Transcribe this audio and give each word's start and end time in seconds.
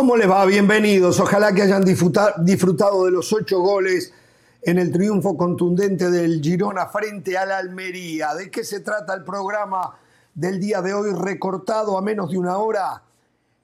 ¿Cómo 0.00 0.16
les 0.16 0.30
va? 0.30 0.46
Bienvenidos. 0.46 1.20
Ojalá 1.20 1.52
que 1.52 1.60
hayan 1.60 1.84
disfrutado 1.84 3.04
de 3.04 3.10
los 3.10 3.30
ocho 3.34 3.60
goles 3.60 4.14
en 4.62 4.78
el 4.78 4.90
triunfo 4.90 5.36
contundente 5.36 6.10
del 6.10 6.40
Girona 6.40 6.86
frente 6.86 7.36
al 7.36 7.52
Almería. 7.52 8.34
¿De 8.34 8.50
qué 8.50 8.64
se 8.64 8.80
trata 8.80 9.12
el 9.12 9.24
programa 9.24 9.98
del 10.32 10.58
día 10.58 10.80
de 10.80 10.94
hoy 10.94 11.12
recortado 11.12 11.98
a 11.98 12.00
menos 12.00 12.30
de 12.30 12.38
una 12.38 12.56
hora? 12.56 13.02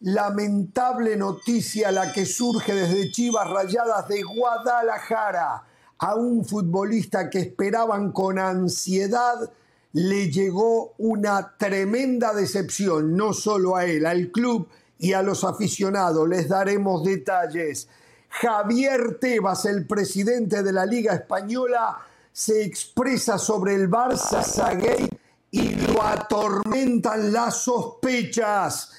Lamentable 0.00 1.16
noticia 1.16 1.90
la 1.90 2.12
que 2.12 2.26
surge 2.26 2.74
desde 2.74 3.10
Chivas 3.10 3.48
Rayadas 3.48 4.06
de 4.06 4.20
Guadalajara. 4.22 5.64
A 5.96 6.16
un 6.16 6.44
futbolista 6.44 7.30
que 7.30 7.38
esperaban 7.38 8.12
con 8.12 8.38
ansiedad 8.38 9.50
le 9.94 10.30
llegó 10.30 10.92
una 10.98 11.56
tremenda 11.56 12.34
decepción, 12.34 13.16
no 13.16 13.32
solo 13.32 13.74
a 13.74 13.86
él, 13.86 14.04
al 14.04 14.30
club 14.30 14.68
y 14.98 15.12
a 15.12 15.22
los 15.22 15.44
aficionados. 15.44 16.28
Les 16.28 16.48
daremos 16.48 17.04
detalles. 17.04 17.88
Javier 18.28 19.18
Tebas, 19.20 19.64
el 19.64 19.86
presidente 19.86 20.62
de 20.62 20.72
la 20.72 20.84
Liga 20.84 21.14
Española, 21.14 21.98
se 22.32 22.62
expresa 22.62 23.38
sobre 23.38 23.74
el 23.74 23.90
Barça 23.90 24.78
Gay 24.78 25.08
y 25.50 25.74
lo 25.74 26.02
atormentan 26.02 27.32
las 27.32 27.62
sospechas. 27.62 28.92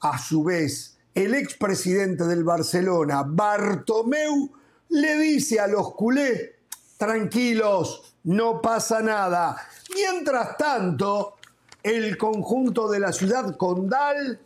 A 0.00 0.18
su 0.18 0.44
vez, 0.44 0.98
el 1.14 1.34
expresidente 1.34 2.24
del 2.24 2.44
Barcelona, 2.44 3.24
Bartomeu, 3.26 4.50
le 4.90 5.16
dice 5.16 5.60
a 5.60 5.66
los 5.66 5.94
culés, 5.94 6.50
tranquilos, 6.98 8.14
no 8.24 8.60
pasa 8.60 9.00
nada. 9.00 9.56
Mientras 9.94 10.56
tanto, 10.58 11.36
el 11.82 12.18
conjunto 12.18 12.90
de 12.90 13.00
la 13.00 13.12
ciudad 13.12 13.56
condal 13.56 14.38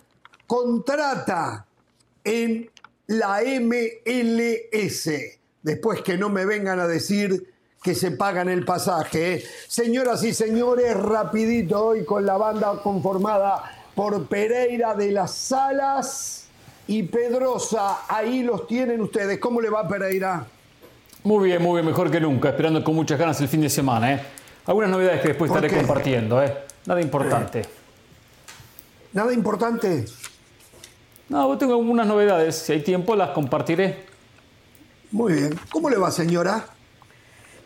contrata 0.49 1.67
en 2.25 2.69
la 3.07 3.41
MLS. 3.61 5.11
Después 5.63 6.01
que 6.01 6.17
no 6.17 6.31
me 6.31 6.47
vengan 6.47 6.81
a 6.81 6.89
decir 6.89 7.53
que 7.83 7.95
se 7.95 8.13
pagan 8.13 8.49
el 8.49 8.65
pasaje. 8.65 9.35
¿eh? 9.35 9.45
Señoras 9.69 10.25
y 10.25 10.33
señores, 10.33 10.97
rapidito 10.97 11.89
hoy 11.89 12.05
con 12.05 12.25
la 12.25 12.39
banda 12.39 12.81
conformada 12.83 13.63
por 13.95 14.27
Pereira 14.27 14.95
de 14.95 15.13
las 15.13 15.35
Salas 15.35 16.47
y 16.87 17.03
Pedrosa. 17.03 17.99
Ahí 18.09 18.43
los 18.43 18.67
tienen 18.67 19.03
ustedes. 19.03 19.39
¿Cómo 19.39 19.61
le 19.61 19.69
va 19.69 19.87
Pereira? 19.87 20.47
Muy 21.25 21.49
bien, 21.49 21.63
muy 21.63 21.75
bien, 21.75 21.87
mejor 21.87 22.11
que 22.11 22.21
nunca. 22.21 22.49
Esperando 22.49 22.83
con 22.83 22.95
muchas 22.95 23.19
ganas 23.19 23.39
el 23.43 23.49
fin 23.49 23.61
de 23.61 23.69
semana. 23.69 24.15
¿eh? 24.15 24.23
Algunas 24.65 24.89
novedades 24.89 25.21
que 25.21 25.29
después 25.29 25.51
estaré 25.51 25.69
compartiendo. 25.69 26.43
¿eh? 26.43 26.57
Nada 26.87 27.03
importante. 27.03 27.67
¿Nada 29.13 29.33
importante? 29.33 30.07
No, 31.29 31.59
tengo 31.59 31.75
algunas 31.75 32.07
novedades. 32.07 32.57
Si 32.57 32.73
hay 32.73 32.83
tiempo, 32.83 33.15
las 33.15 33.31
compartiré. 33.31 34.07
Muy 35.11 35.35
bien. 35.35 35.61
¿Cómo 35.71 35.91
le 35.91 35.99
va, 35.99 36.11
señora? 36.11 36.67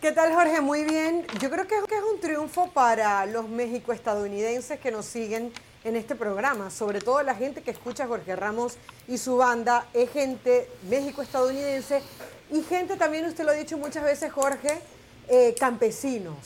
¿Qué 0.01 0.11
tal, 0.11 0.33
Jorge? 0.35 0.61
Muy 0.61 0.83
bien. 0.83 1.25
Yo 1.41 1.49
creo 1.49 1.69
que 1.69 1.77
es 1.77 2.03
un 2.13 2.19
triunfo 2.21 2.71
para 2.71 3.25
los 3.27 3.49
méxico-estadounidenses 3.49 4.81
que 4.81 4.91
nos 4.91 5.07
siguen 5.07 5.53
en 5.85 5.95
este 5.95 6.17
programa. 6.17 6.71
Sobre 6.71 7.01
todo 7.01 7.23
la 7.23 7.37
gente 7.37 7.63
que 7.63 7.71
escucha 7.71 8.05
a 8.05 8.07
Jorge 8.09 8.35
Ramos 8.35 8.79
y 9.07 9.17
su 9.19 9.37
banda 9.37 9.87
es 9.95 10.11
gente 10.11 10.69
méxico-estadounidense 10.91 12.03
y 12.51 12.63
gente 12.63 12.97
también, 12.97 13.27
usted 13.27 13.45
lo 13.45 13.53
ha 13.53 13.55
dicho 13.55 13.79
muchas 13.79 14.03
veces, 14.03 14.33
Jorge, 14.33 14.81
eh, 15.29 15.55
campesinos. 15.57 16.37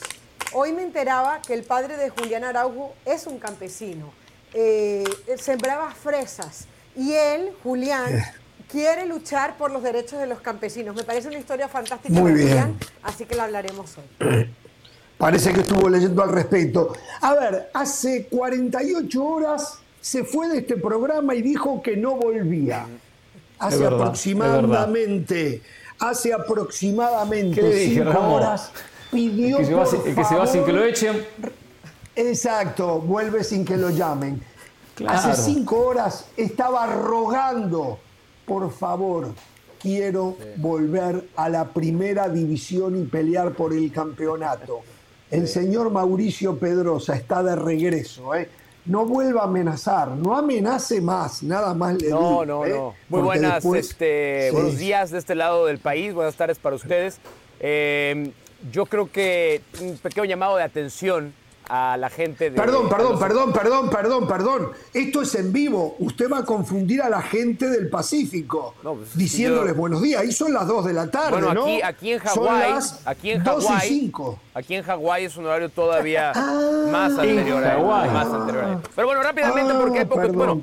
Hoy 0.53 0.73
me 0.73 0.83
enteraba 0.83 1.41
que 1.41 1.55
el 1.55 1.65
padre 1.65 1.97
de 1.97 2.11
Julián 2.11 2.45
Araujo 2.45 2.95
es 3.07 3.27
un 3.27 3.39
campesino. 3.39 4.13
Eh, 4.53 5.05
sembraba 5.39 5.91
fresas 5.93 6.69
y 6.97 7.13
él, 7.13 7.51
Julián, 7.63 8.15
eh. 8.15 8.25
quiere 8.71 9.07
luchar 9.07 9.57
por 9.57 9.71
los 9.71 9.83
derechos 9.83 10.19
de 10.19 10.27
los 10.27 10.41
campesinos. 10.41 10.97
Me 10.97 11.05
parece 11.05 11.29
una 11.29 11.39
historia 11.39 11.69
fantástica. 11.69 12.19
Muy 12.19 12.33
bien. 12.33 12.77
así 13.03 13.25
que 13.27 13.35
la 13.35 13.45
hablaremos 13.45 13.97
hoy. 13.99 14.51
Parece 15.19 15.53
que 15.55 15.61
estuvo 15.61 15.89
leyendo 15.89 16.23
al 16.23 16.31
respecto. 16.31 16.93
A 17.23 17.35
ver, 17.35 17.71
hace 17.73 18.27
48 18.27 19.25
horas 19.25 19.79
se 20.01 20.25
fue 20.25 20.49
de 20.49 20.59
este 20.59 20.77
programa 20.77 21.35
y 21.35 21.41
dijo 21.41 21.81
que 21.83 21.97
no 21.97 22.17
volvía. 22.17 22.87
Hace 23.59 23.87
aproximadamente, 23.87 25.63
hace 25.99 26.35
aproximadamente 26.35 27.89
cinco 27.89 28.35
horas 28.35 28.71
pidió 29.11 29.57
que, 29.57 29.65
se 29.65 29.75
va, 29.75 29.85
que 29.85 30.25
se 30.25 30.35
va 30.35 30.47
sin 30.47 30.65
que 30.65 30.73
lo 30.73 30.85
echen. 30.85 31.27
Exacto, 32.15 33.01
vuelve 33.01 33.43
sin 33.43 33.65
que 33.65 33.79
lo 33.79 33.89
llamen. 33.89 34.43
Hace 35.07 35.35
cinco 35.35 35.79
horas 35.87 36.27
estaba 36.37 36.87
rogando, 36.87 37.99
por 38.47 38.71
favor, 38.73 39.35
quiero 39.81 40.37
volver 40.57 41.29
a 41.37 41.49
la 41.49 41.69
primera 41.69 42.29
división 42.29 43.01
y 43.01 43.05
pelear 43.05 43.53
por 43.53 43.73
el 43.75 43.93
campeonato. 43.93 44.81
El 45.31 45.49
señor 45.49 45.91
Mauricio 45.91 46.57
Pedrosa 46.57 47.15
está 47.17 47.43
de 47.43 47.57
regreso, 47.57 48.35
¿eh? 48.35 48.49
No 48.87 49.05
vuelva 49.05 49.43
a 49.43 49.45
amenazar, 49.45 50.11
no 50.11 50.37
amenace 50.37 51.01
más, 51.01 51.43
nada 51.43 51.75
más 51.75 52.01
le 52.01 52.09
no, 52.09 52.19
digo. 52.19 52.47
No, 52.47 52.65
no, 52.65 52.67
no. 52.67 52.95
Muy 53.09 53.21
buenas, 53.21 53.65
este, 53.65 54.51
buenos 54.53 54.79
días 54.79 55.11
de 55.11 55.19
este 55.19 55.35
lado 55.35 55.67
del 55.67 55.79
país, 55.79 56.15
buenas 56.15 56.37
tardes 56.37 56.61
para 56.61 56.77
ustedes. 56.77 57.19
Eh, 57.59 58.31
yo 58.71 58.87
creo 58.87 59.11
que 59.11 59.61
un 59.81 59.99
pequeño 59.99 60.25
llamado 60.25 60.57
de 60.57 60.63
atención 60.63 61.35
a 61.69 61.97
la 61.97 62.11
gente 62.11 62.51
de... 62.51 62.57
Perdón, 62.57 62.89
perdón, 62.89 63.19
perdón, 63.19 63.53
perdón, 63.53 63.91
perdón, 63.91 64.29
perdón. 64.29 64.71
Esto 64.93 65.23
es 65.23 65.35
en 65.35 65.53
vivo. 65.53 65.97
Usted 65.99 66.31
va 66.31 66.39
a 66.39 66.45
confundir 66.45 67.03
a 67.03 67.09
la 67.09 67.23
gente 67.23 67.69
del 67.69 67.89
Pacífico 67.89 68.75
pues, 68.83 69.17
diciéndoles 69.17 69.77
buenos 69.77 70.03
días. 70.03 70.23
Ahí 70.23 70.33
son 70.33 70.53
las 70.53 70.67
2 70.67 70.87
de 70.87 70.93
la 70.93 71.11
tarde, 71.11 71.43
bueno, 71.43 71.63
aquí, 71.63 71.83
aquí 71.83 72.13
en 72.13 72.19
Hawái... 72.21 72.73
Aquí 73.05 73.31
en 73.31 73.45
Hawái... 73.45 74.13
Aquí 74.55 74.75
en 74.75 74.83
Hawái 74.83 75.25
es 75.25 75.37
un 75.37 75.47
horario 75.47 75.69
todavía 75.69 76.33
ah, 76.35 76.87
más 76.91 77.19
anterior 77.19 77.63
a 77.63 77.79
más 77.79 78.27
anterior 78.29 78.81
Pero 78.95 79.07
bueno, 79.07 79.23
rápidamente, 79.23 79.75
porque 79.75 79.99
hay 79.99 80.05
poco... 80.05 80.29
bueno, 80.29 80.63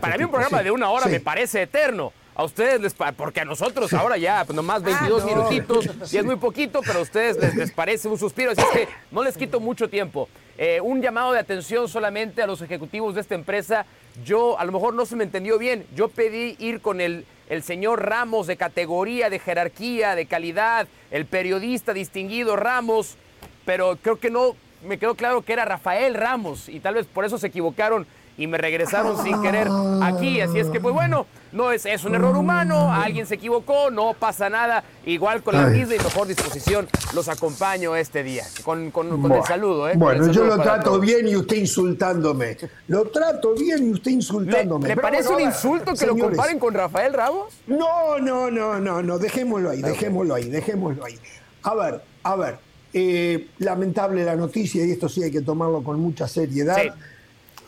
para 0.00 0.16
mí 0.16 0.24
un 0.24 0.30
programa 0.30 0.62
de 0.62 0.70
una 0.70 0.90
hora 0.90 1.06
me 1.06 1.20
parece 1.20 1.62
eterno. 1.62 2.12
A 2.38 2.44
ustedes 2.44 2.82
les 2.82 2.92
porque 2.92 3.40
a 3.40 3.46
nosotros 3.46 3.94
ahora 3.94 4.18
ya, 4.18 4.44
pues 4.44 4.54
nomás 4.54 4.82
22 4.82 5.22
ah, 5.22 5.26
minutitos, 5.26 5.86
y 6.12 6.18
es 6.18 6.24
muy 6.24 6.36
poquito, 6.36 6.82
pero 6.84 6.98
a 6.98 7.02
ustedes 7.02 7.38
les, 7.56 7.72
parece 7.72 8.08
un 8.08 8.18
suspiro, 8.18 8.50
así 8.50 8.62
que 8.74 8.88
no 9.10 9.24
les 9.24 9.38
quito 9.38 9.58
mucho 9.58 9.88
tiempo. 9.88 10.28
Eh, 10.58 10.78
un 10.82 11.00
llamado 11.00 11.32
de 11.32 11.38
atención 11.38 11.88
solamente 11.88 12.42
a 12.42 12.46
los 12.46 12.60
ejecutivos 12.60 13.14
de 13.14 13.22
esta 13.22 13.34
empresa. 13.34 13.86
Yo, 14.22 14.58
a 14.58 14.66
lo 14.66 14.72
mejor 14.72 14.92
no 14.92 15.06
se 15.06 15.16
me 15.16 15.24
entendió 15.24 15.58
bien, 15.58 15.86
yo 15.94 16.08
pedí 16.08 16.56
ir 16.58 16.82
con 16.82 17.00
el, 17.00 17.24
el 17.48 17.62
señor 17.62 18.04
Ramos 18.04 18.46
de 18.46 18.58
categoría, 18.58 19.30
de 19.30 19.38
jerarquía, 19.38 20.14
de 20.14 20.26
calidad, 20.26 20.88
el 21.10 21.24
periodista 21.24 21.94
distinguido 21.94 22.54
Ramos, 22.54 23.16
pero 23.64 23.96
creo 24.02 24.20
que 24.20 24.28
no 24.28 24.56
me 24.84 24.98
quedó 24.98 25.14
claro 25.14 25.40
que 25.40 25.54
era 25.54 25.64
Rafael 25.64 26.14
Ramos 26.14 26.68
y 26.68 26.80
tal 26.80 26.94
vez 26.96 27.06
por 27.06 27.24
eso 27.24 27.38
se 27.38 27.46
equivocaron 27.46 28.06
y 28.38 28.46
me 28.46 28.58
regresaron 28.58 29.22
sin 29.22 29.40
querer 29.42 29.68
aquí. 30.02 30.40
Así 30.40 30.58
es 30.58 30.68
que, 30.68 30.80
pues 30.80 30.94
bueno, 30.94 31.26
no 31.52 31.72
es, 31.72 31.86
es 31.86 32.04
un 32.04 32.14
error 32.14 32.36
humano, 32.36 32.92
alguien 32.92 33.26
se 33.26 33.36
equivocó, 33.36 33.90
no 33.90 34.14
pasa 34.14 34.50
nada. 34.50 34.84
Igual 35.06 35.42
con 35.42 35.54
la 35.54 35.66
misma 35.66 35.94
y 35.94 35.98
mejor 35.98 36.26
disposición 36.26 36.86
los 37.14 37.28
acompaño 37.28 37.96
este 37.96 38.22
día, 38.22 38.44
con, 38.64 38.90
con, 38.90 39.32
el 39.32 39.44
saludo. 39.44 39.88
¿eh? 39.88 39.94
Bueno, 39.96 40.30
yo 40.30 40.44
lo 40.44 40.58
trato 40.58 40.98
bien 41.00 41.28
y 41.28 41.36
usted 41.36 41.56
insultándome. 41.56 42.56
Lo 42.88 43.04
trato 43.06 43.54
bien 43.54 43.88
y 43.88 43.92
usted 43.92 44.10
insultándome. 44.10 44.88
¿Le, 44.88 44.96
parece 44.96 45.30
un 45.30 45.40
insulto 45.40 45.94
que 45.94 46.06
lo 46.06 46.16
comparen 46.16 46.58
con 46.58 46.74
Rafael 46.74 47.12
Ramos? 47.12 47.54
No, 47.66 48.18
no, 48.18 48.50
no, 48.50 48.78
no, 48.80 49.02
no, 49.02 49.18
dejémoslo 49.18 49.70
ahí, 49.70 49.80
dejémoslo 49.80 50.34
ahí, 50.34 50.48
dejémoslo 50.48 51.04
ahí. 51.04 51.18
A 51.62 51.74
ver, 51.74 52.02
a 52.22 52.36
ver, 52.36 52.58
eh, 52.92 53.48
lamentable 53.58 54.24
la 54.24 54.36
noticia 54.36 54.84
y 54.84 54.90
esto 54.90 55.08
sí 55.08 55.22
hay 55.22 55.30
que 55.30 55.40
tomarlo 55.40 55.82
con 55.82 55.98
mucha 55.98 56.28
seriedad. 56.28 56.76
JJ 56.76 57.15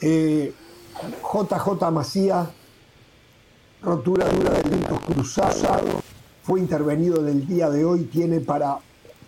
eh, 0.00 0.52
Macías, 1.92 2.48
rotura 3.82 4.28
dura 4.28 4.50
de 4.50 4.68
vientos 4.68 5.00
cruzados, 5.00 6.02
fue 6.42 6.60
intervenido 6.60 7.22
del 7.22 7.46
día 7.46 7.70
de 7.70 7.84
hoy, 7.84 8.04
tiene 8.04 8.40
para 8.40 8.78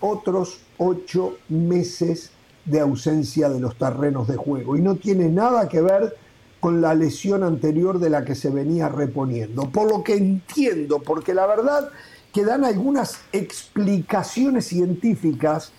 otros 0.01 0.61
ocho 0.79 1.37
meses 1.49 2.31
de 2.65 2.81
ausencia 2.81 3.49
de 3.49 3.61
los 3.61 3.77
terrenos 3.77 4.29
de 4.29 4.37
juego 4.37 4.77
y 4.77 4.83
no 4.83 4.97
tiene 4.97 5.29
nada 5.29 5.69
que 5.69 5.81
ver 5.81 6.17
con 6.61 6.81
la 6.81 6.95
lesión 6.95 7.43
anterior 7.43 7.99
de 7.99 8.11
la 8.11 8.25
que 8.25 8.35
se 8.35 8.51
venía 8.51 8.89
reponiendo. 8.89 9.71
Por 9.71 9.91
lo 9.91 10.05
que 10.05 10.15
entiendo, 10.15 11.01
porque 11.01 11.35
la 11.35 11.47
verdad 11.47 11.89
que 12.33 12.45
dan 12.45 12.65
algunas 12.65 13.19
explicaciones 13.33 14.67
científicas 14.67 15.73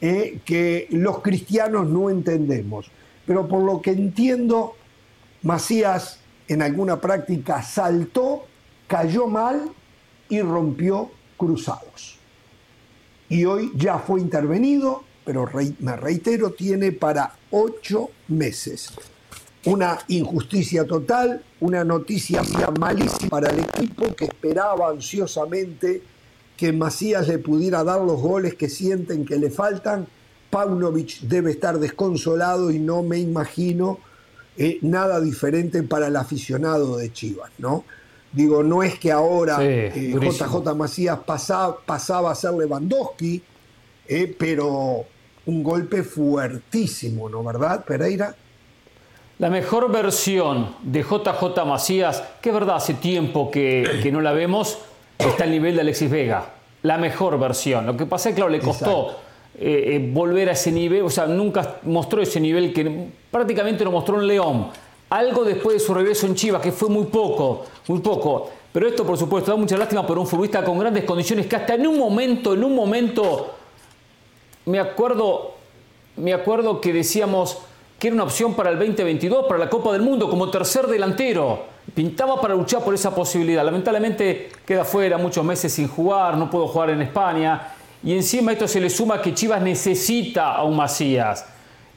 eh, 0.00 0.40
que 0.44 0.88
los 0.90 1.20
cristianos 1.20 1.88
no 1.88 2.10
entendemos 2.10 2.90
pero 3.26 3.48
por 3.48 3.62
lo 3.62 3.82
que 3.82 3.90
entiendo, 3.90 4.74
Macías 5.42 6.20
en 6.48 6.62
alguna 6.62 7.00
práctica 7.00 7.62
saltó, 7.62 8.46
cayó 8.86 9.26
mal 9.26 9.70
y 10.28 10.40
rompió 10.40 11.10
cruzados. 11.36 12.18
Y 13.28 13.44
hoy 13.44 13.72
ya 13.74 13.98
fue 13.98 14.20
intervenido, 14.20 15.02
pero 15.24 15.48
me 15.80 15.96
reitero, 15.96 16.52
tiene 16.52 16.92
para 16.92 17.34
ocho 17.50 18.10
meses. 18.28 18.92
una 19.64 19.98
injusticia 20.06 20.86
total, 20.86 21.42
una 21.58 21.82
noticia 21.82 22.40
malísima 22.78 23.28
para 23.28 23.50
el 23.50 23.58
equipo 23.60 24.14
que 24.14 24.26
esperaba 24.26 24.90
ansiosamente 24.90 26.02
que 26.56 26.72
Macías 26.72 27.26
le 27.26 27.38
pudiera 27.38 27.82
dar 27.82 28.00
los 28.00 28.20
goles 28.20 28.54
que 28.54 28.68
sienten 28.68 29.26
que 29.26 29.36
le 29.36 29.50
faltan. 29.50 30.06
Paunovic 30.50 31.20
debe 31.20 31.50
estar 31.50 31.78
desconsolado 31.78 32.70
y 32.70 32.78
no 32.78 33.02
me 33.02 33.18
imagino 33.18 33.98
eh, 34.56 34.78
nada 34.82 35.20
diferente 35.20 35.82
para 35.82 36.06
el 36.06 36.16
aficionado 36.16 36.96
de 36.96 37.12
Chivas, 37.12 37.50
¿no? 37.58 37.84
Digo, 38.32 38.62
no 38.62 38.82
es 38.82 38.98
que 38.98 39.12
ahora 39.12 39.58
JJ 39.58 39.92
eh, 39.94 40.74
Macías 40.74 41.18
pasaba, 41.20 41.78
pasaba 41.84 42.30
a 42.30 42.34
ser 42.34 42.52
Lewandowski, 42.54 43.42
eh, 44.08 44.36
pero 44.38 45.04
un 45.46 45.62
golpe 45.62 46.02
fuertísimo, 46.02 47.28
¿no? 47.28 47.42
¿Verdad, 47.42 47.84
Pereira? 47.84 48.34
La 49.38 49.50
mejor 49.50 49.90
versión 49.92 50.74
de 50.82 51.02
JJ 51.02 51.64
Macías, 51.66 52.22
que 52.40 52.48
es 52.48 52.54
verdad, 52.54 52.76
hace 52.76 52.94
tiempo 52.94 53.50
que, 53.50 54.00
que 54.02 54.10
no 54.10 54.22
la 54.22 54.32
vemos, 54.32 54.78
está 55.18 55.44
al 55.44 55.50
nivel 55.50 55.74
de 55.74 55.82
Alexis 55.82 56.10
Vega. 56.10 56.54
La 56.82 56.96
mejor 56.96 57.38
versión. 57.38 57.84
Lo 57.84 57.96
que 57.96 58.06
pasa 58.06 58.30
es 58.30 58.34
que, 58.34 58.40
claro, 58.40 58.50
le 58.50 58.60
costó 58.60 59.18
eh, 59.58 59.94
eh, 59.96 60.10
volver 60.12 60.50
a 60.50 60.52
ese 60.52 60.70
nivel, 60.70 61.02
o 61.02 61.10
sea, 61.10 61.26
nunca 61.26 61.76
mostró 61.84 62.20
ese 62.20 62.38
nivel 62.40 62.72
que 62.74 63.08
prácticamente 63.30 63.84
lo 63.84 63.90
mostró 63.90 64.20
en 64.20 64.26
León. 64.26 64.68
Algo 65.08 65.44
después 65.44 65.74
de 65.74 65.80
su 65.80 65.94
regreso 65.94 66.26
en 66.26 66.34
Chivas, 66.34 66.60
que 66.60 66.72
fue 66.72 66.88
muy 66.88 67.06
poco, 67.06 67.64
muy 67.88 68.00
poco. 68.00 68.50
Pero 68.72 68.88
esto, 68.88 69.06
por 69.06 69.16
supuesto, 69.16 69.50
da 69.50 69.56
mucha 69.56 69.76
lástima 69.78 70.06
por 70.06 70.18
un 70.18 70.26
futbolista 70.26 70.62
con 70.62 70.78
grandes 70.78 71.04
condiciones 71.04 71.46
que 71.46 71.56
hasta 71.56 71.74
en 71.74 71.86
un 71.86 71.98
momento, 71.98 72.52
en 72.52 72.64
un 72.64 72.74
momento, 72.74 73.54
me 74.66 74.78
acuerdo, 74.78 75.54
me 76.16 76.34
acuerdo 76.34 76.80
que 76.80 76.92
decíamos 76.92 77.58
que 77.98 78.08
era 78.08 78.14
una 78.14 78.24
opción 78.24 78.54
para 78.54 78.70
el 78.70 78.78
2022, 78.78 79.46
para 79.46 79.58
la 79.58 79.70
Copa 79.70 79.92
del 79.92 80.02
Mundo, 80.02 80.28
como 80.28 80.50
tercer 80.50 80.86
delantero 80.86 81.76
pintaba 81.94 82.40
para 82.40 82.54
luchar 82.54 82.82
por 82.82 82.94
esa 82.94 83.14
posibilidad. 83.14 83.64
Lamentablemente 83.64 84.50
queda 84.66 84.84
fuera 84.84 85.18
muchos 85.18 85.44
meses 85.44 85.72
sin 85.72 85.88
jugar, 85.88 86.36
no 86.36 86.50
puedo 86.50 86.68
jugar 86.68 86.90
en 86.90 87.02
España. 87.02 87.74
Y 88.06 88.14
encima 88.14 88.52
esto 88.52 88.68
se 88.68 88.80
le 88.80 88.88
suma 88.88 89.20
que 89.20 89.34
Chivas 89.34 89.60
necesita 89.60 90.54
a 90.54 90.62
un 90.62 90.76
Macías. 90.76 91.44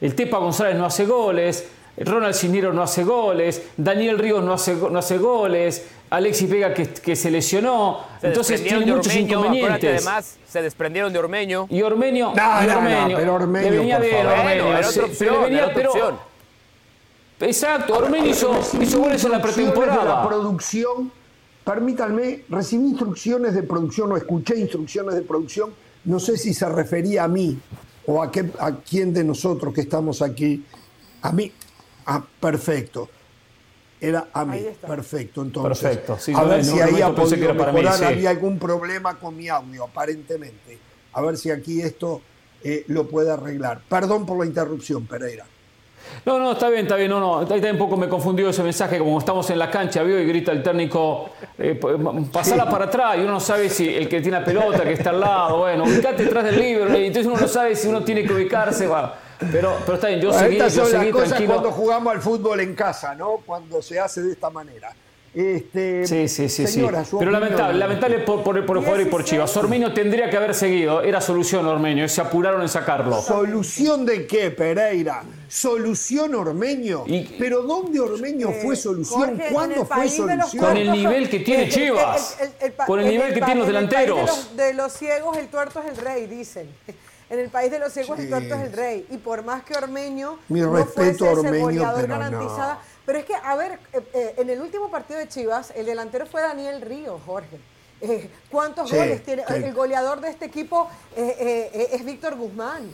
El 0.00 0.16
Tepa 0.16 0.38
González 0.38 0.74
no 0.74 0.84
hace 0.84 1.06
goles, 1.06 1.68
Ronald 1.96 2.34
Cisneros 2.34 2.74
no 2.74 2.82
hace 2.82 3.04
goles, 3.04 3.62
Daniel 3.76 4.18
Ríos 4.18 4.42
no 4.42 4.54
hace, 4.54 4.74
no 4.74 4.98
hace 4.98 5.18
goles, 5.18 5.86
Alexis 6.10 6.50
Vega 6.50 6.74
que, 6.74 7.14
se 7.14 7.30
lesionó. 7.30 8.00
Entonces 8.20 8.60
tiene 8.60 8.86
muchos 8.86 9.14
inconvenientes. 9.14 10.04
Además, 10.04 10.36
se 10.48 10.62
desprendieron 10.62 11.12
de 11.12 11.20
Ormeño. 11.20 11.68
Y 11.70 11.80
Ormeño, 11.82 12.34
no, 12.34 12.64
y 12.64 12.68
Ormeño, 12.68 13.16
pero 13.16 13.34
Ormeño, 13.34 13.70
le 13.70 13.78
venía 13.78 13.98
bien, 14.00 14.26
Ormeño. 14.26 14.78
Exacto, 17.38 17.96
Ormeño 17.96 18.26
hizo, 18.26 18.50
goles 18.98 19.22
en 19.22 19.30
la 19.30 19.40
pretemporada. 19.40 20.04
la 20.04 20.26
producción, 20.26 21.12
permítanme, 21.64 22.42
recibí 22.48 22.86
instrucciones 22.86 23.54
de 23.54 23.62
producción 23.62 24.10
o 24.10 24.16
escuché 24.16 24.58
instrucciones 24.58 25.14
de 25.14 25.22
producción, 25.22 25.70
no 26.04 26.20
sé 26.20 26.36
si 26.36 26.54
se 26.54 26.68
refería 26.68 27.24
a 27.24 27.28
mí 27.28 27.58
o 28.06 28.22
a, 28.22 28.30
qué, 28.30 28.50
a 28.58 28.76
quién 28.76 29.12
de 29.12 29.24
nosotros 29.24 29.72
que 29.74 29.82
estamos 29.82 30.22
aquí. 30.22 30.64
A 31.22 31.32
mí, 31.32 31.52
ah, 32.06 32.24
perfecto. 32.40 33.08
Era 34.00 34.28
a 34.32 34.44
mí, 34.46 34.64
perfecto. 34.80 35.42
Entonces, 35.42 35.98
perfecto. 35.98 36.18
a 36.38 36.44
ver 36.44 36.64
si 36.64 36.80
ahí 36.80 37.02
ha 37.02 37.14
podido 37.14 37.54
mejorar, 37.54 38.02
había 38.02 38.30
algún 38.30 38.58
problema 38.58 39.18
con 39.18 39.36
mi 39.36 39.48
audio, 39.48 39.84
aparentemente. 39.84 40.78
A 41.12 41.20
ver 41.20 41.36
si 41.36 41.50
aquí 41.50 41.82
esto 41.82 42.22
eh, 42.62 42.84
lo 42.88 43.06
puede 43.08 43.30
arreglar. 43.30 43.82
Perdón 43.88 44.24
por 44.24 44.38
la 44.38 44.46
interrupción, 44.46 45.06
Pereira. 45.06 45.44
No, 46.24 46.38
no, 46.38 46.52
está 46.52 46.68
bien, 46.68 46.82
está 46.82 46.96
bien. 46.96 47.10
No, 47.10 47.20
no. 47.20 47.38
Ahí 47.38 47.46
también 47.46 47.74
un 47.74 47.78
poco 47.78 47.96
me 47.96 48.08
confundió 48.08 48.50
ese 48.50 48.62
mensaje, 48.62 48.98
como 48.98 49.18
estamos 49.18 49.48
en 49.50 49.58
la 49.58 49.70
cancha, 49.70 50.02
vio 50.02 50.20
y 50.20 50.26
grita 50.26 50.52
el 50.52 50.62
técnico, 50.62 51.30
eh, 51.58 51.80
pasala 52.32 52.68
para 52.68 52.86
atrás, 52.86 53.16
y 53.16 53.20
uno 53.20 53.32
no 53.32 53.40
sabe 53.40 53.68
si 53.68 53.88
el 53.88 54.08
que 54.08 54.20
tiene 54.20 54.38
la 54.38 54.44
pelota, 54.44 54.82
que 54.82 54.92
está 54.92 55.10
al 55.10 55.20
lado, 55.20 55.58
bueno, 55.58 55.84
ubicate 55.84 56.24
detrás 56.24 56.44
del 56.44 56.58
libro, 56.58 56.98
y 56.98 57.06
entonces 57.06 57.26
uno 57.30 57.40
no 57.40 57.48
sabe 57.48 57.74
si 57.74 57.88
uno 57.88 58.02
tiene 58.02 58.24
que 58.24 58.32
ubicarse, 58.32 58.88
Pero, 59.52 59.76
pero 59.84 59.94
está 59.94 60.08
bien, 60.08 60.20
yo 60.20 60.32
seguí, 60.32 60.56
Estas 60.56 60.74
son 60.74 60.92
las 60.92 61.06
cosas 61.08 61.40
cuando 61.42 61.70
jugamos 61.70 62.12
al 62.12 62.20
fútbol 62.20 62.60
en 62.60 62.74
casa, 62.74 63.14
¿no? 63.14 63.38
Cuando 63.44 63.80
se 63.80 63.98
hace 63.98 64.22
de 64.22 64.32
esta 64.32 64.50
manera. 64.50 64.92
Este, 65.32 66.06
sí, 66.08 66.26
sí, 66.26 66.48
sí. 66.48 66.66
sí. 66.66 66.84
Pero 67.18 67.30
lamentable, 67.30 67.78
lamentable 67.78 68.18
por, 68.18 68.42
por, 68.42 68.66
por 68.66 68.78
el 68.78 68.82
jugador 68.82 69.06
y 69.06 69.10
por 69.10 69.24
Chivas. 69.24 69.56
Ormeño 69.56 69.94
tendría 69.94 70.28
que 70.28 70.36
haber 70.36 70.54
seguido. 70.54 71.02
Era 71.02 71.20
solución 71.20 71.66
Ormeño. 71.66 72.08
Se 72.08 72.20
apuraron 72.20 72.62
en 72.62 72.68
sacarlo. 72.68 73.22
¿Solución 73.22 74.04
de 74.04 74.26
qué, 74.26 74.50
Pereira? 74.50 75.22
¿Solución 75.48 76.34
Ormeño? 76.34 77.04
¿Pero 77.38 77.62
dónde 77.62 78.00
Ormeño 78.00 78.50
eh, 78.50 78.60
fue 78.62 78.74
solución? 78.74 79.40
¿Cuándo 79.52 79.84
fue 79.84 80.08
solución? 80.08 80.64
Con 80.64 80.76
el 80.76 80.90
nivel 80.90 81.30
que 81.30 81.40
tiene 81.40 81.68
Chivas. 81.68 82.36
Con 82.86 82.98
el 82.98 83.06
nivel 83.06 83.32
que 83.32 83.40
tienen 83.40 83.58
los 83.58 83.66
delanteros. 83.68 84.56
De 84.56 84.74
los, 84.74 84.92
ciegos, 84.92 85.36
el 85.36 85.46
tuerto 85.46 85.80
es 85.80 85.96
el 85.96 86.04
rey, 86.04 86.26
dicen. 86.26 86.68
En 87.30 87.38
el 87.38 87.48
país 87.48 87.70
de 87.70 87.78
los 87.78 87.92
ciegos, 87.92 88.18
el 88.18 88.28
tuerto 88.28 88.56
es 88.56 88.62
el 88.62 88.72
rey. 88.72 89.06
Y 89.10 89.18
por 89.18 89.44
más 89.44 89.62
que 89.62 89.74
Ormeño 89.74 90.38
Mi 90.48 90.60
no 90.60 90.74
respeto 90.74 91.24
fuese 91.26 91.46
Ormeño, 91.46 91.96
ese 91.96 92.06
garantizada. 92.08 92.80
Pero 93.06 93.18
es 93.18 93.24
que, 93.24 93.34
a 93.34 93.56
ver, 93.56 93.78
eh, 93.92 94.02
eh, 94.12 94.34
en 94.38 94.50
el 94.50 94.60
último 94.60 94.90
partido 94.90 95.18
de 95.18 95.28
Chivas, 95.28 95.72
el 95.74 95.86
delantero 95.86 96.26
fue 96.26 96.42
Daniel 96.42 96.80
Río, 96.80 97.20
Jorge. 97.24 97.58
Eh, 98.00 98.30
¿Cuántos 98.50 98.90
goles 98.90 99.22
tiene? 99.22 99.44
El 99.48 99.74
goleador 99.74 100.20
de 100.20 100.30
este 100.30 100.46
equipo 100.46 100.88
es 101.14 102.04
Víctor 102.04 102.34
Guzmán, 102.36 102.90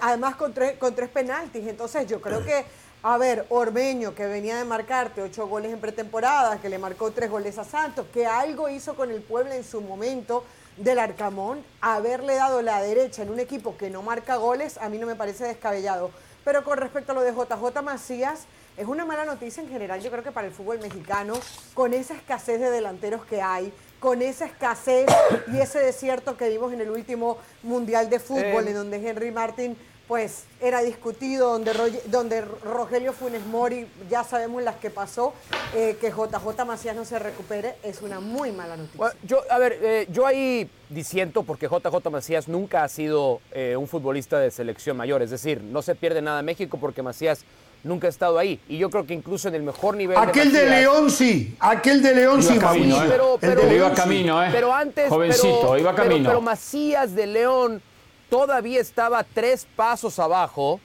además 0.00 0.36
con 0.36 0.54
tres, 0.54 0.78
con 0.78 0.94
tres 0.94 1.08
penaltis. 1.08 1.66
Entonces 1.66 2.06
yo 2.06 2.20
creo 2.20 2.44
que, 2.44 2.64
a 3.02 3.18
ver, 3.18 3.46
Ormeño, 3.48 4.14
que 4.14 4.26
venía 4.26 4.56
de 4.56 4.64
marcarte 4.64 5.22
ocho 5.22 5.48
goles 5.48 5.72
en 5.72 5.80
pretemporada, 5.80 6.60
que 6.60 6.68
le 6.68 6.78
marcó 6.78 7.10
tres 7.10 7.30
goles 7.30 7.58
a 7.58 7.64
Santos, 7.64 8.06
que 8.12 8.26
algo 8.26 8.68
hizo 8.68 8.94
con 8.94 9.10
el 9.10 9.22
pueblo 9.22 9.52
en 9.52 9.64
su 9.64 9.80
momento 9.80 10.44
del 10.76 11.00
Arcamón, 11.00 11.64
haberle 11.80 12.36
dado 12.36 12.62
la 12.62 12.80
derecha 12.80 13.22
en 13.22 13.30
un 13.30 13.40
equipo 13.40 13.76
que 13.76 13.90
no 13.90 14.02
marca 14.02 14.36
goles, 14.36 14.78
a 14.78 14.88
mí 14.88 14.98
no 14.98 15.06
me 15.08 15.16
parece 15.16 15.46
descabellado. 15.46 16.12
Pero 16.44 16.62
con 16.62 16.78
respecto 16.78 17.10
a 17.10 17.14
lo 17.16 17.22
de 17.22 17.32
JJ 17.32 17.82
Macías, 17.82 18.46
es 18.78 18.86
una 18.86 19.04
mala 19.04 19.24
noticia 19.24 19.62
en 19.62 19.68
general, 19.68 20.00
yo 20.00 20.10
creo 20.10 20.22
que 20.22 20.30
para 20.30 20.46
el 20.46 20.52
fútbol 20.52 20.78
mexicano, 20.78 21.34
con 21.74 21.92
esa 21.92 22.14
escasez 22.14 22.60
de 22.60 22.70
delanteros 22.70 23.24
que 23.24 23.42
hay, 23.42 23.72
con 23.98 24.22
esa 24.22 24.46
escasez 24.46 25.06
y 25.52 25.58
ese 25.58 25.80
desierto 25.80 26.36
que 26.36 26.48
vimos 26.48 26.72
en 26.72 26.80
el 26.80 26.90
último 26.90 27.38
Mundial 27.64 28.08
de 28.08 28.20
Fútbol, 28.20 28.66
eh. 28.66 28.70
en 28.70 28.74
donde 28.74 29.08
Henry 29.08 29.32
Martin 29.32 29.76
pues 30.06 30.44
era 30.62 30.80
discutido, 30.80 31.50
donde, 31.50 31.72
donde 32.06 32.40
Rogelio 32.40 33.12
Funes 33.12 33.44
Mori, 33.44 33.86
ya 34.08 34.24
sabemos 34.24 34.62
las 34.62 34.76
que 34.76 34.88
pasó, 34.88 35.34
eh, 35.74 35.98
que 36.00 36.10
JJ 36.10 36.64
Macías 36.64 36.96
no 36.96 37.04
se 37.04 37.18
recupere, 37.18 37.74
es 37.82 38.00
una 38.00 38.18
muy 38.18 38.50
mala 38.50 38.78
noticia. 38.78 39.12
yo, 39.24 39.42
a 39.50 39.58
ver, 39.58 39.78
eh, 39.82 40.06
yo 40.10 40.24
ahí 40.24 40.70
disiento 40.88 41.42
porque 41.42 41.66
JJ 41.66 42.10
Macías 42.10 42.48
nunca 42.48 42.84
ha 42.84 42.88
sido 42.88 43.42
un 43.76 43.86
futbolista 43.86 44.38
de 44.38 44.50
selección 44.50 44.96
mayor, 44.96 45.20
es 45.20 45.30
decir, 45.30 45.60
no 45.60 45.82
se 45.82 45.94
pierde 45.94 46.22
nada 46.22 46.40
en 46.40 46.46
México 46.46 46.78
porque 46.80 47.02
Macías 47.02 47.44
nunca 47.84 48.06
ha 48.06 48.10
estado 48.10 48.38
ahí. 48.38 48.60
Y 48.68 48.78
yo 48.78 48.90
creo 48.90 49.06
que 49.06 49.14
incluso 49.14 49.48
en 49.48 49.54
el 49.54 49.62
mejor 49.62 49.96
nivel. 49.96 50.16
Aquel 50.16 50.52
de, 50.52 50.66
León 50.66 51.10
sí, 51.10 51.56
aquel 51.60 52.02
de 52.02 52.14
León 52.14 52.42
sí, 52.42 52.58
camino, 52.58 53.02
¿eh? 53.02 53.06
pero, 53.08 53.38
pero, 53.40 53.72
iba 53.72 53.92
camino, 53.92 54.42
¿eh? 54.42 54.48
Pero 54.52 54.74
antes. 54.74 55.08
Jovencito, 55.08 55.78
iba 55.78 55.94
camino. 55.94 56.28
Pero, 56.28 56.40
Macías 56.40 57.14
de 57.14 57.26
León 57.26 57.82
todavía 58.28 58.80
estaba 58.80 59.24
tres 59.24 59.66
pasos 59.76 60.18
abajo 60.18 60.80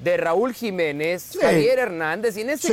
de 0.00 0.16
Raúl 0.16 0.54
Jiménez, 0.54 1.36
Javier 1.40 1.80
Hernández, 1.80 2.36
y 2.36 2.42
en 2.42 2.50
ese, 2.50 2.68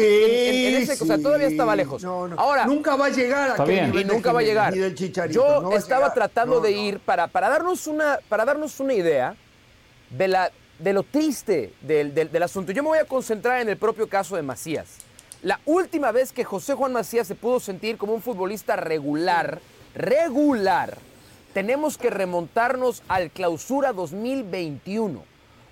en, 0.68 0.84
ese 0.84 1.04
o 1.04 1.08
sea, 1.08 1.18
todavía 1.18 1.48
estaba 1.48 1.76
lejos. 1.76 2.04
Ahora, 2.04 2.66
nunca 2.66 2.96
va 2.96 3.08
a 3.08 3.10
llegar 3.10 3.60
a 3.60 3.72
y 3.72 4.04
nunca 4.04 4.32
va 4.32 4.42
a 4.42 4.44
llegar. 4.44 4.74
Yo 5.30 5.72
estaba 5.74 6.14
tratando 6.14 6.60
de 6.60 6.72
ir 6.72 7.00
para, 7.00 7.28
para, 7.28 7.50
darnos 7.50 7.88
una, 7.88 8.20
para 8.30 8.46
darnos 8.46 8.80
una 8.80 8.94
idea 8.94 9.36
de 10.12 10.28
la, 10.28 10.52
de 10.80 10.94
lo 10.94 11.04
triste 11.04 11.74
del, 11.82 12.44
asunto. 12.44 12.72
Yo 12.72 12.84
me 12.84 12.90
voy 12.90 12.98
a 13.00 13.06
concentrar 13.06 13.62
en 13.62 13.70
el 13.70 13.78
propio 13.78 14.08
caso 14.08 14.36
de 14.36 14.42
Macías. 14.42 14.98
La 15.42 15.60
última 15.66 16.12
vez 16.12 16.32
que 16.32 16.44
José 16.44 16.74
Juan 16.74 16.94
Macías 16.94 17.28
se 17.28 17.36
pudo 17.36 17.60
sentir 17.60 17.98
como 17.98 18.14
un 18.14 18.22
futbolista 18.22 18.76
regular, 18.76 19.62
regular, 19.94 20.98
tenemos 21.54 21.98
que 21.98 22.10
remontarnos 22.10 23.04
al 23.08 23.32
clausura 23.32 23.94
2021, 23.94 25.24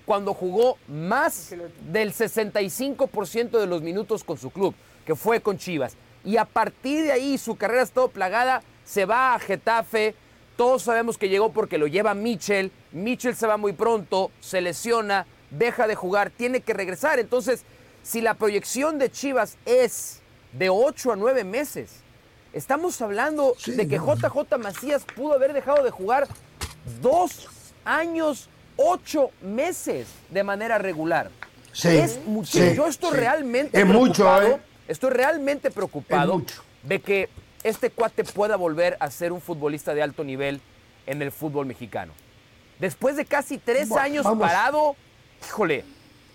cuando 0.06 0.32
jugó 0.32 0.78
más 0.88 1.54
del 1.90 2.12
65% 2.14 3.58
de 3.58 3.66
los 3.66 3.82
minutos 3.82 4.24
con 4.24 4.38
su 4.38 4.50
club, 4.50 4.74
que 5.04 5.14
fue 5.14 5.40
con 5.40 5.58
Chivas. 5.58 5.96
Y 6.24 6.38
a 6.38 6.46
partir 6.46 7.04
de 7.04 7.12
ahí 7.12 7.36
su 7.36 7.56
carrera 7.56 7.82
ha 7.82 7.84
estado 7.84 8.08
plagada, 8.08 8.62
se 8.84 9.04
va 9.04 9.34
a 9.34 9.38
Getafe, 9.38 10.14
todos 10.56 10.82
sabemos 10.82 11.18
que 11.18 11.28
llegó 11.28 11.52
porque 11.52 11.78
lo 11.78 11.86
lleva 11.86 12.14
Mitchell. 12.14 12.70
Mitchell 12.92 13.34
se 13.34 13.46
va 13.46 13.56
muy 13.56 13.72
pronto, 13.72 14.30
se 14.40 14.60
lesiona, 14.60 15.26
deja 15.50 15.86
de 15.86 15.94
jugar, 15.94 16.30
tiene 16.30 16.60
que 16.60 16.72
regresar. 16.72 17.18
Entonces, 17.18 17.64
si 18.02 18.20
la 18.20 18.34
proyección 18.34 18.98
de 18.98 19.10
Chivas 19.10 19.56
es 19.64 20.20
de 20.52 20.68
8 20.68 21.12
a 21.12 21.16
9 21.16 21.44
meses, 21.44 22.02
estamos 22.52 23.00
hablando 23.00 23.56
de 23.66 23.88
que 23.88 23.96
JJ 23.96 24.58
Macías 24.58 25.04
pudo 25.04 25.34
haber 25.34 25.52
dejado 25.52 25.82
de 25.82 25.90
jugar 25.90 26.28
dos 27.00 27.48
años, 27.84 28.48
ocho 28.76 29.30
meses 29.42 30.06
de 30.30 30.44
manera 30.44 30.78
regular. 30.78 31.30
es 31.82 32.24
mucho. 32.26 32.58
Yo 32.74 32.86
estoy 32.86 33.16
realmente 33.16 33.78
es 33.78 33.84
preocupado. 33.84 34.48
Mucho, 34.48 34.56
¿eh? 34.56 34.60
Estoy 34.86 35.10
realmente 35.10 35.70
preocupado 35.70 36.42
de 36.82 37.00
que 37.00 37.28
este 37.64 37.90
cuate 37.90 38.24
pueda 38.24 38.56
volver 38.56 38.96
a 39.00 39.10
ser 39.10 39.32
un 39.32 39.40
futbolista 39.40 39.94
de 39.94 40.02
alto 40.02 40.22
nivel 40.22 40.60
en 41.06 41.20
el 41.22 41.32
fútbol 41.32 41.66
mexicano. 41.66 42.12
Después 42.78 43.16
de 43.16 43.24
casi 43.24 43.58
tres 43.58 43.90
años 43.92 44.26
parado, 44.38 44.94
híjole, 45.46 45.84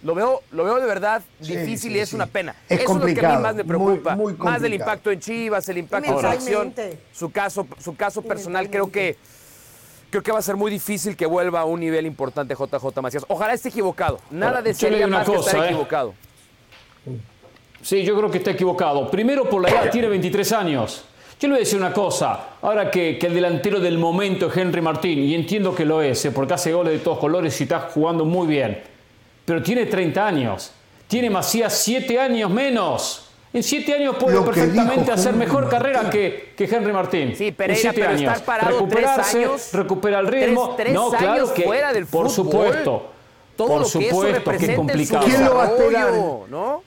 lo 0.01 0.15
veo, 0.15 0.41
lo 0.51 0.63
veo 0.63 0.79
de 0.79 0.86
verdad 0.86 1.21
difícil 1.39 1.95
y 1.95 2.00
es 2.00 2.13
una 2.13 2.25
pena. 2.25 2.55
Es 2.67 2.81
Eso 2.81 2.93
es 2.93 3.00
lo 3.00 3.05
que 3.05 3.25
a 3.25 3.36
mí 3.36 3.43
más 3.43 3.55
me 3.55 3.65
preocupa. 3.65 4.17
más 4.38 4.62
del 4.62 4.74
impacto 4.74 5.12
en 5.12 5.19
Chivas, 5.19 5.67
el 5.69 5.77
impacto 5.77 6.17
en 6.17 6.21
la 6.21 6.31
acción. 6.31 6.74
Su 7.12 7.31
caso, 7.31 7.67
su 7.79 7.95
caso 7.95 8.21
personal 8.21 8.69
creo 8.69 8.91
que 8.91 9.17
creo 10.09 10.24
que 10.24 10.31
va 10.31 10.39
a 10.39 10.41
ser 10.41 10.55
muy 10.55 10.71
difícil 10.71 11.15
que 11.15 11.25
vuelva 11.25 11.62
a 11.62 11.65
un 11.65 11.79
nivel 11.79 12.05
importante 12.05 12.55
JJ 12.55 13.01
Macías. 13.01 13.25
Ojalá 13.27 13.53
esté 13.53 13.69
equivocado. 13.69 14.19
Nada 14.31 14.62
de 14.62 14.74
ser 14.74 15.07
más 15.07 15.29
que 15.29 15.36
estar 15.36 15.63
¿eh? 15.63 15.65
equivocado. 15.67 16.13
Sí, 17.81 18.03
yo 18.03 18.17
creo 18.17 18.31
que 18.31 18.39
está 18.39 18.51
equivocado. 18.51 19.09
Primero 19.12 19.50
por 19.50 19.62
la 19.62 19.69
edad, 19.69 19.89
tiene 19.91 20.07
23 20.07 20.51
años. 20.53 21.05
Yo 21.39 21.48
le 21.48 21.53
voy 21.53 21.60
a 21.60 21.63
decir 21.63 21.79
una 21.79 21.93
cosa, 21.93 22.48
ahora 22.62 22.91
que, 22.91 23.17
el 23.17 23.34
delantero 23.34 23.79
del 23.79 23.98
momento 23.98 24.48
es 24.48 24.58
Henry 24.58 24.81
Martín, 24.81 25.19
y 25.19 25.34
entiendo 25.34 25.74
que 25.74 25.86
lo 25.86 26.01
es, 26.01 26.25
¿eh? 26.25 26.31
porque 26.31 26.55
hace 26.55 26.74
goles 26.74 26.91
de 26.91 27.00
todos 27.00 27.17
colores 27.17 27.58
y 27.62 27.63
está 27.63 27.79
jugando 27.79 28.25
muy 28.25 28.46
bien, 28.46 28.81
pero 29.46 29.63
tiene 29.63 29.86
30 29.86 30.27
años, 30.27 30.74
tiene 31.08 31.29
Macías 31.29 31.74
7 31.77 32.19
años 32.19 32.51
menos. 32.51 33.25
En 33.53 33.63
7 33.63 33.93
años 33.96 34.17
puede 34.17 34.39
perfectamente 34.41 35.12
hacer 35.13 35.34
mejor 35.34 35.69
carrera 35.69 36.10
que, 36.10 36.53
que, 36.58 36.65
Henry 36.65 36.91
Martín. 36.91 37.34
Sí, 37.36 37.53
Pereira, 37.53 37.93
pero 37.93 38.10
años. 38.10 38.22
estar 38.22 38.43
parado 38.43 38.72
Recuperarse, 38.72 39.46
años, 39.46 39.69
recupera 39.74 40.19
el 40.19 40.27
ritmo. 40.27 40.77
no, 40.91 41.10
claro 41.10 41.53
que 41.53 41.63
fuera 41.63 41.93
del 41.93 42.05
por 42.05 42.29
supuesto. 42.29 43.12
Todo 43.55 43.67
por 43.67 43.79
lo 43.79 43.86
supuesto 43.86 44.51
que, 44.51 44.65
es 44.65 44.75
complicado. 44.75 45.25
¿Quién 45.25 45.46
lo 45.46 45.55
va 45.55 45.63
a 45.63 45.67
esperar? 45.67 46.13
¿no? 46.50 46.84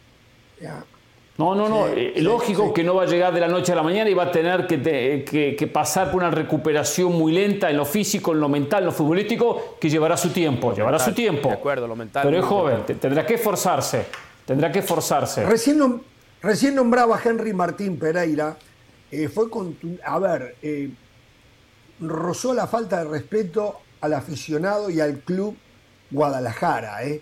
No, 1.42 1.56
no, 1.56 1.68
no. 1.68 1.88
Eh, 1.88 2.14
lógico 2.18 2.72
que 2.72 2.84
no 2.84 2.94
va 2.94 3.02
a 3.02 3.06
llegar 3.06 3.34
de 3.34 3.40
la 3.40 3.48
noche 3.48 3.72
a 3.72 3.74
la 3.74 3.82
mañana 3.82 4.08
y 4.08 4.14
va 4.14 4.24
a 4.24 4.30
tener 4.30 4.64
que, 4.64 5.70
pasar 5.72 6.12
por 6.12 6.22
una 6.22 6.30
recuperación 6.30 7.12
muy 7.12 7.32
lenta 7.32 7.68
en 7.68 7.76
lo 7.76 7.84
físico, 7.84 8.32
en 8.32 8.38
lo 8.38 8.48
mental, 8.48 8.80
en 8.80 8.86
lo 8.86 8.92
futbolístico, 8.92 9.76
que 9.80 9.90
llevará 9.90 10.16
su 10.16 10.30
tiempo. 10.30 10.72
Llevará 10.72 11.00
su 11.00 11.12
tiempo. 11.12 11.48
De 11.48 11.54
acuerdo, 11.54 11.88
lo 11.88 11.96
mental. 11.96 12.22
Pero 12.24 12.38
es 12.38 12.44
joven, 12.44 12.84
tendrá 13.00 13.26
que 13.26 13.34
esforzarse. 13.34 14.06
Tendrá 14.46 14.70
que 14.70 14.78
esforzarse. 14.80 15.44
Recién, 15.44 16.00
recién 16.40 16.76
nombraba 16.76 17.18
Henry 17.22 17.52
Martín 17.52 17.98
Pereira. 17.98 18.56
Eh, 19.10 19.28
fue 19.28 19.50
con. 19.50 19.76
A 20.04 20.18
ver, 20.20 20.56
eh, 20.62 20.90
rozó 22.00 22.54
la 22.54 22.68
falta 22.68 23.02
de 23.02 23.10
respeto 23.10 23.80
al 24.00 24.14
aficionado 24.14 24.90
y 24.90 25.00
al 25.00 25.18
club 25.18 25.56
Guadalajara, 26.10 27.04
¿eh? 27.04 27.20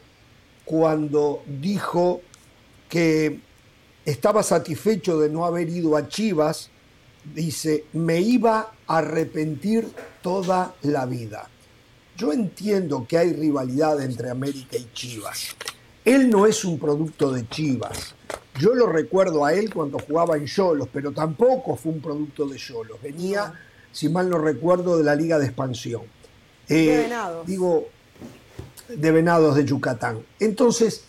cuando 0.65 1.43
dijo 1.47 2.21
que 2.89 3.41
estaba 4.05 4.43
satisfecho 4.43 5.19
de 5.19 5.29
no 5.29 5.45
haber 5.45 5.69
ido 5.69 5.97
a 5.97 6.09
Chivas, 6.09 6.71
dice, 7.35 7.85
me 7.93 8.21
iba 8.21 8.73
a 8.87 8.99
arrepentir 8.99 9.89
toda 10.23 10.75
la 10.83 11.07
vida. 11.07 11.49
Yo 12.17 12.33
entiendo 12.33 13.07
que 13.09 13.19
hay 13.19 13.33
rivalidad 13.33 14.03
entre 14.03 14.31
América 14.31 14.77
y 14.77 14.89
Chivas. 14.93 15.57
Él 16.05 16.31
no 16.31 16.47
es 16.47 16.65
un 16.65 16.79
producto 16.79 17.31
de 17.33 17.49
Chivas. 17.49 18.15
Yo 18.59 18.75
lo 18.75 18.87
recuerdo 18.87 19.45
a 19.45 19.55
él 19.55 19.73
cuando 19.73 19.99
jugaba 19.99 20.37
en 20.37 20.47
Cholos, 20.47 20.89
pero 20.93 21.13
tampoco 21.13 21.77
fue 21.77 21.93
un 21.93 22.01
producto 22.01 22.47
de 22.47 22.59
Cholos. 22.59 23.01
Venía, 23.03 23.55
si 23.93 24.09
mal 24.09 24.29
no 24.29 24.39
recuerdo, 24.39 24.99
de 24.99 25.05
la 25.05 25.15
Liga 25.15 25.39
de 25.39 25.47
Expansión. 25.47 26.03
de 26.69 26.95
eh, 26.95 27.03
Venados. 27.03 27.47
Digo, 27.47 27.89
de 28.89 29.11
Venados 29.11 29.57
de 29.57 29.65
Yucatán. 29.65 30.25
Entonces, 30.39 31.05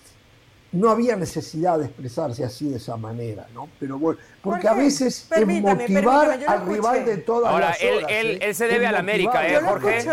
no 0.71 0.89
había 0.89 1.15
necesidad 1.15 1.79
de 1.79 1.85
expresarse 1.85 2.45
así 2.45 2.69
de 2.69 2.77
esa 2.77 2.95
manera, 2.95 3.45
¿no? 3.53 3.67
Pero 3.79 3.99
bueno, 3.99 4.19
porque 4.41 4.67
a 4.67 4.73
veces 4.73 5.27
es 5.29 5.47
motivar 5.47 6.39
al 6.47 6.65
rival 6.65 7.05
de 7.05 7.17
todas 7.17 7.51
Ahora, 7.51 7.69
las 7.69 7.83
horas. 7.83 8.09
Él, 8.09 8.27
él, 8.27 8.39
él 8.41 8.55
se 8.55 8.67
debe 8.67 8.87
al 8.87 8.95
América, 8.95 9.47
¿eh, 9.47 9.59
Jorge? 9.61 10.05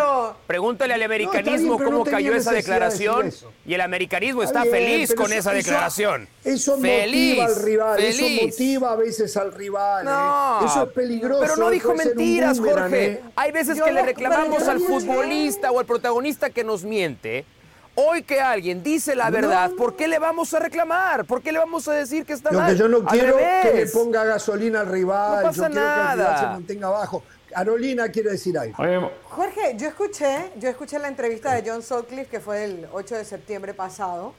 Pregúntale 0.47 0.95
al 0.95 1.03
americanismo 1.03 1.79
cómo 1.79 2.05
cayó 2.05 2.35
esa 2.35 2.53
declaración. 2.53 3.33
Y 3.65 3.75
el 3.75 3.81
americanismo 3.81 4.43
está, 4.43 4.65
feliz 4.65 5.15
con 5.15 5.33
esa 5.33 5.53
declaración. 5.53 6.29
Eso 6.45 6.77
motiva 6.77 7.45
al 7.45 7.63
rival, 7.63 8.01
eso 8.03 8.25
motiva 8.43 8.93
a 8.93 8.97
veces 8.97 9.37
al 9.37 9.53
rival. 9.53 10.07
¿eh? 10.07 10.67
Eso 10.67 10.83
es 10.83 10.93
peligroso. 10.93 11.41
Pero 11.41 11.57
no 11.57 11.71
dijo 11.71 11.95
mentiras, 11.95 12.59
Jorge. 12.59 13.05
¿eh? 13.05 13.21
Hay 13.37 13.53
veces 13.53 13.81
que 13.81 13.93
le 13.93 14.03
reclamamos 14.03 14.67
al 14.67 14.81
futbolista 14.81 15.71
o 15.71 15.79
al 15.79 15.87
protagonista 15.87 16.51
que 16.51 16.65
nos 16.65 16.85
miente 16.85 17.45
Hoy 18.01 18.23
que 18.23 18.41
alguien 18.41 18.81
dice 18.81 19.17
la 19.17 19.29
verdad, 19.29 19.73
¿por 19.73 19.97
qué 19.97 20.07
le 20.07 20.21
vamos 20.21 20.55
a 20.55 20.61
reclamar? 20.61 21.25
¿Por 21.25 21.43
qué 21.43 21.51
le 21.51 21.59
vamos 21.59 21.89
a 21.89 21.95
decir 21.95 22.25
que 22.25 22.33
está 22.33 22.53
Lo 22.53 22.61
mal? 22.61 22.71
Que 22.71 22.79
yo 22.79 22.87
no 22.87 23.05
quiero 23.05 23.37
que 23.37 23.73
le 23.75 23.87
ponga 23.87 24.25
gasolina 24.25 24.83
al 24.83 24.87
rival, 24.87 25.43
no 25.43 25.43
pasa 25.49 25.67
yo 25.67 25.73
quiero 25.73 25.85
que 25.85 26.13
el 26.13 26.19
rival 26.19 26.39
se 26.39 26.47
mantenga 26.47 26.87
abajo. 26.87 27.25
Carolina 27.53 28.09
quiere 28.09 28.31
decir 28.31 28.57
algo. 28.57 28.77
Jorge, 29.25 29.75
yo 29.77 29.89
escuché, 29.89 30.53
yo 30.61 30.69
escuché 30.69 31.01
la 31.01 31.09
entrevista 31.09 31.53
de 31.53 31.69
John 31.69 31.83
Sutcliffe 31.83 32.31
que 32.31 32.39
fue 32.39 32.63
el 32.63 32.87
8 32.93 33.17
de 33.17 33.25
septiembre 33.25 33.75
pasado. 33.75 34.33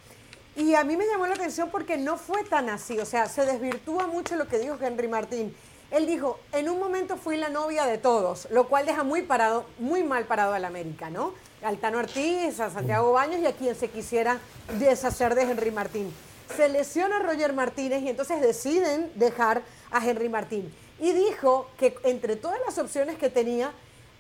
Y 0.56 0.76
a 0.76 0.86
mí 0.86 0.96
me 0.96 1.06
llamó 1.06 1.28
la 1.28 1.34
atención 1.34 1.70
porque 1.70 1.98
no 1.98 2.16
fue 2.16 2.46
tan 2.46 2.70
así, 2.70 2.98
o 2.98 3.06
sea, 3.06 3.28
se 3.28 3.46
desvirtúa 3.46 4.08
mucho 4.08 4.38
lo 4.38 4.48
que 4.48 4.58
dijo 4.58 4.78
Henry 4.82 5.10
Martín. 5.10 5.54
Él 5.92 6.06
dijo, 6.06 6.40
en 6.52 6.70
un 6.70 6.80
momento 6.80 7.18
fui 7.18 7.36
la 7.36 7.50
novia 7.50 7.86
de 7.86 7.98
todos, 7.98 8.48
lo 8.52 8.68
cual 8.68 8.86
deja 8.86 9.04
muy 9.04 9.24
parado, 9.24 9.66
muy 9.80 10.04
mal 10.04 10.26
parado 10.26 10.54
al 10.54 10.66
América, 10.66 11.10
¿no? 11.10 11.34
Altano 11.64 11.98
Ortiz, 11.98 12.60
a 12.60 12.70
Santiago 12.70 13.12
Baños 13.12 13.40
y 13.42 13.48
a 13.48 13.54
quien 13.54 13.76
se 13.76 13.90
quisiera 13.90 14.38
deshacer 14.78 15.34
de 15.34 15.44
Henry 15.44 15.72
Martín. 15.72 16.14
Se 16.56 16.70
lesiona 16.70 17.20
Roger 17.20 17.54
Martínez 17.54 18.04
y 18.04 18.10
entonces 18.10 18.40
deciden 18.40 19.12
dejar 19.16 19.64
a 19.92 20.06
Henry 20.06 20.30
Martín. 20.30 20.72
Y 21.00 21.12
dijo 21.12 21.68
que 21.78 21.98
entre 22.04 22.36
todas 22.36 22.60
las 22.66 22.78
opciones 22.78 23.18
que 23.18 23.30
tenía, 23.30 23.72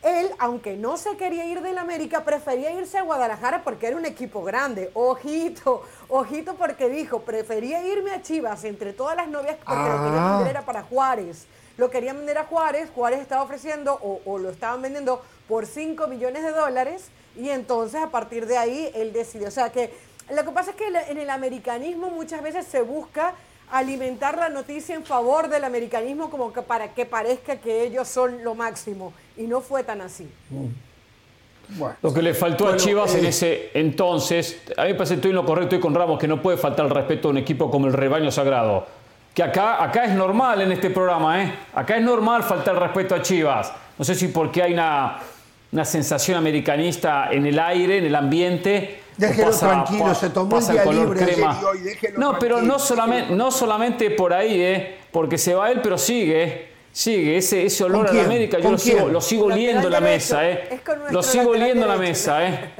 él, 0.01 0.31
aunque 0.39 0.77
no 0.77 0.97
se 0.97 1.17
quería 1.17 1.45
ir 1.45 1.61
del 1.61 1.77
América, 1.77 2.23
prefería 2.23 2.71
irse 2.71 2.97
a 2.97 3.03
Guadalajara 3.03 3.63
porque 3.63 3.87
era 3.87 3.97
un 3.97 4.05
equipo 4.05 4.43
grande. 4.43 4.89
Ojito, 4.93 5.83
ojito 6.07 6.55
porque 6.55 6.89
dijo, 6.89 7.21
prefería 7.21 7.85
irme 7.85 8.11
a 8.11 8.21
Chivas 8.21 8.63
entre 8.63 8.93
todas 8.93 9.15
las 9.15 9.27
novias 9.27 9.57
porque 9.57 9.83
lo 9.83 10.03
quería 10.03 10.37
ah. 10.37 10.47
era 10.49 10.65
para 10.65 10.83
Juárez. 10.83 11.47
Lo 11.79 11.89
querían 11.89 12.17
vender 12.17 12.37
a 12.37 12.43
Juárez, 12.43 12.89
Juárez 12.93 13.21
estaba 13.21 13.41
ofreciendo 13.41 13.93
o, 13.93 14.21
o 14.25 14.37
lo 14.37 14.49
estaban 14.49 14.81
vendiendo 14.81 15.21
por 15.47 15.65
5 15.65 16.07
millones 16.07 16.43
de 16.43 16.51
dólares 16.51 17.09
y 17.35 17.49
entonces 17.49 18.01
a 18.01 18.09
partir 18.09 18.45
de 18.45 18.57
ahí 18.57 18.91
él 18.93 19.13
decidió. 19.13 19.47
O 19.47 19.51
sea 19.51 19.71
que 19.71 19.91
lo 20.29 20.43
que 20.43 20.51
pasa 20.51 20.71
es 20.71 20.75
que 20.75 20.87
en 20.87 21.17
el 21.17 21.29
americanismo 21.29 22.09
muchas 22.09 22.43
veces 22.43 22.67
se 22.67 22.81
busca 22.81 23.33
alimentar 23.71 24.37
la 24.37 24.49
noticia 24.49 24.95
en 24.95 25.05
favor 25.05 25.47
del 25.47 25.63
americanismo 25.63 26.29
como 26.29 26.51
que 26.53 26.61
para 26.61 26.93
que 26.93 27.05
parezca 27.05 27.57
que 27.57 27.83
ellos 27.83 28.07
son 28.07 28.43
lo 28.43 28.55
máximo. 28.55 29.13
Y 29.37 29.43
no 29.43 29.61
fue 29.61 29.83
tan 29.83 30.01
así. 30.01 30.29
Mm. 30.49 30.89
Lo 32.01 32.13
que 32.13 32.21
le 32.23 32.33
faltó 32.33 32.67
a 32.67 32.75
Chivas 32.75 33.13
en 33.13 33.25
eh, 33.25 33.29
ese 33.29 33.69
entonces, 33.75 34.59
a 34.75 34.83
mí 34.83 34.89
me 34.89 34.95
parece 34.95 35.15
estoy 35.15 35.29
en 35.29 35.35
lo 35.35 35.45
correcto 35.45 35.75
y 35.75 35.79
con 35.79 35.93
Ramos, 35.93 36.17
que 36.19 36.27
no 36.27 36.41
puede 36.41 36.57
faltar 36.57 36.87
el 36.87 36.91
respeto 36.91 37.27
a 37.27 37.31
un 37.31 37.37
equipo 37.37 37.69
como 37.69 37.85
el 37.85 37.93
rebaño 37.93 38.31
sagrado. 38.31 38.87
Que 39.33 39.43
acá, 39.43 39.83
acá 39.83 40.05
es 40.05 40.11
normal 40.11 40.61
en 40.61 40.71
este 40.71 40.89
programa, 40.89 41.43
¿eh? 41.43 41.53
Acá 41.73 41.97
es 41.97 42.03
normal 42.03 42.43
faltar 42.43 42.77
respeto 42.79 43.15
a 43.15 43.21
Chivas. 43.21 43.71
No 43.97 44.03
sé 44.05 44.15
si 44.15 44.29
porque 44.29 44.63
hay 44.63 44.73
una 44.73 45.19
una 45.71 45.85
sensación 45.85 46.37
americanista 46.37 47.29
en 47.31 47.45
el 47.45 47.59
aire, 47.59 47.99
en 47.99 48.05
el 48.05 48.15
ambiente. 48.15 49.01
Déjelo 49.17 49.51
tranquilo, 49.51 50.15
se 50.15 50.29
tomó 50.29 50.59
el 50.59 50.67
día 50.67 50.85
libre 50.85 51.25
crema. 51.25 51.59
no, 52.17 52.39
pero 52.39 52.61
no 52.61 52.79
solamente, 52.79 53.35
no 53.35 53.51
solamente 53.51 54.11
por 54.11 54.33
ahí, 54.33 54.61
¿eh? 54.61 54.97
porque 55.11 55.37
se 55.37 55.53
va 55.53 55.69
él, 55.69 55.81
pero 55.83 55.97
sigue. 55.97 56.68
Sigue 56.91 57.37
ese, 57.37 57.65
ese 57.65 57.83
olor 57.83 58.07
a 58.07 58.13
la 58.13 58.23
América, 58.23 58.59
yo 58.59 58.71
lo 58.71 58.77
sigo, 58.77 59.07
lo 59.07 59.21
sigo 59.21 59.45
oliendo 59.45 59.87
en 59.87 59.93
la 59.93 60.01
mesa, 60.01 60.49
¿eh? 60.49 60.81
Lo 61.11 61.21
sigo 61.23 61.51
oliendo 61.51 61.83
en 61.83 61.87
la 61.87 61.97
mesa, 61.97 62.47
¿eh? 62.47 62.71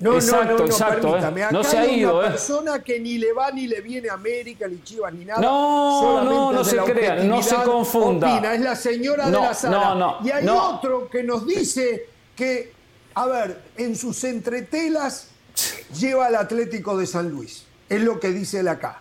No, 0.00 0.14
exacto, 0.14 0.52
no, 0.52 0.58
no, 0.58 0.64
exacto. 0.66 1.18
¿eh? 1.18 1.46
no 1.50 1.64
se 1.64 1.76
ha 1.76 1.86
ido, 1.86 2.18
una 2.18 2.28
¿eh? 2.28 2.30
persona 2.30 2.82
que 2.82 3.00
ni 3.00 3.18
le 3.18 3.32
va 3.32 3.50
ni 3.50 3.66
le 3.66 3.80
viene 3.80 4.08
a 4.08 4.14
América, 4.14 4.68
ni 4.68 4.80
Chivas, 4.82 5.12
ni 5.12 5.24
nada. 5.24 5.40
No, 5.40 6.22
no, 6.22 6.52
no 6.52 6.64
se 6.64 6.76
crea, 6.76 7.16
no 7.16 7.42
se 7.42 7.56
confunda. 7.56 8.32
Opina, 8.32 8.54
es 8.54 8.60
la 8.60 8.76
señora 8.76 9.26
de 9.26 9.32
la 9.32 9.54
sala. 9.54 10.18
y 10.24 10.30
hay 10.30 10.46
otro 10.48 11.08
que 11.08 11.22
nos 11.22 11.46
dice 11.46 12.06
que, 12.36 12.72
a 13.14 13.26
ver, 13.26 13.60
en 13.76 13.96
sus 13.96 14.22
entretelas 14.24 15.28
lleva 15.98 16.26
al 16.26 16.36
Atlético 16.36 16.96
de 16.96 17.06
San 17.06 17.30
Luis. 17.30 17.64
Es 17.88 18.00
lo 18.00 18.20
que 18.20 18.28
dice 18.28 18.60
él 18.60 18.68
acá. 18.68 19.00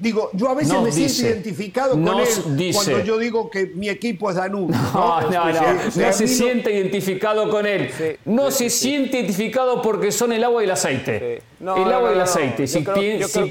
Digo, 0.00 0.30
yo 0.32 0.48
a 0.48 0.54
veces 0.54 0.80
me 0.80 0.90
siento 0.90 1.28
identificado 1.28 1.92
con 1.92 2.18
él 2.18 2.72
cuando 2.72 3.04
yo 3.04 3.18
digo 3.18 3.50
que 3.50 3.66
mi 3.66 3.88
equipo 3.88 4.30
es 4.30 4.36
Danubio. 4.36 4.76
No, 4.94 5.20
no, 5.20 5.52
no, 5.52 5.74
no, 5.84 6.12
se 6.12 6.26
siente 6.26 6.72
identificado 6.72 7.50
con 7.50 7.66
él. 7.66 8.18
no 8.24 8.50
se 8.50 8.70
siente 8.70 9.18
identificado 9.18 9.82
porque 9.82 10.10
son 10.10 10.32
el 10.32 10.42
agua 10.42 10.62
y 10.62 10.64
el 10.64 10.70
aceite. 10.70 11.42
el 11.60 11.68
agua 11.68 12.10
y 12.10 12.14
el 12.14 12.20
aceite. 12.20 12.66
si, 12.66 12.80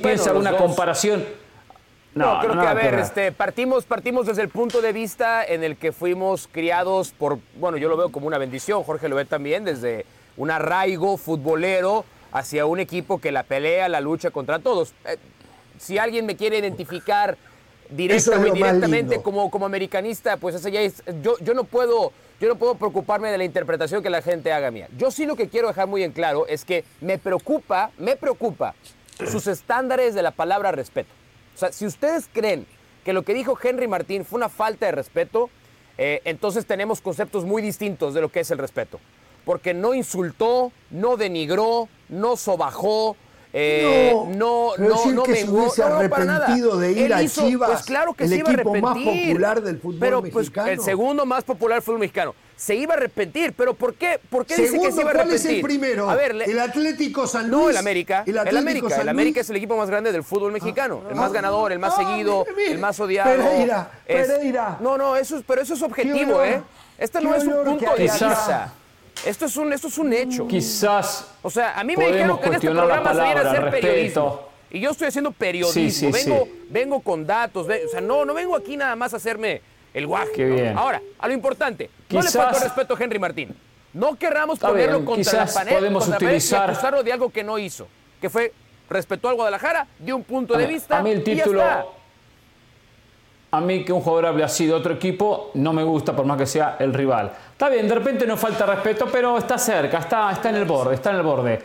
piensa 0.01 0.34
una 0.34 0.58
comparación 0.58 1.24
no, 2.15 2.39
creo 2.39 2.60
que, 2.60 2.68
a 2.68 2.74
ver, 2.74 2.96
este, 2.96 3.32
partimos, 3.32 3.86
partimos 3.86 4.25
desde 4.25 4.41
el 4.41 4.50
punto 4.50 4.82
de 4.82 4.91
vista 4.91 5.46
en 5.46 5.63
el 5.63 5.77
que 5.77 5.91
fuimos 5.91 6.50
criados 6.51 7.12
por, 7.12 7.38
bueno, 7.60 7.77
yo 7.77 7.88
lo 7.88 7.98
veo 7.98 8.12
como 8.12 8.25
una 8.27 8.39
bendición, 8.39 8.84
Jorge 8.84 9.08
lo 9.08 9.15
ve 9.15 9.25
también, 9.25 9.63
desde 9.63 10.06
un 10.36 10.50
arraigo 10.50 11.18
futbolero 11.18 12.06
hacia 12.32 12.65
un 12.65 12.79
equipo 12.79 13.20
que 13.22 13.32
la 13.32 13.44
pelea, 13.44 13.88
la 13.89 14.01
lucha 14.01 14.32
contra 14.32 14.60
todos. 14.60 14.94
Eh, 15.06 15.18
si 15.79 15.98
alguien 15.98 16.25
me 16.25 16.36
quiere 16.36 16.59
identificar 16.59 17.38
directamente 17.89 19.21
como, 19.24 19.50
como 19.50 19.65
americanista, 19.65 20.38
pues 20.38 20.53
ese 20.53 20.71
ya 20.71 20.81
es, 20.81 21.01
yo, 21.24 21.39
yo 21.39 21.55
no 21.55 21.63
puedo 21.63 22.12
yo 22.39 22.48
no 22.48 22.55
puedo 22.55 22.75
preocuparme 22.75 23.29
de 23.31 23.38
la 23.38 23.43
interpretación 23.43 24.01
que 24.01 24.09
la 24.09 24.21
gente 24.21 24.53
haga 24.53 24.71
mía. 24.71 24.88
Yo 24.98 25.12
sí 25.12 25.25
lo 25.25 25.36
que 25.36 25.50
quiero 25.50 25.67
dejar 25.67 25.88
muy 25.88 26.03
en 26.03 26.13
claro 26.13 26.48
es 26.48 26.63
que 26.63 26.86
me 27.01 27.17
preocupa, 27.17 27.91
me 27.98 28.15
preocupa 28.15 28.75
sus 29.29 29.48
estándares 29.48 30.15
de 30.15 30.21
la 30.21 30.31
palabra 30.31 30.71
respeto. 30.71 31.09
O 31.53 31.57
sea, 31.57 31.74
si 31.74 31.86
ustedes 31.86 32.29
creen 32.31 32.65
que 33.03 33.12
lo 33.12 33.24
que 33.24 33.33
dijo 33.33 33.57
Henry 33.62 33.89
Martín 33.89 34.24
fue 34.24 34.38
una 34.38 34.48
falta 34.48 34.86
de 34.86 34.93
respeto, 34.93 35.50
eh, 35.98 36.21
entonces 36.24 36.65
tenemos 36.65 37.01
conceptos 37.01 37.43
muy 37.43 37.62
distintos 37.62 38.13
de 38.13 38.21
lo 38.21 38.29
que 38.29 38.39
es 38.39 38.51
el 38.51 38.57
respeto. 38.57 39.01
Porque 39.43 39.74
no 39.74 39.93
insultó, 39.93 40.71
no 40.91 41.17
denigró, 41.17 41.89
no 42.07 42.38
sobajó, 42.38 43.17
eh, 43.51 44.13
no, 44.36 44.74
no, 44.77 45.06
no, 45.12 45.24
que 45.24 45.36
se 45.38 45.50
hubiese 45.50 45.82
arrepentido 45.82 46.77
de 46.77 46.91
ir 46.91 47.13
a 47.13 47.25
Chivas, 47.25 47.72
pues 47.72 47.84
claro 47.84 48.13
que 48.13 48.25
el 48.25 48.29
se 48.29 48.36
iba 48.38 48.51
equipo 48.51 48.70
a 48.70 48.74
arrepentir, 48.74 49.06
más 49.06 49.27
popular 49.27 49.62
del 49.62 49.79
fútbol 49.79 50.00
pero, 50.00 50.22
pues, 50.22 50.34
mexicano. 50.36 50.68
el 50.68 50.79
segundo 50.82 51.25
más 51.25 51.44
popular 51.44 51.77
del 51.77 51.84
fútbol 51.84 52.00
mexicano. 52.00 52.36
Se 52.56 52.75
iba 52.75 52.94
a 52.94 52.98
arrepentir, 52.98 53.53
pero 53.53 53.74
¿por 53.74 53.96
qué? 53.96 54.20
¿Por 54.29 54.46
qué 54.46 54.58
dice 54.58 54.79
que 54.79 54.91
se 54.91 55.01
iba 55.01 55.12
a 55.12 55.13
arrepentir? 55.13 55.25
¿cuál 55.25 55.34
es 55.34 55.46
el 55.46 55.62
primero? 55.62 56.10
A 56.10 56.15
ver, 56.15 56.32
el 56.32 56.60
Atlético 56.60 57.25
San 57.25 57.50
Luis. 57.50 57.63
No, 57.63 57.70
el 57.70 57.77
América. 57.77 58.24
El, 58.27 58.38
América. 58.38 59.01
El 59.01 59.10
América 59.10 59.39
es 59.39 59.50
el 59.50 59.56
equipo 59.56 59.77
más 59.77 59.89
grande 59.89 60.12
del 60.12 60.24
fútbol 60.24 60.51
mexicano. 60.51 61.01
el 61.10 61.15
más 61.15 61.32
ganador, 61.32 61.72
el 61.72 61.79
más 61.79 61.94
ah, 61.96 62.03
seguido, 62.03 62.46
mire, 62.56 62.74
el 62.74 62.79
más 62.79 63.00
odiado. 63.00 63.32
Pereira, 63.32 63.91
es, 64.06 64.27
Pereira. 64.27 64.77
No, 64.82 64.98
no, 64.98 65.15
eso 65.15 65.38
es, 65.38 65.44
pero 65.48 65.62
eso 65.62 65.74
es 65.74 65.82
objetivo, 65.82 66.44
¿eh? 66.44 66.62
Este 67.00 67.22
no 67.22 67.34
es 67.34 67.46
un 67.46 67.63
punto 67.63 67.96
de 67.96 68.03
vista. 68.03 68.74
Esto 69.25 69.45
es 69.45 69.57
un, 69.57 69.73
esto 69.73 69.88
es 69.88 69.97
un 69.97 70.13
hecho. 70.13 70.47
Quizás. 70.47 71.31
O 71.41 71.49
sea, 71.49 71.79
a 71.79 71.83
mí 71.83 71.95
me 71.95 72.07
dijeron 72.07 72.39
que 72.39 72.47
en 72.47 72.53
este 72.53 72.69
programa 72.71 73.13
se 73.13 73.21
viene 73.21 73.39
a 73.39 73.49
hacer 73.49 73.63
respeto. 73.63 73.88
periodismo. 73.88 74.49
Y 74.71 74.79
yo 74.79 74.91
estoy 74.91 75.07
haciendo 75.07 75.31
periodismo. 75.31 75.81
Sí, 75.81 75.91
sí, 75.91 76.11
vengo, 76.11 76.45
sí. 76.45 76.65
vengo 76.69 76.99
con 76.99 77.25
datos. 77.25 77.67
O 77.67 77.89
sea, 77.89 78.01
no, 78.01 78.25
no 78.25 78.33
vengo 78.33 78.55
aquí 78.55 78.77
nada 78.77 78.95
más 78.95 79.13
a 79.13 79.17
hacerme 79.17 79.61
el 79.93 80.07
guaje. 80.07 80.31
Qué 80.33 80.45
bien. 80.45 80.77
Ahora, 80.77 81.01
a 81.17 81.27
lo 81.27 81.33
importante. 81.33 81.89
Quizás, 82.07 82.35
no 82.35 82.41
le 82.41 82.45
faltó 82.45 82.63
respeto 82.63 82.95
a 82.95 83.03
Henry 83.03 83.19
Martín. 83.19 83.55
No 83.93 84.15
querramos 84.15 84.59
ponerlo 84.59 84.99
bien, 84.99 85.05
contra 85.05 85.45
la 85.45 85.51
pared, 85.51 85.73
podemos 85.73 86.03
contra 86.03 86.27
utilizar... 86.27 86.59
la 86.59 86.65
pared 86.65 86.73
y 86.73 86.77
acusarlo 86.77 87.03
de 87.03 87.13
algo 87.13 87.29
que 87.31 87.43
no 87.43 87.57
hizo. 87.57 87.88
Que 88.21 88.29
fue, 88.29 88.53
respetó 88.89 89.29
al 89.29 89.35
Guadalajara, 89.35 89.88
dio 89.97 90.15
un 90.15 90.23
punto 90.23 90.55
de 90.55 90.67
vista 90.67 90.99
A 90.99 91.01
mí 91.01 91.11
el 91.11 91.23
título... 91.23 91.59
y 91.59 91.65
ya 91.65 91.79
está. 91.79 91.99
A 93.51 93.62
mí 93.62 93.84
que 93.84 93.91
un 93.91 94.01
jugador 94.01 94.27
hable 94.27 94.44
así 94.44 94.68
de 94.68 94.74
otro 94.74 94.94
equipo 94.94 95.51
no 95.56 95.74
me 95.74 95.84
gusta 95.84 96.15
por 96.15 96.25
más 96.25 96.38
que 96.38 96.46
sea 96.46 96.77
el 96.79 96.94
rival. 96.94 97.32
Está 97.51 97.70
bien, 97.70 97.88
de 97.88 97.96
repente 97.96 98.27
no 98.27 98.38
falta 98.38 98.65
respeto, 98.65 99.08
pero 99.12 99.38
está 99.38 99.58
cerca, 99.58 100.00
está, 100.00 100.32
está 100.32 100.50
en 100.50 100.56
el 100.58 100.65
borde, 100.65 100.96
está 100.96 101.10
en 101.10 101.15
el 101.15 101.24
borde. 101.24 101.60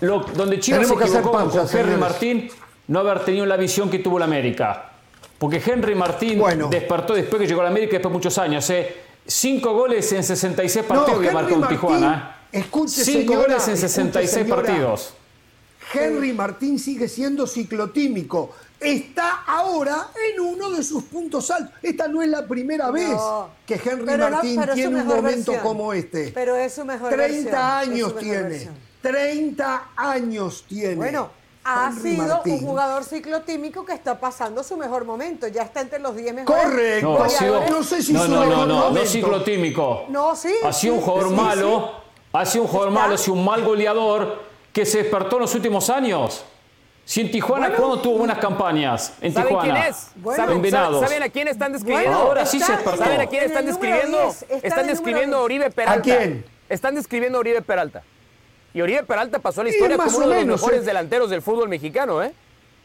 Lo, 0.00 0.20
donde 0.20 0.60
Chivas 0.60 0.86
se 0.86 0.94
equivocó 0.94 1.30
con 1.32 1.42
Henry 1.50 1.68
señores. 1.68 1.98
Martín, 1.98 2.50
no 2.88 2.98
haber 2.98 3.20
tenido 3.20 3.46
la 3.46 3.56
visión 3.56 3.88
que 3.88 3.98
tuvo 4.00 4.18
la 4.18 4.26
América. 4.26 4.90
Porque 5.38 5.60
Henry 5.64 5.94
Martín 5.94 6.38
bueno. 6.38 6.68
despertó 6.68 7.14
después 7.14 7.40
que 7.40 7.48
llegó 7.48 7.62
a 7.62 7.64
la 7.64 7.70
América, 7.70 7.92
después 7.92 8.12
de 8.12 8.16
muchos 8.18 8.38
años. 8.38 8.68
¿eh? 8.70 8.94
Cinco 9.26 9.72
goles 9.72 10.12
en 10.12 10.22
66 10.22 10.84
partidos 10.86 11.20
no, 11.20 11.26
que 11.26 11.32
marcó 11.32 11.54
en 11.54 11.68
Tijuana. 11.68 12.36
¿eh? 12.52 12.58
Escuche, 12.60 13.04
Cinco 13.04 13.32
señora, 13.32 13.48
goles 13.48 13.68
en 13.68 13.76
66 13.76 14.24
escuche, 14.24 14.44
señora. 14.44 14.62
partidos. 14.62 15.14
Henry 15.94 16.32
Martín 16.32 16.78
sigue 16.78 17.08
siendo 17.08 17.46
ciclotímico. 17.46 18.54
Está 18.82 19.42
ahora 19.46 20.08
en 20.32 20.40
uno 20.40 20.70
de 20.70 20.82
sus 20.82 21.04
puntos 21.04 21.50
altos. 21.50 21.72
Esta 21.82 22.08
no 22.08 22.20
es 22.22 22.28
la 22.28 22.46
primera 22.46 22.86
No. 22.86 22.92
vez 22.92 23.08
que 23.66 23.74
Henry 23.74 24.04
Pero 24.06 24.24
no, 24.28 24.36
Martín 24.36 24.60
pero 24.60 24.74
tiene 24.74 24.96
un 25.00 25.06
momento 25.06 25.52
versión. 25.52 25.58
como 25.60 25.92
este. 25.92 26.30
Pero 26.34 26.56
es 26.56 26.74
su 26.74 26.84
mejor 26.84 27.10
30 27.10 27.18
versión, 27.18 27.46
es 27.46 27.50
su 27.52 27.56
años 27.56 28.08
mejor 28.08 28.20
tiene. 28.22 28.42
versión. 28.48 28.74
30 29.02 29.82
años 29.96 30.64
tiene. 30.68 30.94
Bueno, 30.96 31.28
ha 31.64 31.90
Henry 31.94 32.10
sido 32.16 32.26
Martín. 32.26 32.52
un 32.54 32.60
jugador 32.60 33.04
ciclotímico 33.04 33.84
que 33.84 33.92
está 33.92 34.18
pasando 34.18 34.62
su 34.62 34.76
mejor 34.76 35.04
momento. 35.04 35.46
Ya 35.48 35.62
está 35.62 35.80
entre 35.80 35.98
los 35.98 36.16
10 36.16 36.34
mejores. 36.34 36.62
Correcto. 36.64 37.18
No, 37.18 37.24
ha 37.24 37.28
sido-. 37.28 37.68
No 37.70 37.82
sé 37.82 38.02
si 38.02 38.12
no, 38.12 38.24
su 38.24 38.30
no, 38.30 38.44
no, 38.46 38.66
no, 38.66 38.90
no 38.90 39.06
ciclotímico. 39.06 40.04
No, 40.08 40.34
sí. 40.36 40.52
Ha 40.64 40.72
sido 40.72 40.94
un 40.94 41.00
jugador 41.00 41.28
sí, 41.30 41.34
malo, 41.34 41.90
ha 42.32 42.44
sido 42.46 42.64
un 42.64 42.68
jugador 42.70 42.92
Está- 42.92 43.00
malo, 43.02 43.14
ha 43.14 43.18
sido 43.18 43.34
un 43.34 43.44
mal 43.44 43.64
goleador 43.64 44.42
que 44.72 44.86
se 44.86 44.98
despertó 45.02 45.36
en 45.36 45.42
los 45.42 45.54
últimos 45.54 45.90
años. 45.90 46.44
Si 47.12 47.20
en 47.20 47.30
Tijuana, 47.30 47.66
Bueno. 47.68 47.76
¿cuándo 47.82 48.00
tuvo 48.00 48.18
buenas 48.20 48.38
campañas? 48.38 49.12
En 49.20 49.34
¿Saben 49.34 49.48
Tijuana. 49.48 49.74
quién 49.74 49.86
es? 49.86 50.06
Bueno. 50.14 50.36
¿Saben, 50.42 50.56
En 50.56 50.62
Venados. 50.62 51.00
¿Saben 51.04 51.22
a 51.22 51.28
quién 51.28 51.46
están 51.46 51.72
describiendo? 51.74 52.10
Bueno, 52.10 52.26
Ahora 52.26 52.46
sí 52.46 52.58
se 52.58 52.72
despertó. 52.72 52.96
¿Saben 53.04 53.20
a 53.20 53.26
quién 53.26 53.42
están 53.44 53.66
describiendo? 53.66 54.18
10, 54.18 54.42
está 54.42 54.54
en 54.56 54.64
están 54.64 54.86
describiendo 54.86 55.36
a 55.36 55.40
10. 55.40 55.44
Oribe 55.44 55.70
Peralta. 55.70 55.98
¿A 55.98 56.02
quién? 56.02 56.44
Están 56.70 56.94
describiendo 56.94 57.36
a 57.36 57.40
Oribe 57.42 57.60
Peralta. 57.60 58.02
Y 58.72 58.80
Oribe 58.80 59.02
Peralta 59.02 59.40
pasó 59.40 59.60
a 59.60 59.64
la 59.64 59.68
historia 59.68 59.98
como 59.98 60.16
uno 60.16 60.28
de 60.30 60.44
los 60.46 60.58
mejores 60.62 60.86
delanteros 60.86 61.28
del 61.28 61.42
fútbol 61.42 61.68
mexicano, 61.68 62.22
¿eh? 62.22 62.32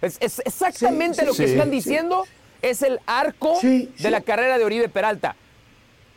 Es, 0.01 0.17
es 0.19 0.39
exactamente 0.39 1.21
Sí, 1.21 1.25
lo 1.25 1.33
que 1.33 1.45
están 1.45 1.71
diciendo. 1.71 2.25
Es 2.61 2.81
el 2.81 2.99
arco 3.05 3.57
de 3.61 4.11
la 4.11 4.19
carrera 4.19 4.57
de 4.57 4.65
Oribe 4.65 4.89
Peralta. 4.89 5.37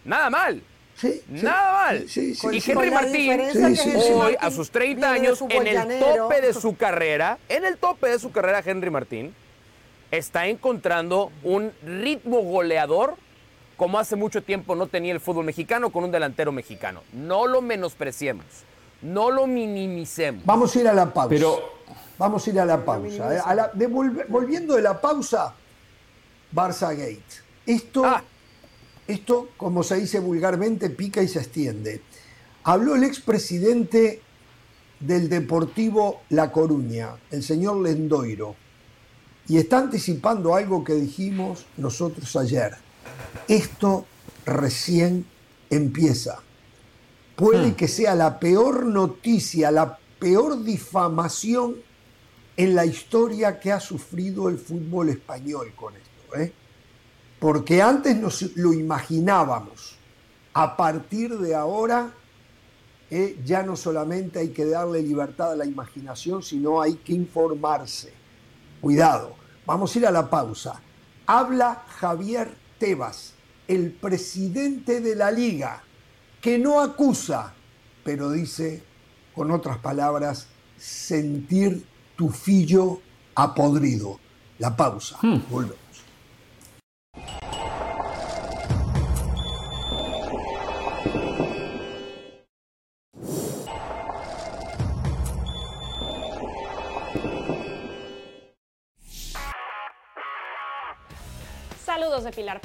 Nada 0.05 0.31
mal. 0.31 0.64
Sí, 1.00 1.22
sí, 1.34 1.42
Nada 1.44 1.72
mal. 1.72 2.08
sí, 2.08 2.34
sí, 2.34 2.46
y. 2.52 2.70
Henry 2.70 2.90
Martín, 2.90 3.12
diferencia 3.14 3.68
que 3.68 3.76
Sí, 3.76 3.90
sí, 3.92 4.00
sí. 4.00 4.12
hoy 4.12 4.36
a 4.38 4.50
sus 4.50 4.70
30 4.70 5.12
viene 5.12 5.28
de 5.28 5.32
años, 5.32 5.42
en 5.48 5.66
el 5.66 5.98
tope 6.00 6.40
de 6.42 6.52
su 6.54 6.76
carrera, 6.76 7.38
en 7.48 7.64
el 7.64 7.76
tope 7.78 8.08
de 8.08 8.18
su 8.18 8.30
carrera, 8.32 8.62
Henry 8.64 8.90
Martín 8.90 9.34
está 10.10 10.46
encontrando 10.48 11.30
un 11.42 11.72
ritmo 11.84 12.40
goleador 12.42 13.14
como 13.76 13.98
hace 13.98 14.14
mucho 14.14 14.42
tiempo 14.42 14.74
no 14.74 14.88
tenía 14.88 15.12
el 15.14 15.20
fútbol 15.20 15.46
mexicano 15.46 15.88
con 15.90 16.04
un 16.04 16.10
delantero 16.10 16.52
mexicano. 16.52 17.02
No 17.14 17.46
lo 17.46 17.62
menospreciemos, 17.62 18.44
no 19.00 19.30
lo 19.30 19.46
minimicemos. 19.46 20.44
Vamos 20.44 20.76
a 20.76 20.80
ir 20.80 20.88
a 20.88 20.92
la 20.92 21.06
pausa. 21.12 21.28
Pero 21.30 21.80
Vamos 22.18 22.46
a 22.46 22.50
ir 22.50 22.60
a 22.60 22.66
la 22.66 22.84
pausa. 22.84 23.34
¿eh? 23.34 23.40
A 23.42 23.54
la- 23.54 23.70
de 23.72 23.88
volve- 23.88 24.26
volviendo 24.28 24.74
de 24.76 24.82
la 24.82 25.00
pausa, 25.00 25.54
Barça 26.54 26.90
Gate. 26.94 27.22
Esto, 27.64 28.04
Ah. 28.04 28.22
Esto, 29.11 29.51
como 29.57 29.83
se 29.83 29.96
dice 29.96 30.20
vulgarmente, 30.20 30.90
pica 30.90 31.23
y 31.23 31.29
se 31.29 31.40
extiende. 31.40 32.03
Habló 32.64 32.94
el 32.94 33.05
expresidente 33.05 34.23
del 35.01 35.29
Deportivo 35.29 36.23
La 36.29 36.53
Coruña, 36.53 37.16
el 37.31 37.42
señor 37.42 37.79
Lendoiro, 37.79 38.55
y 39.49 39.57
está 39.57 39.79
anticipando 39.79 40.55
algo 40.55 40.85
que 40.85 40.94
dijimos 40.94 41.66
nosotros 41.77 42.37
ayer. 42.37 42.77
Esto 43.49 44.07
recién 44.44 45.27
empieza. 45.70 46.40
Puede 47.35 47.75
que 47.75 47.88
sea 47.88 48.14
la 48.14 48.38
peor 48.38 48.85
noticia, 48.85 49.70
la 49.70 49.99
peor 50.18 50.62
difamación 50.62 51.77
en 52.57 52.75
la 52.75 52.85
historia 52.85 53.59
que 53.59 53.73
ha 53.73 53.81
sufrido 53.81 54.51
el 54.51 54.59
fútbol 54.59 55.09
español 55.09 55.73
con 55.75 55.94
esto. 55.96 56.37
¿eh? 56.37 56.53
Porque 57.40 57.83
antes 57.83 58.16
nos 58.16 58.42
lo 58.57 58.72
imaginábamos. 58.72 59.96
A 60.53 60.76
partir 60.76 61.38
de 61.38 61.55
ahora, 61.55 62.12
eh, 63.11 63.40
ya 63.44 63.62
no 63.62 63.76
solamente 63.76 64.38
hay 64.38 64.50
que 64.50 64.66
darle 64.66 65.03
libertad 65.03 65.53
a 65.53 65.57
la 65.57 65.64
imaginación, 65.64 66.42
sino 66.42 66.81
hay 66.81 66.94
que 66.94 67.12
informarse. 67.12 68.12
Cuidado, 68.81 69.35
vamos 69.66 69.94
a 69.94 69.98
ir 69.98 70.07
a 70.07 70.11
la 70.11 70.29
pausa. 70.29 70.81
Habla 71.26 71.85
Javier 71.98 72.55
Tebas, 72.79 73.35
el 73.66 73.90
presidente 73.92 75.00
de 75.00 75.16
la 75.16 75.31
liga, 75.31 75.83
que 76.40 76.59
no 76.59 76.81
acusa, 76.81 77.55
pero 78.05 78.31
dice, 78.31 78.83
con 79.35 79.50
otras 79.50 79.79
palabras, 79.79 80.48
sentir 80.76 81.85
tu 82.16 82.31
fillo 82.31 83.00
apodrido. 83.35 84.18
La 84.59 84.76
pausa. 84.76 85.18
Volvemos. 85.50 85.89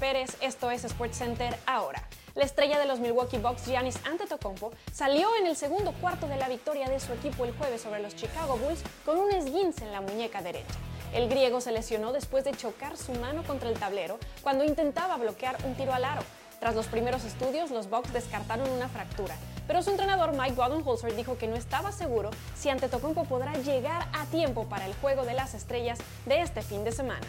Esto 0.05 0.69
es 0.69 0.83
SportsCenter 0.83 1.57
ahora. 1.65 2.07
La 2.35 2.43
estrella 2.43 2.77
de 2.77 2.85
los 2.85 2.99
Milwaukee 2.99 3.39
Bucks, 3.39 3.65
Giannis 3.65 3.97
Antetokounmpo, 4.05 4.71
salió 4.93 5.27
en 5.37 5.47
el 5.47 5.55
segundo 5.55 5.93
cuarto 5.93 6.27
de 6.27 6.37
la 6.37 6.47
victoria 6.47 6.87
de 6.87 6.99
su 6.99 7.11
equipo 7.11 7.43
el 7.43 7.57
jueves 7.57 7.81
sobre 7.81 8.03
los 8.03 8.15
Chicago 8.15 8.55
Bulls 8.55 8.83
con 9.03 9.17
un 9.17 9.31
esguince 9.31 9.83
en 9.83 9.91
la 9.91 10.01
muñeca 10.01 10.43
derecha. 10.43 10.75
El 11.11 11.27
griego 11.27 11.59
se 11.59 11.71
lesionó 11.71 12.13
después 12.13 12.45
de 12.45 12.51
chocar 12.51 12.97
su 12.97 13.13
mano 13.13 13.41
contra 13.45 13.67
el 13.67 13.79
tablero 13.79 14.19
cuando 14.43 14.63
intentaba 14.63 15.17
bloquear 15.17 15.57
un 15.65 15.73
tiro 15.73 15.91
al 15.91 16.05
aro. 16.05 16.21
Tras 16.59 16.75
los 16.75 16.85
primeros 16.85 17.23
estudios, 17.23 17.71
los 17.71 17.89
Bucks 17.89 18.13
descartaron 18.13 18.69
una 18.69 18.89
fractura, 18.89 19.35
pero 19.65 19.81
su 19.81 19.89
entrenador 19.89 20.33
Mike 20.33 20.53
Budenholzer 20.53 21.15
dijo 21.15 21.39
que 21.39 21.47
no 21.47 21.55
estaba 21.55 21.91
seguro 21.91 22.29
si 22.55 22.69
Antetokounmpo 22.69 23.23
podrá 23.23 23.53
llegar 23.53 24.07
a 24.13 24.25
tiempo 24.25 24.65
para 24.65 24.85
el 24.85 24.93
juego 25.01 25.25
de 25.25 25.33
las 25.33 25.55
estrellas 25.55 25.97
de 26.27 26.41
este 26.41 26.61
fin 26.61 26.83
de 26.83 26.91
semana. 26.91 27.25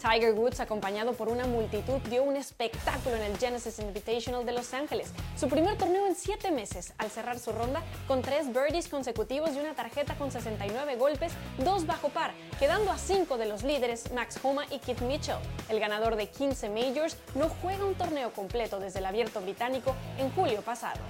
Tiger 0.00 0.32
Woods, 0.32 0.60
acompañado 0.60 1.12
por 1.12 1.28
una 1.28 1.46
multitud, 1.46 1.98
dio 2.08 2.22
un 2.22 2.36
espectáculo 2.36 3.16
en 3.16 3.22
el 3.22 3.38
Genesis 3.38 3.78
Invitational 3.78 4.46
de 4.46 4.52
Los 4.52 4.72
Ángeles, 4.72 5.12
su 5.36 5.48
primer 5.48 5.76
torneo 5.76 6.06
en 6.06 6.14
siete 6.14 6.50
meses, 6.50 6.94
al 6.96 7.10
cerrar 7.10 7.38
su 7.38 7.52
ronda 7.52 7.82
con 8.08 8.22
tres 8.22 8.52
birdies 8.52 8.88
consecutivos 8.88 9.50
y 9.54 9.58
una 9.58 9.74
tarjeta 9.74 10.14
con 10.14 10.32
69 10.32 10.96
golpes, 10.96 11.32
dos 11.58 11.86
bajo 11.86 12.08
par, 12.08 12.32
quedando 12.58 12.90
a 12.90 12.98
cinco 12.98 13.36
de 13.36 13.46
los 13.46 13.62
líderes 13.62 14.10
Max 14.12 14.40
Homa 14.42 14.64
y 14.70 14.78
Keith 14.78 15.02
Mitchell. 15.02 15.36
El 15.68 15.80
ganador 15.80 16.16
de 16.16 16.28
15 16.28 16.70
majors 16.70 17.18
no 17.34 17.50
juega 17.60 17.84
un 17.84 17.94
torneo 17.94 18.32
completo 18.32 18.80
desde 18.80 19.00
el 19.00 19.06
abierto 19.06 19.40
británico 19.42 19.94
en 20.18 20.30
julio 20.30 20.62
pasado. 20.62 21.00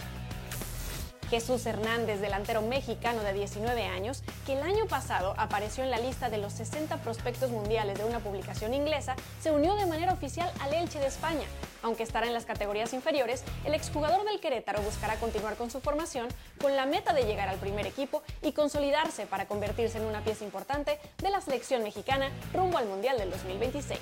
Jesús 1.30 1.64
Hernández, 1.64 2.20
delantero 2.20 2.60
mexicano 2.60 3.22
de 3.22 3.32
19 3.32 3.86
años, 3.86 4.24
que 4.44 4.54
el 4.54 4.62
año 4.62 4.86
pasado 4.86 5.34
apareció 5.38 5.84
en 5.84 5.90
la 5.92 5.98
lista 5.98 6.28
de 6.28 6.38
los 6.38 6.52
60 6.54 6.96
prospectos 6.98 7.52
mundiales 7.52 7.96
de 7.96 8.04
una 8.04 8.18
publicación 8.18 8.74
inglesa, 8.74 9.14
se 9.40 9.52
unió 9.52 9.76
de 9.76 9.86
manera 9.86 10.12
oficial 10.12 10.50
al 10.58 10.74
Elche 10.74 10.98
de 10.98 11.06
España. 11.06 11.46
Aunque 11.82 12.02
estará 12.02 12.26
en 12.26 12.34
las 12.34 12.46
categorías 12.46 12.92
inferiores, 12.94 13.44
el 13.64 13.74
exjugador 13.74 14.24
del 14.24 14.40
Querétaro 14.40 14.82
buscará 14.82 15.14
continuar 15.16 15.54
con 15.54 15.70
su 15.70 15.80
formación 15.80 16.26
con 16.60 16.74
la 16.74 16.84
meta 16.84 17.12
de 17.12 17.22
llegar 17.22 17.48
al 17.48 17.58
primer 17.58 17.86
equipo 17.86 18.24
y 18.42 18.50
consolidarse 18.50 19.26
para 19.26 19.46
convertirse 19.46 19.98
en 19.98 20.06
una 20.06 20.24
pieza 20.24 20.44
importante 20.44 20.98
de 21.22 21.30
la 21.30 21.40
selección 21.40 21.84
mexicana 21.84 22.28
rumbo 22.52 22.76
al 22.76 22.86
Mundial 22.86 23.16
del 23.18 23.30
2026. 23.30 24.00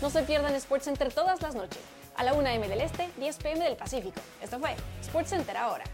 No 0.00 0.10
se 0.10 0.22
pierdan 0.22 0.58
SportsCenter 0.60 1.12
todas 1.12 1.42
las 1.42 1.56
noches, 1.56 1.80
a 2.16 2.22
la 2.22 2.34
1 2.34 2.48
m 2.48 2.68
del 2.68 2.82
Este, 2.82 3.10
10 3.18 3.36
pm 3.38 3.64
del 3.64 3.76
Pacífico. 3.76 4.20
Esto 4.40 4.60
fue 4.60 4.76
SportsCenter 5.02 5.56
ahora. 5.56 5.84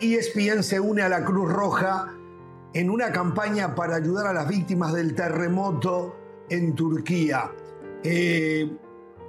ESPN 0.00 0.62
se 0.62 0.78
une 0.78 1.02
a 1.02 1.08
la 1.08 1.24
Cruz 1.24 1.50
Roja 1.50 2.14
en 2.74 2.90
una 2.90 3.10
campaña 3.10 3.74
para 3.74 3.96
ayudar 3.96 4.26
a 4.26 4.32
las 4.32 4.48
víctimas 4.48 4.92
del 4.92 5.14
terremoto 5.14 6.14
en 6.50 6.74
Turquía. 6.74 7.50
Eh, 8.02 8.70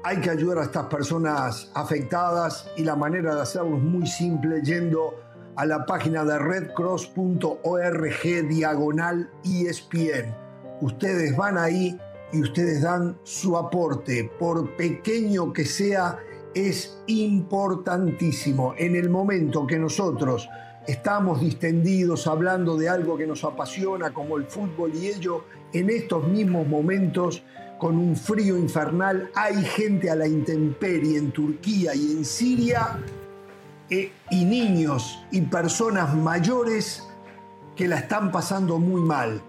hay 0.03 0.17
que 0.17 0.29
ayudar 0.29 0.59
a 0.59 0.63
estas 0.63 0.87
personas 0.87 1.71
afectadas 1.75 2.69
y 2.75 2.83
la 2.83 2.95
manera 2.95 3.35
de 3.35 3.41
hacerlo 3.41 3.77
es 3.77 3.83
muy 3.83 4.05
simple 4.05 4.61
yendo 4.61 5.15
a 5.55 5.65
la 5.65 5.85
página 5.85 6.25
de 6.25 6.37
redcross.org 6.37 8.47
diagonal 8.49 9.29
ESPN. 9.45 10.35
Ustedes 10.81 11.35
van 11.37 11.57
ahí 11.57 11.97
y 12.35 12.41
ustedes 12.41 12.81
dan 12.81 13.17
su 13.23 13.57
aporte, 13.57 14.29
por 14.37 14.75
pequeño 14.75 15.53
que 15.53 15.63
sea, 15.63 16.19
es 16.53 17.01
importantísimo. 17.07 18.73
En 18.77 18.95
el 18.95 19.09
momento 19.09 19.65
que 19.65 19.79
nosotros 19.79 20.49
estamos 20.85 21.39
distendidos 21.39 22.27
hablando 22.27 22.75
de 22.77 22.89
algo 22.89 23.17
que 23.17 23.25
nos 23.25 23.43
apasiona 23.43 24.13
como 24.13 24.37
el 24.37 24.45
fútbol 24.45 24.93
y 24.95 25.07
ello, 25.07 25.45
en 25.71 25.89
estos 25.89 26.27
mismos 26.27 26.67
momentos, 26.67 27.43
con 27.77 27.97
un 27.97 28.15
frío 28.15 28.57
infernal, 28.57 29.29
hay 29.35 29.61
gente 29.63 30.09
a 30.09 30.15
la 30.15 30.27
intemperie 30.27 31.17
en 31.17 31.31
Turquía 31.31 31.95
y 31.95 32.11
en 32.11 32.25
Siria, 32.25 32.99
eh, 33.89 34.11
y 34.29 34.45
niños 34.45 35.23
y 35.31 35.41
personas 35.41 36.15
mayores 36.15 37.07
que 37.75 37.87
la 37.87 37.99
están 37.99 38.31
pasando 38.31 38.77
muy 38.77 39.01
mal. 39.01 39.41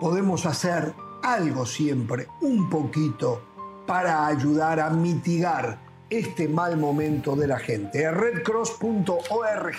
Podemos 0.00 0.46
hacer 0.46 0.94
algo 1.24 1.66
siempre, 1.66 2.28
un 2.42 2.68
poquito, 2.68 3.42
para 3.86 4.26
ayudar 4.26 4.78
a 4.78 4.90
mitigar 4.90 5.78
este 6.10 6.48
mal 6.48 6.76
momento 6.76 7.34
de 7.34 7.48
la 7.48 7.58
gente. 7.58 8.10
redcross.org 8.10 9.76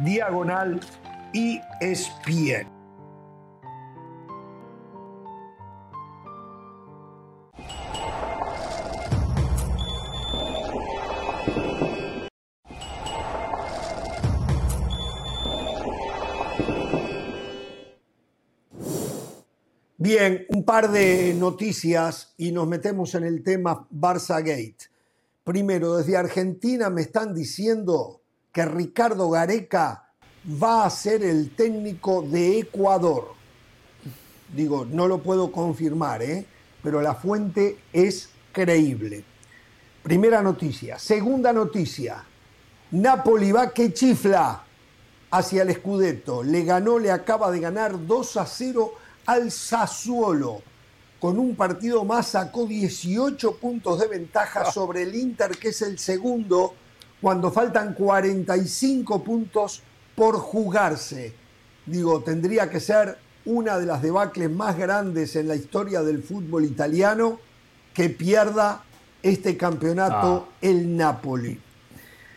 diagonal 0.00 0.80
ESPN. 1.32 2.77
Bien, 20.10 20.46
un 20.48 20.64
par 20.64 20.90
de 20.90 21.34
noticias 21.34 22.32
y 22.38 22.50
nos 22.50 22.66
metemos 22.66 23.14
en 23.14 23.24
el 23.24 23.42
tema 23.42 23.86
Barça 23.90 24.38
Gate. 24.38 24.88
Primero, 25.44 25.98
desde 25.98 26.16
Argentina 26.16 26.88
me 26.88 27.02
están 27.02 27.34
diciendo 27.34 28.22
que 28.50 28.64
Ricardo 28.64 29.28
Gareca 29.28 30.08
va 30.62 30.86
a 30.86 30.88
ser 30.88 31.22
el 31.22 31.54
técnico 31.54 32.22
de 32.22 32.60
Ecuador. 32.60 33.34
Digo, 34.56 34.86
no 34.86 35.08
lo 35.08 35.22
puedo 35.22 35.52
confirmar, 35.52 36.22
¿eh? 36.22 36.46
pero 36.82 37.02
la 37.02 37.14
fuente 37.14 37.76
es 37.92 38.30
creíble. 38.50 39.24
Primera 40.02 40.40
noticia. 40.40 40.98
Segunda 40.98 41.52
noticia. 41.52 42.24
Napoli 42.92 43.52
va 43.52 43.74
que 43.74 43.92
chifla 43.92 44.64
hacia 45.32 45.64
el 45.64 45.74
Scudetto. 45.74 46.42
Le 46.42 46.64
ganó, 46.64 46.98
le 46.98 47.10
acaba 47.10 47.50
de 47.50 47.60
ganar 47.60 48.06
2 48.06 48.36
a 48.38 48.46
0 48.46 48.94
al 49.28 49.52
Sassuolo. 49.52 50.62
Con 51.20 51.38
un 51.38 51.54
partido 51.54 52.04
más 52.04 52.28
sacó 52.28 52.66
18 52.66 53.56
puntos 53.56 54.00
de 54.00 54.06
ventaja 54.06 54.62
ah. 54.66 54.72
sobre 54.72 55.02
el 55.02 55.14
Inter, 55.14 55.50
que 55.50 55.68
es 55.68 55.82
el 55.82 55.98
segundo, 55.98 56.74
cuando 57.20 57.52
faltan 57.52 57.92
45 57.92 59.22
puntos 59.22 59.82
por 60.14 60.36
jugarse. 60.36 61.34
Digo, 61.84 62.22
tendría 62.22 62.70
que 62.70 62.80
ser 62.80 63.18
una 63.44 63.78
de 63.78 63.84
las 63.84 64.00
debacles 64.00 64.50
más 64.50 64.78
grandes 64.78 65.36
en 65.36 65.48
la 65.48 65.56
historia 65.56 66.02
del 66.02 66.22
fútbol 66.22 66.64
italiano 66.64 67.38
que 67.92 68.08
pierda 68.08 68.82
este 69.22 69.58
campeonato 69.58 70.48
ah. 70.50 70.56
el 70.62 70.96
Napoli. 70.96 71.60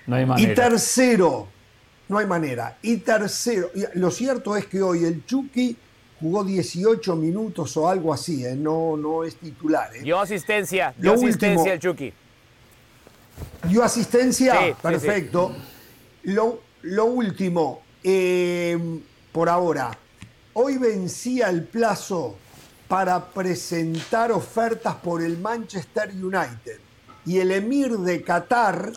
No 0.07 0.15
hay 0.17 0.25
manera. 0.25 0.51
Y 0.51 0.55
tercero, 0.55 1.47
no 2.09 2.17
hay 2.17 2.25
manera. 2.25 2.77
Y 2.81 2.97
tercero, 2.97 3.69
lo 3.93 4.11
cierto 4.11 4.57
es 4.57 4.65
que 4.65 4.81
hoy 4.81 5.05
el 5.05 5.25
Chucky 5.25 5.77
jugó 6.21 6.43
18 6.43 7.15
minutos 7.15 7.75
o 7.75 7.89
algo 7.89 8.13
así, 8.13 8.45
¿eh? 8.45 8.55
no, 8.55 8.95
no 8.95 9.23
es 9.23 9.35
titular. 9.35 9.93
¿eh? 9.95 10.01
Dio 10.03 10.19
asistencia, 10.19 10.93
dio 10.97 11.13
asistencia 11.13 11.73
el 11.73 11.79
Chucky. 11.79 12.13
¿Dio 13.67 13.83
asistencia? 13.83 14.75
Perfecto. 14.81 15.55
Lo, 16.23 16.61
lo, 16.83 17.05
último, 17.05 17.81
eh, 18.03 18.77
por 19.31 19.49
ahora, 19.49 19.97
hoy 20.53 20.77
vencía 20.77 21.49
el 21.49 21.63
plazo 21.63 22.35
para 22.87 23.25
presentar 23.25 24.31
ofertas 24.31 24.95
por 24.95 25.23
el 25.23 25.39
Manchester 25.39 26.11
United 26.11 26.79
y 27.25 27.39
el 27.39 27.51
emir 27.51 27.97
de 27.97 28.21
Qatar 28.21 28.91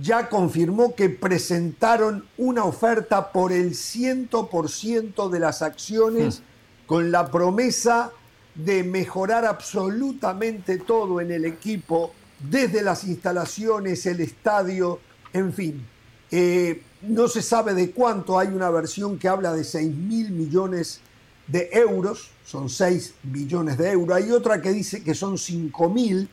ya 0.00 0.28
confirmó 0.28 0.94
que 0.94 1.08
presentaron 1.08 2.24
una 2.38 2.64
oferta 2.64 3.32
por 3.32 3.52
el 3.52 3.72
100% 3.72 5.28
de 5.28 5.38
las 5.40 5.62
acciones 5.62 6.40
hmm. 6.40 6.86
con 6.86 7.10
la 7.10 7.30
promesa 7.30 8.12
de 8.54 8.84
mejorar 8.84 9.44
absolutamente 9.44 10.78
todo 10.78 11.20
en 11.20 11.30
el 11.30 11.44
equipo, 11.44 12.12
desde 12.38 12.82
las 12.82 13.04
instalaciones, 13.04 14.06
el 14.06 14.20
estadio, 14.20 15.00
en 15.32 15.52
fin. 15.52 15.86
Eh, 16.30 16.82
no 17.02 17.28
se 17.28 17.42
sabe 17.42 17.74
de 17.74 17.90
cuánto, 17.90 18.38
hay 18.38 18.48
una 18.48 18.70
versión 18.70 19.18
que 19.18 19.28
habla 19.28 19.52
de 19.52 19.64
6 19.64 19.94
mil 19.94 20.30
millones 20.30 21.00
de 21.46 21.68
euros, 21.72 22.30
son 22.44 22.68
6 22.68 23.14
billones 23.22 23.78
de 23.78 23.90
euros, 23.90 24.16
hay 24.16 24.30
otra 24.30 24.60
que 24.60 24.70
dice 24.70 25.02
que 25.02 25.14
son 25.14 25.38
5 25.38 25.88
mil, 25.88 26.28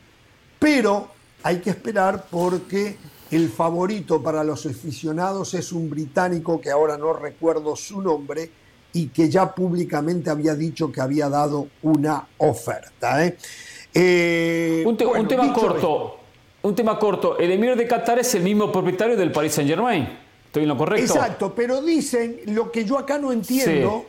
pero 0.58 1.10
hay 1.42 1.60
que 1.60 1.70
esperar 1.70 2.26
porque 2.30 2.96
el 3.30 3.50
favorito 3.50 4.22
para 4.22 4.42
los 4.42 4.64
aficionados 4.66 5.54
es 5.54 5.72
un 5.72 5.90
británico 5.90 6.60
que 6.60 6.70
ahora 6.70 6.96
no 6.96 7.12
recuerdo 7.12 7.76
su 7.76 8.00
nombre 8.00 8.50
y 8.92 9.08
que 9.08 9.28
ya 9.28 9.54
públicamente 9.54 10.30
había 10.30 10.54
dicho 10.54 10.90
que 10.90 11.00
había 11.00 11.28
dado 11.28 11.68
una 11.82 12.26
oferta. 12.38 13.24
¿eh? 13.24 13.36
Eh, 13.92 14.82
un, 14.86 14.96
tema 14.96 15.52
corto. 15.52 16.18
Un 16.62 16.74
tema 16.74 16.98
corto. 16.98 17.38
El 17.38 17.52
emir 17.52 17.76
de 17.76 17.86
Qatar 17.86 18.18
es 18.18 18.34
el 18.34 18.42
mismo 18.42 18.72
propietario 18.72 19.16
del 19.16 19.30
Paris 19.30 19.52
Saint 19.52 19.68
Germain. 19.68 20.08
¿Estoy 20.46 20.62
en 20.62 20.68
lo 20.70 20.78
correcto? 20.78 21.12
Exacto, 21.12 21.54
pero 21.54 21.82
dicen 21.82 22.40
lo 22.46 22.72
que 22.72 22.84
yo 22.84 22.98
acá 22.98 23.18
no 23.18 23.30
entiendo. 23.30 24.06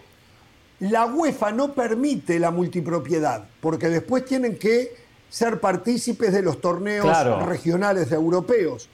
La 0.79 1.05
UEFA 1.07 1.51
no 1.51 1.73
permite 1.73 2.39
la 2.39 2.51
multipropiedad, 2.51 3.45
porque 3.59 3.89
después 3.89 4.23
tienen 4.23 4.57
que 4.57 4.93
ser 5.29 5.59
partícipes 5.59 6.31
de 6.31 6.41
los 6.41 6.61
torneos 6.61 7.45
regionales 7.45 8.09
europeos 8.13 8.89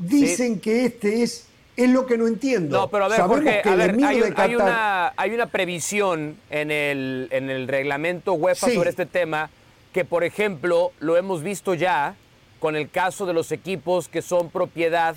dicen 0.00 0.60
que 0.60 0.86
este 0.86 1.22
es 1.22 1.46
es 1.76 1.88
lo 1.88 2.04
que 2.06 2.18
no 2.18 2.26
entiendo. 2.26 2.78
No, 2.78 2.88
pero 2.88 3.06
a 3.06 3.08
ver, 3.08 3.20
Jorge, 3.22 3.62
hay, 3.64 4.54
una, 4.54 5.12
hay, 5.16 5.30
una, 5.30 5.46
previsión 5.46 6.36
en 6.50 6.70
el, 6.70 7.28
en 7.30 7.48
el 7.48 7.68
reglamento 7.68 8.34
UEFA 8.34 8.68
sobre 8.70 8.90
este 8.90 9.06
tema 9.06 9.48
que, 9.92 10.04
por 10.04 10.24
ejemplo, 10.24 10.92
lo 11.00 11.16
hemos 11.16 11.42
visto 11.42 11.74
ya 11.74 12.16
con 12.58 12.76
el 12.76 12.90
caso 12.90 13.24
de 13.24 13.32
los 13.32 13.50
equipos 13.50 14.08
que 14.08 14.20
son 14.20 14.50
propiedad 14.50 15.16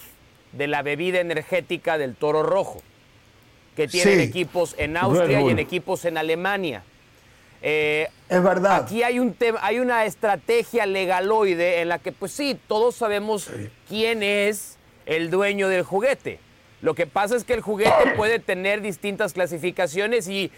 de 0.54 0.68
la 0.68 0.82
bebida 0.82 1.20
energética 1.20 1.98
del 1.98 2.16
Toro 2.16 2.44
Rojo, 2.44 2.82
que 3.76 3.88
tienen 3.88 4.22
equipos 4.22 4.76
en 4.78 4.96
Austria 4.96 5.42
y 5.42 5.50
en 5.50 5.60
equipos 5.60 6.06
en 6.06 6.18
Alemania. 6.18 6.84
Eh, 7.66 8.10
es 8.28 8.44
verdad. 8.44 8.84
Aquí 8.84 9.04
hay, 9.04 9.20
un 9.20 9.36
hay 9.62 9.80
una 9.80 10.06
estrategia 10.06 10.86
legaloide 10.86 11.82
en 11.82 11.88
la 11.88 11.98
que, 11.98 12.12
pues 12.12 12.34
sí, 12.34 12.60
todos 12.68 12.96
sabemos 12.96 13.50
quién 13.88 14.22
es 14.22 14.78
el 15.06 15.32
dueño 15.32 15.70
del 15.70 15.84
juguete. 15.84 16.40
Lo 16.82 16.94
que 16.94 17.08
pasa 17.08 17.38
es 17.38 17.46
que 17.46 17.54
el 17.54 17.62
juguete 17.62 18.12
puede 18.18 18.40
tener 18.40 18.82
distintas 18.82 19.32
clasificaciones 19.32 20.28
y, 20.28 20.52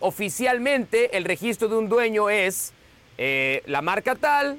oficialmente 0.00 1.16
el 1.16 1.24
registro 1.24 1.68
de 1.68 1.76
un 1.76 1.88
dueño 1.88 2.28
es 2.28 2.72
eh, 3.16 3.62
la 3.66 3.80
marca 3.80 4.16
tal, 4.16 4.58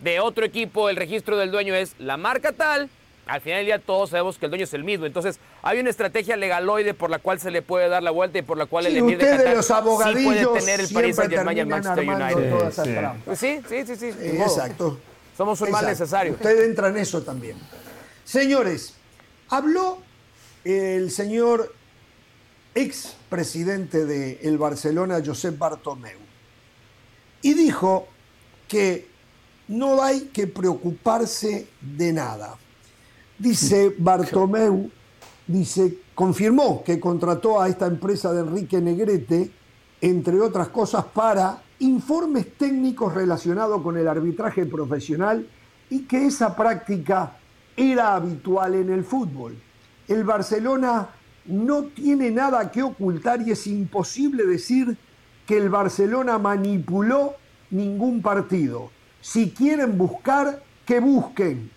de 0.00 0.20
otro 0.20 0.44
equipo 0.44 0.88
el 0.88 0.96
registro 0.96 1.36
del 1.36 1.50
dueño 1.50 1.74
es 1.74 1.94
la 1.98 2.16
marca 2.16 2.52
tal, 2.52 2.88
al 3.26 3.40
final 3.40 3.58
del 3.58 3.66
día 3.66 3.78
todos 3.80 4.10
sabemos 4.10 4.38
que 4.38 4.46
el 4.46 4.50
dueño 4.50 4.64
es 4.64 4.74
el 4.74 4.84
mismo. 4.84 5.04
Entonces, 5.04 5.40
hay 5.62 5.80
una 5.80 5.90
estrategia 5.90 6.36
legaloide 6.36 6.94
por 6.94 7.10
la 7.10 7.18
cual 7.18 7.40
se 7.40 7.50
le 7.50 7.60
puede 7.60 7.88
dar 7.88 8.02
la 8.02 8.12
vuelta 8.12 8.38
y 8.38 8.42
por 8.42 8.56
la 8.56 8.66
cual 8.66 8.86
el 8.86 8.96
emir 8.96 9.18
de 9.18 9.28
Qatar 9.28 9.56
los 9.56 9.66
sí 9.66 10.24
puede 10.24 10.46
tener 10.60 10.80
el 10.80 10.88
Paris 10.88 11.16
Saint-Germain 11.16 11.56
y 11.56 11.60
el 11.60 11.66
Manchester 11.66 12.08
United. 12.08 12.70
Sí, 12.70 13.34
sí. 13.34 13.60
Sí, 13.68 13.86
sí, 13.86 13.96
sí, 13.96 14.12
sí. 14.12 14.28
exacto. 14.28 14.98
Somos 15.36 15.60
un 15.60 15.70
mal 15.70 15.84
necesario. 15.84 16.34
Usted 16.34 16.64
entra 16.64 16.88
en 16.88 16.98
eso 16.98 17.22
también. 17.22 17.58
Señores, 18.24 18.94
habló 19.48 19.98
el 20.64 21.10
señor 21.10 21.74
ex 22.74 23.16
presidente 23.28 24.06
del 24.06 24.38
el 24.40 24.56
Barcelona, 24.56 25.20
Josep 25.24 25.58
Bartomeu, 25.58 26.18
y 27.42 27.54
dijo 27.54 28.06
que 28.68 29.08
no 29.68 30.02
hay 30.02 30.26
que 30.32 30.46
preocuparse 30.46 31.66
de 31.80 32.12
nada 32.12 32.56
Dice 33.38 33.94
Bartomeu, 33.98 34.90
dice, 35.46 35.98
confirmó 36.14 36.82
que 36.82 36.98
contrató 36.98 37.60
a 37.60 37.68
esta 37.68 37.86
empresa 37.86 38.32
de 38.32 38.40
Enrique 38.40 38.80
Negrete, 38.80 39.50
entre 40.00 40.40
otras 40.40 40.68
cosas, 40.68 41.04
para 41.04 41.62
informes 41.80 42.56
técnicos 42.56 43.14
relacionados 43.14 43.82
con 43.82 43.98
el 43.98 44.08
arbitraje 44.08 44.64
profesional 44.64 45.46
y 45.90 46.04
que 46.04 46.24
esa 46.24 46.56
práctica 46.56 47.36
era 47.76 48.14
habitual 48.14 48.74
en 48.74 48.90
el 48.90 49.04
fútbol. 49.04 49.54
El 50.08 50.24
Barcelona 50.24 51.10
no 51.44 51.84
tiene 51.84 52.30
nada 52.30 52.70
que 52.70 52.82
ocultar 52.82 53.42
y 53.42 53.50
es 53.50 53.66
imposible 53.66 54.46
decir 54.46 54.96
que 55.46 55.58
el 55.58 55.68
Barcelona 55.68 56.38
manipuló 56.38 57.34
ningún 57.70 58.22
partido. 58.22 58.90
Si 59.20 59.50
quieren 59.50 59.98
buscar, 59.98 60.62
que 60.86 61.00
busquen 61.00 61.75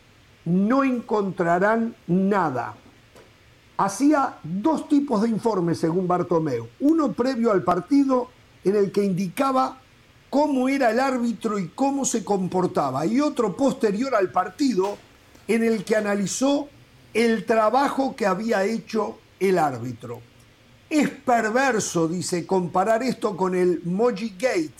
no 0.49 0.83
encontrarán 0.83 1.95
nada. 2.07 2.75
Hacía 3.77 4.39
dos 4.43 4.89
tipos 4.89 5.21
de 5.21 5.29
informes 5.29 5.77
según 5.77 6.07
Bartomeu. 6.07 6.67
Uno 6.79 7.13
previo 7.13 7.51
al 7.51 7.63
partido 7.63 8.29
en 8.63 8.75
el 8.75 8.91
que 8.91 9.03
indicaba 9.03 9.79
cómo 10.29 10.67
era 10.67 10.91
el 10.91 10.99
árbitro 10.99 11.57
y 11.59 11.69
cómo 11.69 12.03
se 12.03 12.25
comportaba. 12.25 13.05
Y 13.05 13.21
otro 13.21 13.55
posterior 13.55 14.13
al 14.15 14.31
partido 14.31 14.97
en 15.47 15.63
el 15.63 15.83
que 15.83 15.95
analizó 15.95 16.67
el 17.13 17.45
trabajo 17.45 18.15
que 18.15 18.25
había 18.25 18.65
hecho 18.65 19.19
el 19.39 19.57
árbitro. 19.57 20.21
Es 20.89 21.09
perverso, 21.09 22.07
dice, 22.07 22.45
comparar 22.45 23.03
esto 23.03 23.37
con 23.37 23.55
el 23.55 23.81
Moji 23.85 24.35
Gate, 24.37 24.73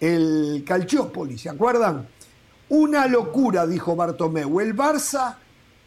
el 0.00 0.62
Calciopoli, 0.64 1.36
¿se 1.36 1.50
acuerdan? 1.50 2.08
Una 2.68 3.06
locura, 3.06 3.66
dijo 3.66 3.94
Bartomeu. 3.94 4.60
El 4.60 4.74
Barça 4.74 5.36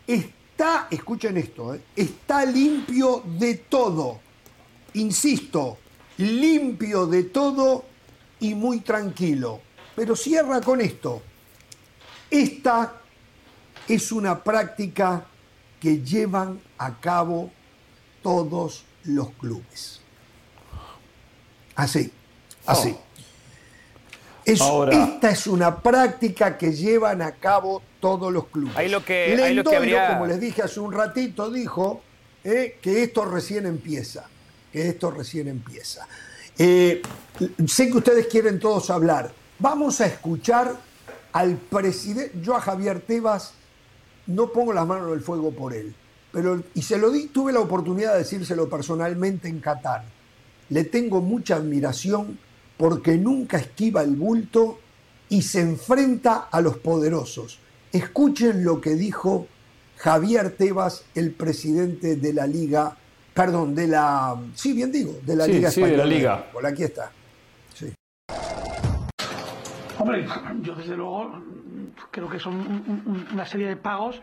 está, 0.08 0.88
escuchen 0.90 1.38
esto, 1.38 1.76
eh, 1.76 1.82
está 1.96 2.46
limpio 2.46 3.24
de 3.26 3.56
todo. 3.56 4.20
Insisto, 4.94 5.78
limpio 6.18 7.06
de 7.06 7.24
todo 7.24 7.86
y 8.40 8.56
muy 8.56 8.80
tranquilo. 8.80 9.62
Pero 9.96 10.16
cierra 10.16 10.62
con 10.62 10.80
esto. 10.80 11.22
Esta 12.32 13.02
es 13.88 14.12
una 14.12 14.44
práctica 14.44 15.26
que 15.80 16.02
llevan 16.02 16.60
a 16.78 17.00
cabo 17.00 17.52
todos 18.22 18.86
los 19.04 19.30
clubes. 19.32 20.02
Así, 21.76 22.12
así 22.66 22.96
esta 24.54 25.30
es 25.30 25.48
una 25.48 25.80
práctica 25.82 26.58
que 26.58 26.74
llevan 26.74 27.22
a 27.22 27.32
cabo 27.34 27.82
todos 28.00 28.32
los 28.32 28.48
clubes. 28.48 28.76
Ahí 28.78 28.90
lo 28.90 29.04
que, 29.04 29.64
como 30.10 30.26
les 30.26 30.40
dije 30.40 30.62
hace 30.62 30.80
un 30.80 30.94
ratito, 30.94 31.50
dijo 31.50 32.02
eh, 32.44 32.78
que 32.82 33.04
esto 33.04 33.26
recién 33.26 33.66
empieza. 33.66 34.26
Que 34.72 34.90
esto 34.90 35.12
recién 35.12 35.48
empieza. 35.48 36.08
Eh, 36.58 37.02
sé 37.68 37.90
que 37.90 37.98
ustedes 37.98 38.28
quieren 38.28 38.60
todos 38.60 38.90
hablar. 38.90 39.32
Vamos 39.58 40.00
a 40.02 40.06
escuchar 40.06 40.76
al 41.32 41.56
presidente. 41.56 42.38
Yo 42.42 42.56
a 42.56 42.62
Javier 42.62 43.02
Tebas 43.02 43.54
no 44.28 44.52
pongo 44.52 44.74
las 44.74 44.86
manos 44.86 45.08
en 45.08 45.14
el 45.16 45.22
fuego 45.22 45.52
por 45.52 45.74
él. 45.74 45.96
Pero, 46.32 46.62
y 46.76 46.82
se 46.84 46.98
lo 46.98 47.10
di, 47.10 47.28
tuve 47.28 47.52
la 47.52 47.60
oportunidad 47.60 48.14
de 48.14 48.20
decírselo 48.20 48.70
personalmente 48.70 49.48
en 49.48 49.60
Qatar. 49.60 50.04
Le 50.70 50.84
tengo 50.84 51.22
mucha 51.22 51.56
admiración 51.56 52.38
porque 52.80 53.18
nunca 53.18 53.58
esquiva 53.58 54.02
el 54.02 54.16
bulto 54.16 54.80
y 55.28 55.42
se 55.42 55.60
enfrenta 55.60 56.48
a 56.50 56.62
los 56.62 56.78
poderosos. 56.78 57.60
Escuchen 57.92 58.64
lo 58.64 58.80
que 58.80 58.92
dijo 58.92 59.48
Javier 59.98 60.56
Tebas, 60.56 61.04
el 61.14 61.34
presidente 61.34 62.16
de 62.16 62.32
la 62.32 62.48
Liga, 62.48 62.96
perdón, 63.34 63.76
de 63.76 63.88
la, 63.88 64.34
sí, 64.56 64.72
bien 64.72 64.94
digo, 64.94 65.20
de 65.26 65.36
la 65.36 65.46
Liga 65.46 65.70
sí, 65.70 65.82
de 65.82 65.98
la 65.98 66.06
Liga. 66.06 66.46
aquí 66.66 66.84
está. 66.84 67.12
Sí. 67.74 67.94
Hombre, 69.98 70.26
yo 70.62 70.74
desde 70.74 70.96
luego 70.96 71.44
creo 72.12 72.30
que 72.30 72.40
son 72.40 73.28
una 73.34 73.46
serie 73.46 73.68
de 73.68 73.76
pagos 73.76 74.22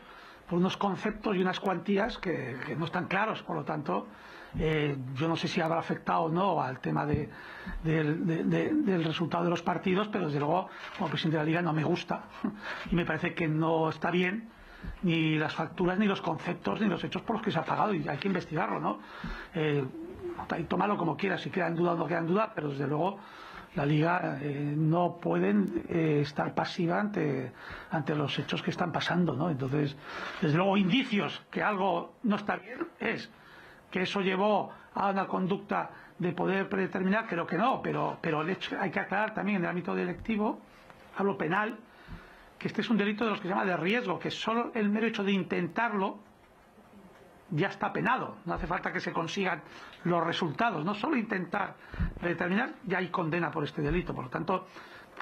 por 0.49 0.59
unos 0.59 0.79
conceptos 0.79 1.37
y 1.37 1.41
unas 1.41 1.61
cuantías 1.61 2.17
que, 2.17 2.57
que 2.67 2.75
no 2.75 2.87
están 2.87 3.07
claros, 3.07 3.43
por 3.43 3.55
lo 3.55 3.65
tanto, 3.65 4.07
eh, 4.59 4.97
yo 5.15 5.29
no 5.29 5.37
sé 5.37 5.49
si 5.49 5.61
habrá 5.61 5.79
afectado 5.79 6.23
o 6.23 6.29
no 6.29 6.63
al 6.63 6.81
tema 6.81 7.07
del 7.07 7.31
resultado 9.05 9.45
de 9.45 9.51
los 9.51 9.63
partidos, 9.63 10.09
pero 10.09 10.27
desde 10.27 10.39
luego, 10.39 10.69
como 10.97 11.11
presidente 11.11 11.37
de 11.39 11.43
la 11.43 11.47
Liga, 11.47 11.63
no 11.63 11.73
me 11.73 11.85
gusta. 11.85 12.25
Y 12.91 12.95
me 12.95 13.05
parece 13.05 13.35
que 13.35 13.49
no 13.49 13.89
está 13.89 14.11
bien 14.11 14.49
ni 15.03 15.37
las 15.37 15.55
facturas, 15.55 15.99
ni 15.99 16.07
los 16.07 16.21
conceptos, 16.21 16.81
ni 16.81 16.89
los 16.89 17.03
hechos 17.03 17.23
por 17.23 17.37
los 17.37 17.45
que 17.45 17.51
se 17.51 17.59
ha 17.59 17.65
pagado. 17.65 17.95
Y 17.95 18.07
hay 18.09 18.19
que 18.19 18.29
investigarlo, 18.29 18.81
¿no? 18.81 18.99
Eh, 19.55 19.85
tómalo 20.69 20.97
como 20.97 21.17
quieras, 21.17 21.41
si 21.41 21.51
queda 21.51 21.67
en 21.67 21.75
duda 21.75 21.93
o 21.93 21.97
no 21.97 22.07
queda 22.07 22.19
en 22.19 22.27
duda, 22.27 22.53
pero 22.55 22.69
desde 22.69 22.87
luego 22.87 23.19
la 23.75 23.85
liga 23.85 24.39
eh, 24.41 24.75
no 24.77 25.19
pueden 25.21 25.85
eh, 25.89 26.21
estar 26.23 26.55
pasiva 26.55 26.99
ante, 26.99 27.53
ante 27.91 28.15
los 28.15 28.39
hechos 28.39 28.63
que 28.63 28.71
están 28.71 28.91
pasando, 28.91 29.35
¿no? 29.35 29.51
Entonces, 29.51 29.97
desde 30.41 30.57
luego, 30.57 30.77
indicios 30.77 31.43
que 31.51 31.63
algo 31.63 32.15
no 32.23 32.37
está 32.37 32.57
bien 32.57 32.87
es 32.99 33.31
que 33.91 34.03
eso 34.03 34.21
llevó 34.21 34.73
a 34.95 35.11
una 35.11 35.27
conducta 35.27 35.91
de 36.19 36.33
poder 36.33 36.69
predeterminar, 36.69 37.27
creo 37.27 37.47
que 37.47 37.57
no, 37.57 37.83
pero, 37.83 38.19
pero 38.21 38.43
el 38.43 38.51
hecho, 38.51 38.77
hay 38.81 38.91
que 38.91 39.01
aclarar 39.01 39.35
también 39.35 39.57
en 39.57 39.65
el 39.65 39.71
ámbito 39.71 39.95
directivo, 39.95 40.61
hablo 41.17 41.37
penal, 41.37 41.79
que 42.59 42.69
este 42.69 42.81
es 42.81 42.91
un 42.91 42.97
delito 42.97 43.25
de 43.25 43.31
los 43.31 43.41
que 43.41 43.49
se 43.49 43.51
llama 43.51 43.67
de 43.67 43.77
riesgo, 43.77 44.19
que 44.19 44.31
solo 44.31 44.71
el 44.75 44.89
mero 44.89 45.07
hecho 45.07 45.23
de 45.23 45.33
intentarlo 45.33 46.19
ya 47.51 47.69
está 47.69 47.93
penado. 47.93 48.39
No 48.45 48.55
hace 48.55 48.67
falta 48.67 48.93
que 48.93 49.01
se 49.01 49.13
consigan 49.13 49.63
los 50.05 50.25
resultados, 50.25 50.85
no 50.85 50.95
solo 50.95 51.17
intentar 51.17 51.75
predeterminar, 52.19 52.75
ya 52.85 52.99
hay 52.99 53.09
condena 53.09 53.51
por 53.51 53.65
este 53.65 53.83
delito. 53.83 54.15
Por 54.15 54.25
lo 54.25 54.31
tanto, 54.31 54.67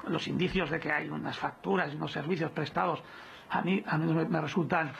los 0.07 0.27
indicios 0.27 0.69
de 0.69 0.79
que 0.79 0.91
hay 0.91 1.09
unas 1.09 1.37
facturas 1.37 1.91
y 1.93 1.95
unos 1.95 2.11
servicios 2.11 2.51
prestados 2.51 3.03
a 3.49 3.61
mí, 3.61 3.83
a 3.85 3.97
mí 3.97 4.11
me 4.29 4.41
resultan 4.41 4.91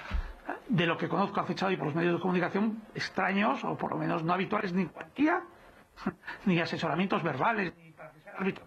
de 0.67 0.85
lo 0.85 0.97
que 0.97 1.07
conozco 1.07 1.39
acechado 1.39 1.71
y 1.71 1.77
por 1.77 1.87
los 1.87 1.95
medios 1.95 2.15
de 2.15 2.19
comunicación 2.19 2.81
extraños 2.93 3.63
o 3.63 3.77
por 3.77 3.91
lo 3.91 3.97
menos 3.97 4.23
no 4.23 4.33
habituales 4.33 4.73
ni 4.73 4.85
cuantía 4.85 5.43
ni 6.45 6.59
asesoramientos 6.59 7.23
verbales 7.23 7.73
ni 7.77 7.91
para 7.91 8.11
que 8.11 8.21
sea 8.21 8.33
árbitro 8.33 8.65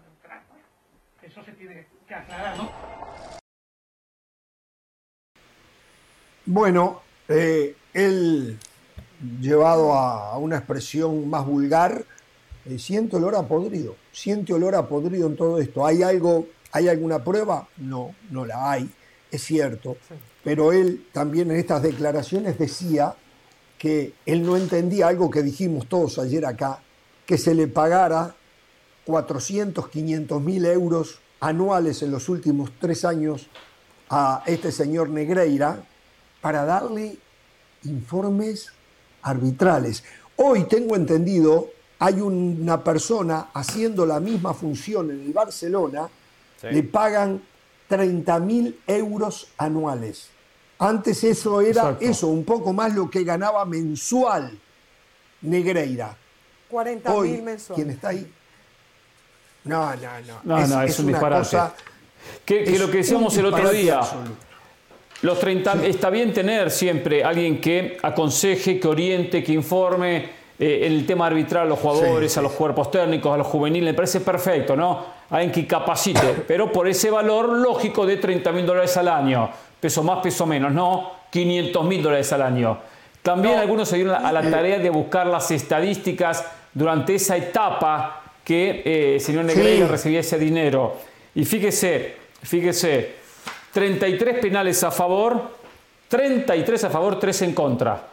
eso 1.21 1.43
se 1.43 1.51
tiene 1.53 1.87
que 2.07 2.15
aclarar 2.15 2.57
¿no? 2.57 2.71
bueno 6.45 7.01
eh, 7.27 7.75
él 7.93 8.57
llevado 9.39 9.93
a, 9.93 10.37
una 10.37 10.57
expresión 10.57 11.29
más 11.29 11.45
vulgar 11.45 12.05
eh, 12.65 12.79
siento 12.79 13.17
olor 13.17 13.35
a 13.35 13.43
podrido 13.43 13.95
siente 14.11 14.53
olor 14.53 14.75
a 14.75 14.87
podrido 14.87 15.27
en 15.27 15.35
todo 15.35 15.59
esto. 15.59 15.85
Hay 15.85 16.03
algo 16.03 16.47
hay 16.71 16.87
alguna 16.87 17.23
prueba 17.23 17.67
no 17.77 18.15
no 18.31 18.45
la 18.45 18.71
hay 18.71 18.89
es 19.31 19.43
cierto 19.43 19.97
pero 20.43 20.71
él 20.71 21.05
también 21.11 21.51
en 21.51 21.57
estas 21.57 21.81
declaraciones 21.81 22.57
decía 22.57 23.15
que 23.77 24.13
él 24.25 24.45
no 24.45 24.57
entendía 24.57 25.07
algo 25.07 25.29
que 25.29 25.41
dijimos 25.41 25.87
todos 25.87 26.19
ayer 26.19 26.45
acá, 26.45 26.81
que 27.25 27.37
se 27.37 27.53
le 27.53 27.67
pagara 27.67 28.35
400, 29.05 29.89
500 29.89 30.41
mil 30.41 30.65
euros 30.65 31.19
anuales 31.39 32.01
en 32.03 32.11
los 32.11 32.29
últimos 32.29 32.71
tres 32.79 33.05
años 33.05 33.47
a 34.09 34.43
este 34.45 34.71
señor 34.71 35.09
Negreira 35.09 35.83
para 36.41 36.65
darle 36.65 37.17
informes 37.83 38.71
arbitrales. 39.21 40.03
Hoy 40.35 40.65
tengo 40.65 40.95
entendido, 40.95 41.69
hay 41.99 42.21
una 42.21 42.83
persona 42.83 43.49
haciendo 43.53 44.05
la 44.05 44.19
misma 44.19 44.53
función 44.53 45.11
en 45.11 45.21
el 45.21 45.33
Barcelona, 45.33 46.09
le 46.63 46.83
pagan 46.83 47.41
30 47.89 48.39
mil 48.39 48.79
euros 48.87 49.49
anuales. 49.57 50.29
Antes 50.77 51.25
eso 51.25 51.59
era 51.59 51.97
eso, 51.99 52.27
un 52.27 52.45
poco 52.45 52.71
más 52.71 52.95
lo 52.95 53.09
que 53.09 53.25
ganaba 53.25 53.65
mensual 53.65 54.57
Negreira. 55.41 56.15
40 56.69 57.13
mil 57.21 57.43
mensual. 57.43 57.75
¿Quién 57.75 57.89
está 57.89 58.09
ahí? 58.09 58.31
No, 59.65 59.93
no, 59.95 60.21
no. 60.25 60.39
No, 60.43 60.59
es, 60.59 60.69
no, 60.69 60.81
es, 60.83 60.99
un 60.99 61.07
disparate. 61.07 61.57
que, 62.45 62.79
lo 62.79 62.89
que 62.89 62.97
decíamos 62.97 63.35
el 63.37 63.45
otro 63.47 63.69
día. 63.71 64.01
Los 65.21 65.39
30, 65.39 65.85
Está 65.85 66.09
bien 66.09 66.31
tener 66.31 66.71
siempre 66.71 67.25
alguien 67.25 67.59
que 67.59 67.97
aconseje, 68.01 68.79
que 68.79 68.87
oriente, 68.87 69.43
que 69.43 69.51
informe 69.51 70.29
eh, 70.57 70.85
en 70.85 70.93
el 70.93 71.05
tema 71.05 71.27
arbitral 71.27 71.63
a 71.65 71.69
los 71.69 71.79
jugadores, 71.79 72.37
a 72.37 72.41
los 72.41 72.53
cuerpos 72.53 72.89
técnicos, 72.89 73.33
a 73.33 73.37
los 73.37 73.47
juveniles. 73.47 73.91
Me 73.91 73.93
parece 73.95 74.21
perfecto, 74.21 74.77
¿no? 74.77 75.18
Alguien 75.29 75.51
que 75.51 75.67
capacite, 75.67 76.43
pero 76.47 76.71
por 76.71 76.87
ese 76.87 77.11
valor 77.11 77.49
lógico 77.49 78.05
de 78.05 78.17
30 78.17 78.51
mil 78.51 78.65
dólares 78.65 78.97
al 78.97 79.07
año. 79.07 79.49
Peso 79.79 80.03
más, 80.03 80.19
peso 80.19 80.45
menos, 80.45 80.71
no 80.71 81.11
500 81.29 81.85
mil 81.85 82.01
dólares 82.01 82.33
al 82.33 82.41
año. 82.41 82.77
También 83.21 83.59
algunos 83.59 83.87
se 83.87 83.97
dieron 83.97 84.15
a 84.15 84.31
la 84.31 84.41
tarea 84.49 84.79
de 84.79 84.89
buscar 84.89 85.27
las 85.27 85.51
estadísticas 85.51 86.45
durante 86.73 87.15
esa 87.15 87.37
etapa 87.37 88.21
que 88.43 88.81
eh, 88.83 89.13
el 89.15 89.21
señor 89.21 89.45
Negreira 89.45 89.87
recibía 89.87 90.21
ese 90.21 90.39
dinero. 90.39 90.97
Y 91.35 91.45
fíjese, 91.45 92.15
fíjese, 92.41 93.15
33 93.73 94.39
penales 94.39 94.83
a 94.83 94.91
favor, 94.91 95.41
33 96.07 96.85
a 96.85 96.89
favor, 96.89 97.19
3 97.19 97.41
en 97.43 97.53
contra. 97.53 98.07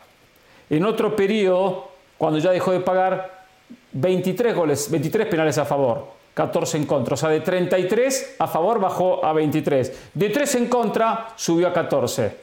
En 0.68 0.84
otro 0.84 1.16
periodo, 1.16 1.92
cuando 2.18 2.38
ya 2.38 2.50
dejó 2.50 2.72
de 2.72 2.80
pagar, 2.80 3.44
23 3.92 4.54
goles, 4.54 4.90
23 4.90 5.26
penales 5.28 5.56
a 5.58 5.64
favor, 5.64 6.08
14 6.36 6.76
en 6.76 6.84
contra. 6.84 7.14
O 7.14 7.16
sea, 7.16 7.30
de 7.30 7.40
33 7.40 8.36
a 8.38 8.46
favor 8.46 8.78
bajó 8.78 9.24
a 9.24 9.32
23. 9.32 10.10
De 10.12 10.28
3 10.28 10.54
en 10.56 10.66
contra 10.66 11.28
subió 11.34 11.66
a 11.66 11.72
14. 11.72 12.36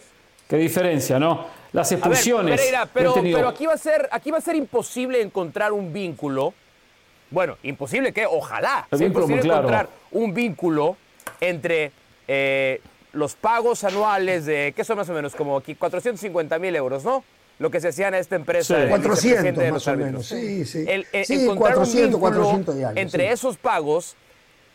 Qué 0.49 0.57
diferencia, 0.57 1.19
¿no? 1.19 1.45
Las 1.73 1.91
expulsiones. 1.91 2.59
pero, 2.91 3.13
pero 3.13 3.47
aquí, 3.47 3.67
va 3.67 3.73
a 3.73 3.77
ser, 3.77 4.09
aquí 4.11 4.31
va 4.31 4.39
a 4.39 4.41
ser 4.41 4.55
imposible 4.55 5.21
encontrar 5.21 5.71
un 5.73 5.93
vínculo. 5.93 6.55
Bueno, 7.29 7.57
imposible 7.61 8.11
que, 8.11 8.25
ojalá, 8.25 8.87
sea 8.91 9.05
imposible 9.05 9.41
encontrar 9.43 9.87
un 10.09 10.33
vínculo 10.33 10.97
entre 11.39 11.91
eh, 12.27 12.81
los 13.11 13.35
pagos 13.35 13.83
anuales 13.83 14.47
de, 14.47 14.73
¿qué 14.75 14.83
son 14.83 14.97
más 14.97 15.09
o 15.09 15.13
menos? 15.13 15.35
Como 15.35 15.57
aquí 15.57 15.75
450 15.75 16.57
mil 16.57 16.75
euros, 16.75 17.03
¿no? 17.03 17.23
Lo 17.59 17.69
que 17.69 17.79
se 17.79 17.89
hacía 17.89 18.07
en 18.07 18.15
esta 18.15 18.35
empresa. 18.35 18.83
Sí. 18.83 18.89
400 18.89 19.71
más 19.71 19.87
o 19.87 19.95
menos. 19.95 20.25
Sí, 20.25 20.65
sí. 20.65 20.85
El, 20.87 21.05
sí 21.25 21.45
400, 21.45 22.19
400 22.19 22.75
diarios, 22.75 23.01
Entre 23.01 23.31
esos 23.31 23.57
pagos 23.57 24.15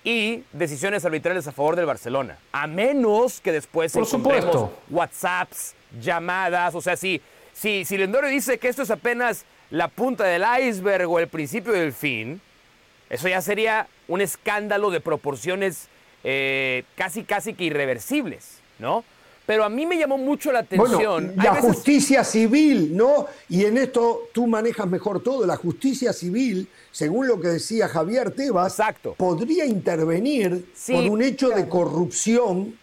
y 0.05 0.45
decisiones 0.53 1.05
arbitrales 1.05 1.47
a 1.47 1.53
favor 1.53 1.77
del 1.77 1.87
Barcelona. 1.87 2.39
A 2.53 2.67
menos 2.67 3.41
que 3.41 3.53
después 3.53 3.93
Por 3.93 4.07
encontremos 4.07 4.71
WhatsApps, 4.91 5.75
llamadas, 6.01 6.75
o 6.75 6.81
sea, 6.81 6.97
si, 6.97 7.21
si, 7.53 7.85
si 7.85 7.99
Lendoro 7.99 8.29
dice 8.29 8.59
que 8.59 8.69
esto 8.69 8.83
es 8.83 8.91
apenas 8.91 9.45
la 9.71 9.89
punta 9.89 10.25
del 10.25 10.45
iceberg 10.61 11.11
o 11.11 11.19
el 11.19 11.29
principio 11.29 11.73
del 11.73 11.93
fin, 11.93 12.41
eso 13.11 13.29
ya 13.29 13.41
sería 13.43 13.87
un 14.07 14.21
escándalo 14.21 14.91
de 14.91 15.01
proporciones 15.01 15.89
eh, 16.25 16.85
casi, 16.97 17.25
casi 17.25 17.55
que 17.55 17.65
irreversibles, 17.65 18.61
¿no? 18.79 19.05
Pero 19.49 19.65
a 19.65 19.71
mí 19.71 19.87
me 19.87 19.97
llamó 19.97 20.19
mucho 20.19 20.53
la 20.53 20.59
atención. 20.59 21.33
la 21.37 21.55
justicia 21.55 22.23
civil, 22.23 22.95
¿no? 22.95 23.29
Y 23.49 23.65
en 23.65 23.79
esto 23.79 24.29
tú 24.31 24.47
manejas 24.47 24.87
mejor 24.87 25.23
todo. 25.23 25.47
La 25.47 25.57
justicia 25.57 26.13
civil, 26.13 26.69
según 26.93 27.27
lo 27.27 27.41
que 27.41 27.49
decía 27.49 27.89
Javier 27.89 28.33
Tebas, 28.33 28.79
podría 29.17 29.65
intervenir 29.65 30.67
por 30.87 31.03
un 31.05 31.23
hecho 31.23 31.49
de 31.49 31.67
corrupción 31.67 32.77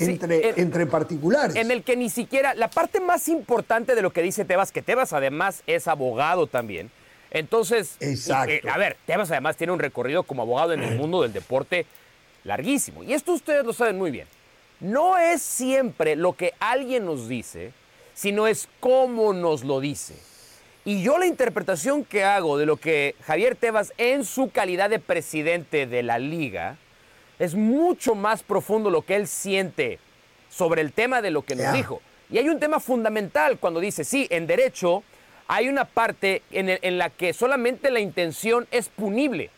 entre, 0.00 0.60
entre, 0.60 0.86
particulares. 0.86 1.54
En 1.54 1.70
el 1.70 1.84
que 1.84 1.94
ni 1.94 2.10
siquiera. 2.10 2.56
La 2.56 2.68
parte 2.70 2.98
más 2.98 3.28
importante 3.28 3.94
de 3.94 4.02
lo 4.02 4.12
que 4.12 4.20
dice 4.20 4.44
Tebas, 4.44 4.72
que 4.72 4.82
Tebas 4.82 5.12
además 5.12 5.62
es 5.68 5.86
abogado 5.86 6.48
también. 6.48 6.90
Entonces, 7.30 7.98
Exacto. 8.00 8.50
Eh, 8.50 8.62
a 8.68 8.78
ver, 8.78 8.96
Tebas 9.06 9.30
además 9.30 9.56
tiene 9.56 9.72
un 9.72 9.78
recorrido 9.78 10.24
como 10.24 10.42
abogado 10.42 10.72
en 10.72 10.82
el 10.82 10.96
mundo 10.98 11.22
del 11.22 11.32
deporte 11.32 11.86
larguísimo. 12.42 13.04
Y 13.04 13.14
esto 13.14 13.32
ustedes 13.32 13.64
lo 13.64 13.72
saben 13.72 13.96
muy 13.96 14.10
bien. 14.10 14.26
No 14.80 15.18
es 15.18 15.42
siempre 15.42 16.14
lo 16.14 16.34
que 16.34 16.54
alguien 16.60 17.04
nos 17.04 17.28
dice, 17.28 17.72
sino 18.14 18.46
es 18.46 18.68
cómo 18.80 19.32
nos 19.32 19.64
lo 19.64 19.80
dice. 19.80 20.14
Y 20.84 21.02
yo 21.02 21.18
la 21.18 21.26
interpretación 21.26 22.04
que 22.04 22.24
hago 22.24 22.56
de 22.56 22.66
lo 22.66 22.76
que 22.76 23.14
Javier 23.26 23.56
Tebas 23.56 23.92
en 23.98 24.24
su 24.24 24.50
calidad 24.50 24.88
de 24.88 24.98
presidente 24.98 25.86
de 25.86 26.02
la 26.02 26.18
liga, 26.18 26.78
es 27.38 27.54
mucho 27.54 28.14
más 28.14 28.42
profundo 28.42 28.90
lo 28.90 29.02
que 29.02 29.16
él 29.16 29.26
siente 29.26 29.98
sobre 30.48 30.80
el 30.80 30.92
tema 30.92 31.22
de 31.22 31.30
lo 31.30 31.42
que 31.42 31.54
nos 31.54 31.72
dijo. 31.72 32.00
Y 32.30 32.38
hay 32.38 32.48
un 32.48 32.58
tema 32.58 32.80
fundamental 32.80 33.58
cuando 33.58 33.80
dice, 33.80 34.04
sí, 34.04 34.26
en 34.30 34.46
derecho 34.46 35.02
hay 35.46 35.68
una 35.68 35.84
parte 35.84 36.42
en, 36.50 36.78
en 36.82 36.98
la 36.98 37.10
que 37.10 37.32
solamente 37.32 37.90
la 37.90 38.00
intención 38.00 38.66
es 38.70 38.88
punible 38.88 39.50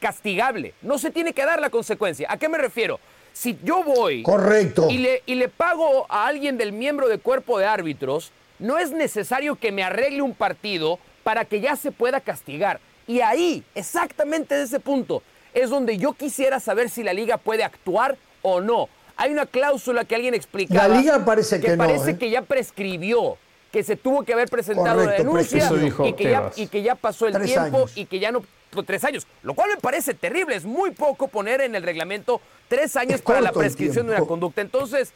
castigable. 0.00 0.74
No 0.82 0.98
se 0.98 1.10
tiene 1.10 1.32
que 1.32 1.44
dar 1.44 1.60
la 1.60 1.70
consecuencia. 1.70 2.26
¿A 2.30 2.38
qué 2.38 2.48
me 2.48 2.58
refiero? 2.58 2.98
Si 3.32 3.58
yo 3.62 3.82
voy 3.82 4.22
Correcto. 4.22 4.88
Y, 4.90 4.98
le, 4.98 5.22
y 5.26 5.34
le 5.34 5.48
pago 5.48 6.06
a 6.08 6.26
alguien 6.26 6.58
del 6.58 6.72
miembro 6.72 7.08
de 7.08 7.18
cuerpo 7.18 7.58
de 7.58 7.66
árbitros, 7.66 8.32
no 8.58 8.78
es 8.78 8.92
necesario 8.92 9.56
que 9.56 9.72
me 9.72 9.82
arregle 9.82 10.22
un 10.22 10.34
partido 10.34 10.98
para 11.22 11.44
que 11.44 11.60
ya 11.60 11.76
se 11.76 11.92
pueda 11.92 12.20
castigar. 12.20 12.80
Y 13.06 13.20
ahí, 13.20 13.64
exactamente 13.74 14.54
de 14.54 14.64
ese 14.64 14.80
punto, 14.80 15.22
es 15.54 15.70
donde 15.70 15.98
yo 15.98 16.12
quisiera 16.12 16.60
saber 16.60 16.90
si 16.90 17.02
la 17.02 17.12
liga 17.12 17.38
puede 17.38 17.64
actuar 17.64 18.16
o 18.42 18.60
no. 18.60 18.88
Hay 19.16 19.32
una 19.32 19.46
cláusula 19.46 20.04
que 20.04 20.14
alguien 20.14 20.34
explicaba. 20.34 20.88
La 20.88 20.96
liga 20.96 21.24
parece 21.24 21.60
que, 21.60 21.76
parece 21.76 22.12
¿eh? 22.12 22.18
que 22.18 22.30
ya 22.30 22.42
prescribió, 22.42 23.36
que 23.72 23.82
se 23.82 23.96
tuvo 23.96 24.22
que 24.22 24.32
haber 24.32 24.48
presentado 24.48 25.04
la 25.04 25.12
denuncia 25.12 25.70
y 26.04 26.12
que, 26.12 26.30
ya, 26.30 26.50
y 26.56 26.66
que, 26.68 26.82
ya, 26.82 26.94
pasó 26.94 27.26
el 27.26 27.42
tiempo 27.42 27.86
y 27.94 28.06
que 28.06 28.18
ya 28.18 28.32
no 28.32 28.42
tres 28.84 29.04
años, 29.04 29.26
lo 29.42 29.54
cual 29.54 29.70
me 29.70 29.76
parece 29.76 30.14
terrible. 30.14 30.56
Es 30.56 30.64
muy 30.64 30.92
poco 30.92 31.28
poner 31.28 31.60
en 31.60 31.74
el 31.74 31.82
reglamento 31.82 32.40
tres 32.68 32.96
años 32.96 33.20
para 33.20 33.40
la 33.40 33.52
prescripción 33.52 34.06
de 34.06 34.14
una 34.14 34.26
conducta. 34.26 34.60
Entonces, 34.60 35.12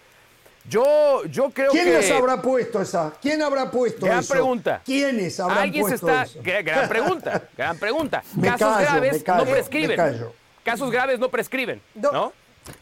yo, 0.69 1.25
yo 1.27 1.51
creo 1.51 1.71
que. 1.71 1.79
¿Quién 1.79 1.93
les 1.95 2.11
habrá 2.11 2.41
puesto 2.41 2.81
esa? 2.81 3.13
¿Quién 3.21 3.43
habrá 3.43 3.71
puesto 3.71 4.07
gran 4.07 4.25
pregunta. 4.25 4.83
¿Quiénes 4.85 5.39
habrán 5.39 5.59
¿Alguien 5.59 5.87
puesto 5.87 6.09
está... 6.09 6.23
eso? 6.25 6.41
Gran 6.43 6.89
pregunta, 6.89 7.49
gran 7.57 7.79
pregunta. 7.79 8.23
Casos 8.43 8.79
graves 8.79 9.27
no 9.27 9.45
prescriben. 9.45 10.27
Casos 10.63 10.91
graves 10.91 11.19
no 11.19 11.29
prescriben, 11.29 11.83
¿no? 11.95 12.33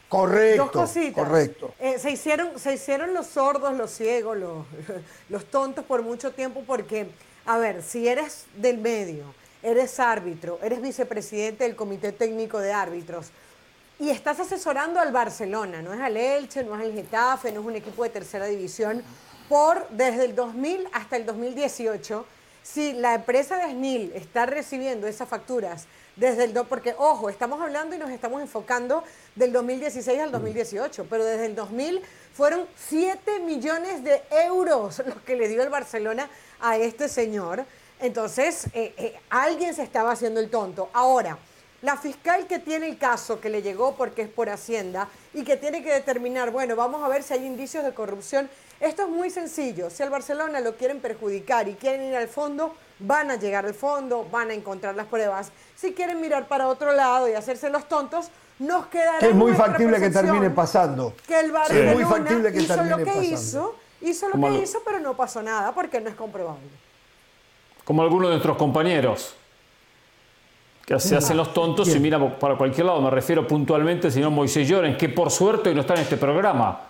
Correcto. 0.09 0.65
Dos 0.65 0.71
cositas. 0.71 1.25
Correcto. 1.25 1.75
Eh, 1.81 1.99
se, 1.99 2.13
hicieron, 2.13 2.57
se 2.57 2.75
hicieron 2.75 3.15
los 3.15 3.27
sordos, 3.27 3.75
los 3.75 3.91
ciegos, 3.91 4.37
los, 4.37 4.65
los 5.29 5.45
tontos 5.47 5.85
por 5.85 6.03
mucho 6.03 6.31
tiempo 6.31 6.63
porque, 6.65 7.09
a 7.47 7.59
ver, 7.59 7.83
si 7.83 8.07
eres 8.07 8.47
del 8.55 8.79
medio 8.79 9.35
eres 9.63 10.01
árbitro, 10.01 10.59
eres 10.63 10.81
vicepresidente 10.81 11.65
del 11.65 11.77
Comité 11.77 12.13
Técnico 12.13 12.59
de 12.59 12.73
Árbitros 12.73 13.31
y 13.99 14.11
estás 14.11 14.41
asesorando 14.41 14.99
al 14.99 15.13
Barcelona, 15.13 15.81
no 15.81 15.93
es 15.93 16.01
al 16.01 16.17
Elche, 16.17 16.65
no 16.65 16.75
es 16.75 16.83
al 16.83 16.93
Getafe, 16.93 17.53
no 17.53 17.61
es 17.61 17.67
un 17.67 17.77
equipo 17.77 18.03
de 18.03 18.11
tercera 18.11 18.47
división, 18.47 19.03
por 19.49 19.89
desde 19.91 20.25
el 20.25 20.35
2000 20.35 20.89
hasta 20.93 21.17
el 21.17 21.27
2018. 21.27 22.27
Si 22.63 22.95
la 22.95 23.15
empresa 23.15 23.57
de 23.57 23.73
SNIL 23.73 24.13
está 24.15 24.47
recibiendo 24.47 25.07
esas 25.07 25.29
facturas 25.29 25.87
desde 26.17 26.45
el 26.45 26.53
porque 26.67 26.95
ojo, 26.99 27.29
estamos 27.29 27.61
hablando 27.61 27.95
y 27.95 27.99
nos 27.99 28.11
estamos 28.11 28.43
enfocando 28.43 29.05
del 29.35 29.53
2016 29.53 30.21
al 30.21 30.33
2018, 30.33 31.07
pero 31.09 31.25
desde 31.25 31.47
el 31.47 31.55
2000 31.55 32.03
fueron 32.35 32.67
7 32.77 33.41
millones 33.41 34.03
de 34.05 34.23
euros 34.31 35.03
los 35.07 35.23
que 35.23 35.37
le 35.37 35.49
dio 35.49 35.63
el 35.63 35.71
Barcelona 35.71 36.29
a 36.61 36.77
este 36.77 37.09
señor. 37.09 37.65
Entonces, 38.03 38.67
eh, 38.75 38.93
eh, 38.97 39.21
alguien 39.31 39.75
se 39.75 39.85
estaba 39.85 40.11
haciendo 40.11 40.41
el 40.41 40.51
tonto. 40.51 40.91
Ahora, 40.93 41.39
la 41.83 41.97
fiscal 41.97 42.49
que 42.49 42.59
tiene 42.59 42.89
el 42.89 42.99
caso, 42.99 43.41
que 43.41 43.49
le 43.49 43.63
llegó 43.63 43.95
porque 43.95 44.23
es 44.23 44.29
por 44.29 44.51
Hacienda 44.51 45.09
y 45.33 45.45
que 45.45 45.57
tiene 45.57 45.85
que 45.85 45.93
determinar, 45.93 46.51
bueno, 46.51 46.75
vamos 46.75 47.05
a 47.05 47.09
ver 47.09 47.23
si 47.23 47.35
hay 47.35 47.47
indicios 47.47 47.85
de 47.85 47.95
corrupción. 47.95 48.51
Esto 48.81 49.03
es 49.03 49.09
muy 49.09 49.31
sencillo. 49.31 49.89
Si 49.89 50.03
al 50.03 50.11
Barcelona 50.11 50.59
lo 50.59 50.77
quieren 50.77 51.01
perjudicar 51.01 51.69
y 51.69 51.75
quieren 51.75 52.03
ir 52.03 52.17
al 52.17 52.27
fondo, 52.27 52.75
van 52.99 53.31
a 53.31 53.37
llegar 53.37 53.67
al 53.67 53.75
fondo, 53.75 54.27
van 54.33 54.51
a 54.51 54.55
encontrar 54.55 54.97
las 54.97 55.07
pruebas. 55.07 55.53
Si 55.77 55.93
quieren 55.93 56.21
mirar 56.21 56.49
para 56.49 56.67
otro 56.67 56.93
lado 56.93 57.29
y 57.29 57.35
hacerse 57.35 57.71
los 57.71 57.89
tontos, 57.89 58.31
nos 58.59 58.87
quedará. 58.87 59.25
Es 59.25 59.35
muy 59.35 59.55
factible 59.55 60.01
que 60.01 60.11
termine 60.11 60.51
pasando. 60.51 61.15
Que 61.25 61.39
el 61.39 61.53
Barcelona 61.53 61.93
es 61.93 61.97
muy 61.97 62.05
factible 62.05 62.53
que 62.53 62.63
hizo 62.63 62.83
lo 62.83 62.97
que 62.97 63.25
hizo, 63.25 63.77
hizo 64.01 64.29
lo 64.29 64.41
que 64.41 64.59
hizo, 64.59 64.83
pero 64.85 64.99
no 64.99 65.17
pasó 65.17 65.41
nada 65.41 65.73
porque 65.73 66.01
no 66.01 66.11
es 66.11 66.17
comprobable 66.17 66.69
como 67.85 68.03
algunos 68.03 68.29
de 68.29 68.35
nuestros 68.35 68.57
compañeros, 68.57 69.35
que 70.87 70.99
se 70.99 71.17
hacen 71.17 71.37
los 71.37 71.55
tontos 71.55 71.95
y 71.95 72.01
miran 72.01 72.37
para 72.39 72.57
cualquier 72.57 72.87
lado. 72.87 73.01
Me 73.01 73.11
refiero 73.11 73.47
puntualmente 73.47 74.09
al 74.09 74.13
señor 74.13 74.31
Moisés 74.31 74.69
Lloren, 74.69 74.97
que 74.97 75.09
por 75.09 75.31
suerte 75.31 75.69
hoy 75.69 75.75
no 75.75 75.83
está 75.83 75.95
en 75.95 76.01
este 76.01 76.17
programa, 76.17 76.81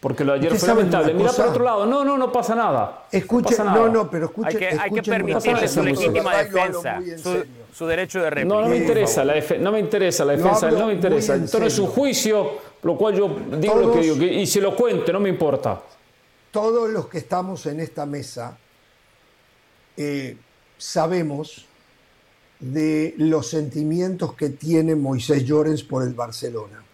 porque 0.00 0.24
lo 0.24 0.32
de 0.32 0.38
ayer 0.38 0.56
fue 0.56 0.68
lamentable. 0.68 1.14
Mira 1.14 1.32
por 1.32 1.46
otro 1.46 1.64
lado, 1.64 1.86
no, 1.86 2.04
no, 2.04 2.18
no 2.18 2.30
pasa 2.30 2.54
nada. 2.54 3.06
Escuche, 3.10 3.56
no, 3.58 3.88
no, 3.88 4.10
pero 4.10 4.26
escuche. 4.26 4.48
Hay 4.48 4.54
que, 4.56 4.80
hay 4.80 4.90
que 4.90 5.02
permitirle 5.02 5.66
su 5.66 5.82
legítima 5.82 6.36
defensa, 6.36 7.00
su, 7.72 7.86
derecho 7.86 8.22
de 8.22 8.30
réplica. 8.30 8.54
No, 8.54 8.62
no 8.62 8.68
me 8.68 8.76
interesa 8.76 9.24
la, 9.24 9.34
no 9.58 9.72
me 9.72 9.80
interesa 9.80 10.24
la 10.24 10.32
defensa, 10.36 10.70
no, 10.70 10.86
me 10.86 10.92
interesa. 10.92 11.34
Esto 11.36 11.58
no 11.58 11.66
es 11.66 11.78
un 11.78 11.86
juicio, 11.86 12.58
lo 12.82 12.96
cual 12.96 13.14
yo 13.14 13.36
digo 13.58 13.76
lo 13.76 13.92
que 13.92 14.00
digo, 14.00 14.16
y 14.22 14.46
si 14.46 14.60
lo 14.60 14.76
cuente, 14.76 15.12
no 15.12 15.20
me 15.20 15.30
importa. 15.30 15.80
Todos 16.50 16.90
los 16.90 17.08
que 17.08 17.18
estamos 17.18 17.66
en 17.66 17.80
esta 17.80 18.06
mesa 18.06 18.56
eh, 20.00 20.36
sabemos 20.78 21.66
de 22.60 23.14
los 23.18 23.48
sentimientos 23.48 24.34
que 24.34 24.50
tiene 24.50 24.94
Moisés 24.94 25.44
Llorens 25.44 25.82
por 25.82 26.04
el 26.04 26.14
Barcelona. 26.14 26.84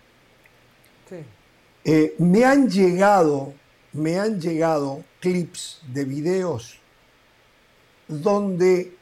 Eh, 1.87 2.15
me 2.19 2.47
han 2.47 2.71
llegado, 2.71 3.53
me 3.93 4.19
han 4.19 4.41
llegado 4.41 5.05
clips 5.21 5.83
de 5.93 6.07
videos 6.07 6.79
donde 8.09 8.97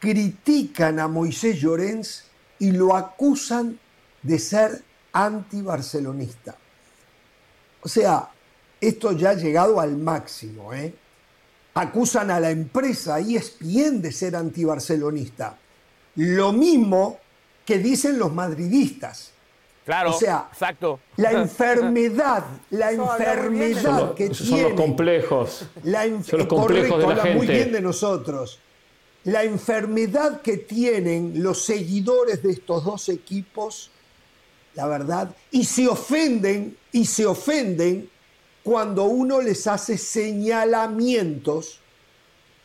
critican 0.00 0.98
a 0.98 1.06
Moisés 1.06 1.60
Llorens 1.60 2.24
y 2.58 2.72
lo 2.72 2.96
acusan 2.96 3.78
de 4.20 4.38
ser 4.40 4.82
anti-barcelonista. 5.12 6.56
O 7.82 7.88
sea, 7.88 8.28
esto 8.80 9.12
ya 9.12 9.30
ha 9.30 9.34
llegado 9.34 9.78
al 9.80 9.96
máximo. 9.96 10.74
¿eh? 10.74 10.92
Acusan 11.74 12.30
a 12.30 12.38
la 12.38 12.50
empresa 12.50 13.18
ESPN 13.18 14.00
de 14.00 14.12
ser 14.12 14.36
anti-barcelonista. 14.36 15.58
Lo 16.16 16.52
mismo 16.52 17.18
que 17.64 17.78
dicen 17.78 18.18
los 18.18 18.32
madridistas. 18.32 19.32
Claro, 19.84 20.10
o 20.10 20.12
sea, 20.18 20.48
exacto. 20.50 21.00
La 21.16 21.32
enfermedad, 21.42 22.44
la 22.70 22.92
enfermedad 22.92 24.14
que 24.14 24.30
tiene. 24.30 24.34
Son 24.34 24.62
los 24.62 24.72
complejos. 24.74 25.66
La 25.82 26.04
son 26.04 26.38
los 26.38 26.46
complejos 26.46 26.98
de 27.00 27.14
la 27.14 27.22
gente. 27.22 27.36
muy 27.36 27.46
bien 27.46 27.72
de 27.72 27.80
nosotros. 27.80 28.60
La 29.24 29.42
enfermedad 29.42 30.42
que 30.42 30.58
tienen 30.58 31.42
los 31.42 31.64
seguidores 31.64 32.42
de 32.42 32.52
estos 32.52 32.84
dos 32.84 33.08
equipos, 33.08 33.90
la 34.74 34.86
verdad, 34.86 35.34
y 35.50 35.64
se 35.64 35.88
ofenden, 35.88 36.76
y 36.92 37.06
se 37.06 37.26
ofenden 37.26 38.10
cuando 38.64 39.04
uno 39.04 39.40
les 39.42 39.66
hace 39.66 39.98
señalamientos 39.98 41.80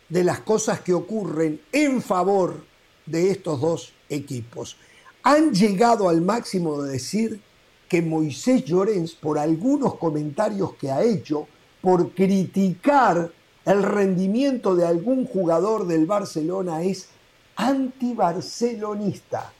de 0.07 0.23
las 0.23 0.39
cosas 0.39 0.79
que 0.79 0.93
ocurren 0.93 1.61
en 1.73 2.01
favor 2.01 2.63
de 3.05 3.29
estos 3.29 3.59
dos 3.59 3.93
equipos. 4.07 4.77
Han 5.23 5.53
llegado 5.53 6.07
al 6.07 6.21
máximo 6.21 6.81
de 6.81 6.93
decir 6.93 7.41
que 7.89 8.01
Moisés 8.01 8.63
Llorens, 8.63 9.13
por 9.13 9.37
algunos 9.37 9.95
comentarios 9.95 10.73
que 10.75 10.89
ha 10.89 11.03
hecho, 11.03 11.47
por 11.81 12.11
criticar 12.13 13.31
el 13.65 13.83
rendimiento 13.83 14.75
de 14.75 14.87
algún 14.87 15.25
jugador 15.25 15.85
del 15.85 16.05
Barcelona, 16.05 16.81
es 16.81 17.09
antibarcelonista. 17.57 19.51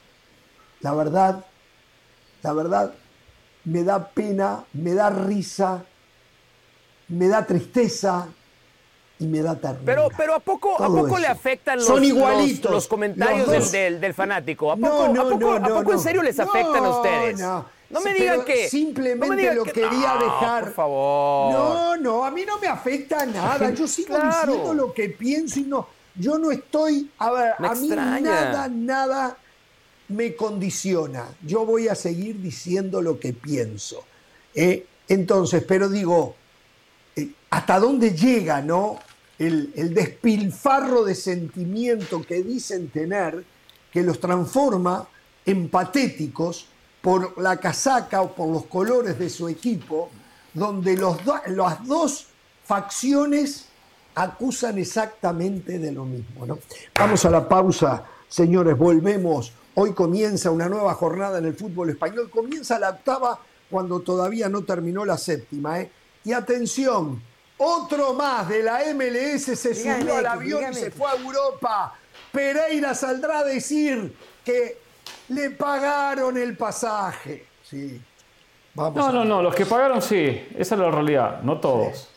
La 0.79 0.93
verdad, 0.93 1.45
la 2.43 2.53
verdad, 2.53 2.93
me 3.65 3.83
da 3.83 4.09
pena, 4.09 4.63
me 4.71 4.93
da 4.93 5.09
risa, 5.09 5.85
me 7.10 7.28
da 7.28 7.45
tristeza 7.45 8.28
y 9.20 9.26
me 9.26 9.41
da 9.41 9.55
ternura. 9.55 9.84
Pero, 9.86 10.10
pero 10.16 10.36
¿a 10.36 10.39
poco, 10.39 10.82
¿a 10.82 10.88
poco 10.88 11.20
le 11.20 11.28
afectan 11.28 11.78
los, 11.78 11.88
Son 11.88 12.03
igualitos, 12.03 12.72
los, 12.72 12.88
comentarios 12.88 13.72
del, 13.72 13.99
del, 13.99 14.14
fanático? 14.14 14.72
¿A 14.72 14.78
poco, 14.78 15.03
¿a 15.03 15.30
poco, 15.30 15.53
¿a 15.53 15.62
poco 15.62 15.93
en 15.93 15.99
serio 15.99 16.24
les 16.24 16.39
afectan 16.39 16.86
a 16.86 16.89
ustedes? 16.89 17.39
No 17.89 18.01
me 18.01 18.14
digan 18.14 18.45
que. 18.45 18.70
Simplemente 18.70 19.53
lo 19.53 19.64
quería 19.64 20.16
dejar. 20.22 20.66
Por 20.66 20.74
favor. 20.74 21.53
No, 21.53 21.97
no, 21.97 22.26
a 22.26 22.32
mí 22.32 22.45
no 22.45 22.60
me 22.60 22.68
afecta 22.68 23.26
nada. 23.26 23.72
Yo 23.72 23.88
sigo 23.88 24.16
diciendo 24.18 24.74
lo 24.74 24.93
que 24.93 25.10
pienso 25.10 25.60
y 25.60 25.64
no. 25.64 25.88
Yo 26.16 26.38
no 26.38 26.51
estoy. 26.51 27.10
A 27.18 27.32
ver, 27.32 27.53
a 27.57 27.76
mí 27.76 27.88
nada, 27.89 28.68
nada 28.68 29.38
me 30.10 30.36
condiciona. 30.36 31.26
Yo 31.41 31.66
voy 31.66 31.88
a 31.88 31.95
seguir 31.95 32.41
diciendo 32.41 33.01
lo 33.01 33.20
que 33.20 33.34
pienso. 33.34 34.03
¿eh? 34.53 34.86
Entonces, 35.07 35.64
pero 35.68 35.89
digo, 35.89 36.36
hasta 37.49 37.79
dónde 37.79 38.11
llega 38.11 38.61
¿no? 38.61 38.99
El, 39.37 39.93
despilfarro 39.93 41.03
de 41.03 41.15
sentimiento 41.15 42.21
que 42.21 42.43
dicen 42.43 42.89
tener, 42.89 43.43
que 43.91 44.03
los 44.03 44.19
transforma 44.19 45.07
en 45.45 45.69
patéticos 45.69 46.67
por 47.01 47.41
la 47.41 47.57
casaca 47.57 48.21
o 48.21 48.35
por 48.35 48.49
los 48.49 48.65
colores 48.65 49.17
de 49.17 49.29
su 49.29 49.47
equipo, 49.47 50.09
donde 50.53 50.97
las 50.97 51.87
dos 51.87 52.27
facciones 52.65 53.69
acusan 54.15 54.77
exactamente 54.77 55.79
de 55.79 55.91
lo 55.91 56.05
mismo. 56.05 56.45
¿no? 56.45 56.59
Vamos 56.99 57.23
a 57.25 57.29
la 57.29 57.47
pausa, 57.47 58.03
señores, 58.27 58.77
volvemos. 58.77 59.53
Hoy 59.75 59.93
comienza 59.93 60.51
una 60.51 60.67
nueva 60.67 60.93
jornada 60.93 61.37
en 61.37 61.45
el 61.45 61.55
fútbol 61.55 61.89
español, 61.91 62.29
comienza 62.29 62.77
la 62.77 62.89
octava 62.89 63.39
cuando 63.69 64.01
todavía 64.01 64.49
no 64.49 64.63
terminó 64.63 65.05
la 65.05 65.17
séptima. 65.17 65.79
¿eh? 65.79 65.89
Y 66.25 66.33
atención, 66.33 67.21
otro 67.60 68.14
más 68.14 68.47
de 68.49 68.64
la 68.64 68.82
MLS 68.93 69.43
se 69.43 69.76
subió 69.76 70.18
al 70.18 70.26
avión 70.26 70.72
y 70.72 70.76
se 70.76 70.91
fue 70.91 71.10
a 71.10 71.16
Europa. 71.16 71.93
Pereira 72.32 72.93
saldrá 72.95 73.39
a 73.39 73.43
decir 73.43 74.16
que 74.43 74.78
le 75.30 75.51
pagaron 75.51 76.38
el 76.38 76.57
pasaje. 76.57 77.45
Sí. 77.64 78.01
Vamos 78.74 78.95
no, 78.95 79.12
no, 79.12 79.26
no, 79.26 79.41
los 79.41 79.53
que 79.55 79.66
pagaron 79.66 80.01
sí, 80.01 80.47
esa 80.57 80.76
es 80.76 80.82
la 80.82 80.91
realidad, 80.91 81.41
no 81.41 81.60
todos. 81.60 82.09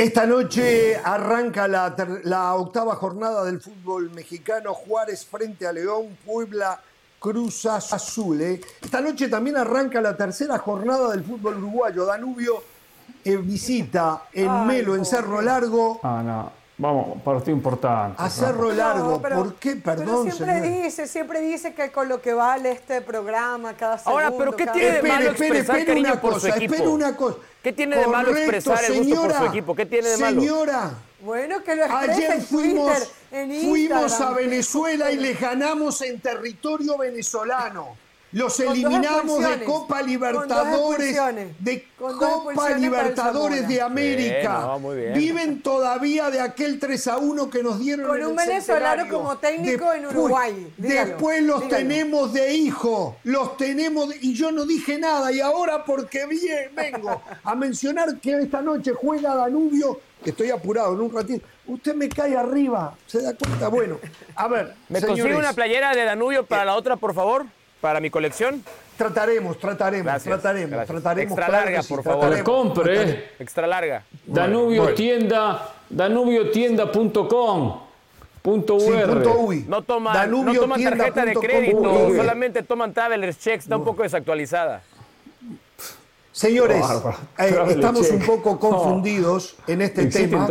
Esta 0.00 0.24
noche 0.24 0.96
arranca 0.96 1.68
la, 1.68 2.54
octava 2.54 2.94
jornada 2.94 3.44
del 3.44 3.60
fútbol 3.60 4.10
mexicano. 4.12 4.72
Juárez 4.72 5.26
frente 5.26 5.66
a 5.66 5.72
León, 5.72 6.16
Puebla, 6.24 6.80
Cruz 7.18 7.66
Azul. 7.66 8.40
¿eh? 8.40 8.62
Esta 8.80 9.02
noche 9.02 9.28
también 9.28 9.58
arranca 9.58 10.00
la 10.00 10.16
tercera 10.16 10.56
jornada 10.56 11.10
del 11.10 11.22
fútbol 11.22 11.58
uruguayo. 11.58 12.06
Danubio 12.06 12.62
eh, 13.22 13.36
visita 13.36 14.22
en 14.32 14.66
Melo, 14.66 14.96
en 14.96 15.04
Cerro 15.04 15.42
Largo. 15.42 16.00
Ah, 16.02 16.22
no. 16.24 16.59
Vamos, 16.80 17.20
partido 17.22 17.54
importante. 17.54 18.16
A 18.22 18.30
Cerro 18.30 18.72
Largo, 18.72 19.20
¿por 19.20 19.54
qué? 19.56 19.76
Perdón, 19.76 20.32
siempre 20.32 20.62
dice, 20.62 21.06
siempre 21.06 21.40
dice 21.42 21.74
que 21.74 21.92
con 21.92 22.08
lo 22.08 22.22
que 22.22 22.32
vale 22.32 22.72
este 22.72 23.02
programa 23.02 23.74
cada 23.74 23.98
segundo. 23.98 24.24
Ahora, 24.24 24.36
pero 24.38 24.56
¿qué 24.56 24.66
tiene 24.66 24.92
de 24.92 25.02
malo 25.02 25.30
expresar 25.30 25.84
cariño 25.84 26.20
por 26.22 26.40
su 26.40 26.46
equipo? 26.46 26.82
una 26.84 27.14
cosa. 27.14 27.36
¿Qué 27.62 27.74
tiene 27.74 27.98
de 27.98 28.06
malo 28.06 28.34
expresar 28.34 28.82
el 28.84 29.04
gusto 29.04 29.22
por 29.22 29.34
su 29.34 29.44
equipo? 29.44 29.74
¿Qué 29.74 29.84
tiene 29.84 30.08
de 30.08 30.16
malo? 30.16 30.40
Señora, 30.40 30.94
bueno, 31.20 31.62
que 31.62 31.76
lo 31.76 31.84
ayer 31.84 32.40
fuimos, 32.40 33.12
fuimos 33.30 34.18
a 34.18 34.32
Venezuela 34.32 35.12
y 35.12 35.18
le 35.18 35.34
ganamos 35.34 36.00
en 36.00 36.18
territorio 36.18 36.96
venezolano. 36.96 37.94
Los 38.32 38.60
eliminamos 38.60 39.40
de 39.40 39.64
Copa 39.64 40.02
Libertadores, 40.02 41.16
de 41.58 41.88
Copa 41.96 42.70
Libertadores 42.70 43.66
de 43.66 43.80
América. 43.80 44.76
Viven 45.14 45.60
todavía 45.62 46.30
de 46.30 46.40
aquel 46.40 46.78
3 46.78 47.06
a 47.08 47.18
1 47.18 47.50
que 47.50 47.62
nos 47.62 47.80
dieron 47.80 48.06
Con 48.06 48.22
un 48.22 48.36
venezolano 48.36 49.08
como 49.08 49.36
técnico 49.38 49.92
en 49.92 50.06
Uruguay. 50.06 50.72
después 50.76 51.42
los 51.42 51.68
tenemos 51.68 52.32
de 52.32 52.54
hijo, 52.54 53.16
los 53.24 53.56
tenemos 53.56 54.14
y 54.20 54.34
yo 54.34 54.52
no 54.52 54.64
dije 54.64 54.98
nada 54.98 55.32
y 55.32 55.40
ahora 55.40 55.84
porque 55.84 56.26
bien, 56.26 56.70
vengo 56.74 57.20
a 57.42 57.54
mencionar 57.56 58.18
que 58.20 58.38
esta 58.38 58.62
noche 58.62 58.92
juega 58.92 59.34
Danubio, 59.34 60.00
estoy 60.24 60.50
apurado 60.50 60.94
en 60.94 61.00
un 61.00 61.12
ratito. 61.12 61.46
Usted 61.66 61.94
me 61.94 62.08
cae 62.08 62.36
arriba, 62.36 62.94
¿se 63.06 63.22
da 63.22 63.34
cuenta? 63.34 63.68
Bueno, 63.68 63.98
a 64.36 64.48
ver. 64.48 64.74
¿Me 64.88 65.00
consigue 65.00 65.34
una 65.34 65.52
playera 65.52 65.94
de 65.94 66.04
Danubio 66.04 66.46
para 66.46 66.64
la 66.64 66.74
otra, 66.76 66.96
por 66.96 67.14
favor? 67.14 67.46
Para 67.80 68.00
mi 68.00 68.10
colección? 68.10 68.62
Trataremos, 68.96 69.58
trataremos, 69.58 70.22
trataremos, 70.22 70.86
trataremos. 70.86 71.32
Extra 71.32 71.48
larga, 71.48 71.82
por 71.82 72.02
favor. 72.02 72.42
compre. 72.42 73.30
Extra 73.38 73.66
larga. 73.66 74.04
Danubio 74.26 74.94
tienda, 74.94 75.72
danubiotienda.com. 75.88 77.80
Punto 78.42 78.78
No 79.68 79.82
toman, 79.82 80.30
no 80.30 80.54
toman 80.54 80.82
tarjeta 80.82 81.26
de 81.26 81.34
crédito, 81.34 82.08
solamente 82.16 82.62
toman 82.62 82.94
traveler's 82.94 83.38
checks, 83.38 83.64
está 83.64 83.76
un 83.76 83.84
poco 83.84 84.02
desactualizada. 84.02 84.82
Señores, 86.32 86.82
eh, 87.38 87.58
estamos 87.68 88.08
un 88.10 88.20
poco 88.20 88.58
confundidos 88.58 89.56
en 89.66 89.82
este 89.82 90.06
tema, 90.06 90.48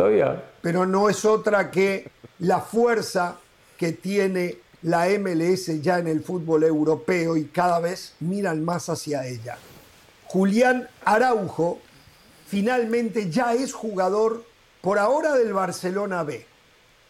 pero 0.60 0.86
no 0.86 1.08
es 1.08 1.24
otra 1.24 1.70
que 1.70 2.10
la 2.38 2.60
fuerza 2.60 3.36
que 3.76 3.92
tiene 3.92 4.58
la 4.82 5.06
MLS 5.18 5.82
ya 5.82 5.98
en 5.98 6.06
el 6.06 6.22
fútbol 6.22 6.64
europeo 6.64 7.36
y 7.36 7.44
cada 7.46 7.80
vez 7.80 8.14
miran 8.20 8.64
más 8.64 8.88
hacia 8.88 9.26
ella. 9.26 9.58
Julián 10.26 10.88
Araujo 11.04 11.80
finalmente 12.46 13.30
ya 13.30 13.54
es 13.54 13.72
jugador 13.72 14.44
por 14.80 14.98
ahora 14.98 15.34
del 15.34 15.52
Barcelona 15.52 16.22
B, 16.22 16.46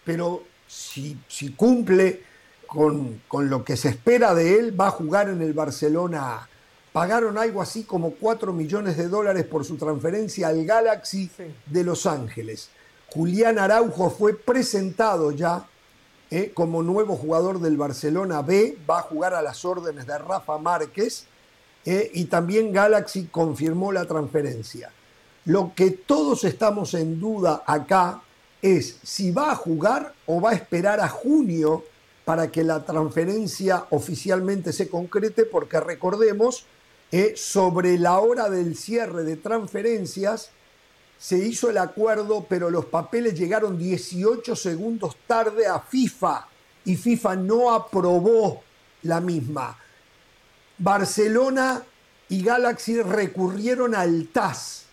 pero 0.05 0.43
si, 0.67 1.17
si 1.29 1.53
cumple 1.53 2.23
con, 2.71 3.21
lo 3.33 3.65
que 3.65 3.77
se 3.77 3.89
espera 3.89 4.33
de 4.33 4.59
él, 4.59 4.81
va 4.81 4.87
a 4.89 4.93
jugar 4.93 5.29
en 5.29 5.43
el 5.43 5.53
Barcelona 5.53 6.35
A. 6.35 6.49
Pagaron 6.93 7.37
algo 7.37 7.61
así 7.61 7.83
como 7.83 8.13
4 8.13 8.53
millones 8.53 8.97
de 8.97 9.09
dólares 9.09 9.45
por 9.45 9.65
su 9.65 9.77
transferencia 9.77 10.49
al 10.49 10.65
Galaxy 10.65 11.31
de 11.67 11.85
Los 11.85 12.07
Ángeles. 12.07 12.71
Julián 13.09 13.59
Araujo 13.59 14.11
fue 14.11 14.35
presentado 14.35 15.33
ya 15.33 15.67
eh, 16.31 16.53
como 16.55 16.83
nuevo 16.83 17.17
jugador 17.17 17.61
del 17.61 17.77
Barcelona 17.77 18.43
B, 18.43 18.79
va 18.89 19.01
a 19.01 19.03
jugar 19.03 19.35
a 19.35 19.43
las 19.43 19.65
órdenes 19.65 20.07
de 20.07 20.17
Rafa 20.17 20.59
Márquez 20.59 21.27
eh, 21.85 22.11
y 22.15 22.27
también 22.27 22.73
Galaxy 22.73 23.27
confirmó 23.27 23.91
la 23.91 24.05
transferencia. 24.05 24.93
Lo 25.45 25.73
que 25.75 25.91
todos 25.91 26.45
estamos 26.45 26.95
en 26.95 27.19
duda 27.19 27.65
acá 27.67 28.23
es 28.63 28.99
si 29.03 29.31
va 29.31 29.53
a 29.53 29.57
jugar 29.57 30.15
o 30.27 30.41
va 30.41 30.51
a 30.51 30.55
esperar 30.55 31.01
a 31.01 31.09
junio 31.09 31.85
para 32.25 32.53
que 32.53 32.63
la 32.63 32.85
transferencia 32.85 33.87
oficialmente 33.91 34.73
se 34.73 34.89
concrete, 34.89 35.47
porque 35.47 35.81
recordemos, 35.81 36.67
eh, 37.11 37.33
sobre 37.35 37.99
la 37.99 38.21
hora 38.21 38.49
del 38.49 38.77
cierre 38.77 39.25
de 39.25 39.37
transferencias 39.37 40.51
se 41.21 41.37
hizo 41.37 41.69
el 41.69 41.77
acuerdo, 41.77 42.47
pero 42.49 42.71
los 42.71 42.87
papeles 42.87 43.39
llegaron 43.39 43.77
18 43.77 44.57
segundos 44.57 45.19
tarde 45.27 45.67
a 45.67 45.79
FIFA 45.79 46.49
y 46.87 46.97
FIFA 46.97 47.37
no 47.37 47.75
aprobó 47.75 48.63
la 49.03 49.21
misma. 49.21 49.77
Barcelona 50.79 51.83
y 52.31 52.43
Galaxy 52.43 53.03
recurrieron 53.03 53.95
al 53.95 54.29
TAS. 54.29 54.87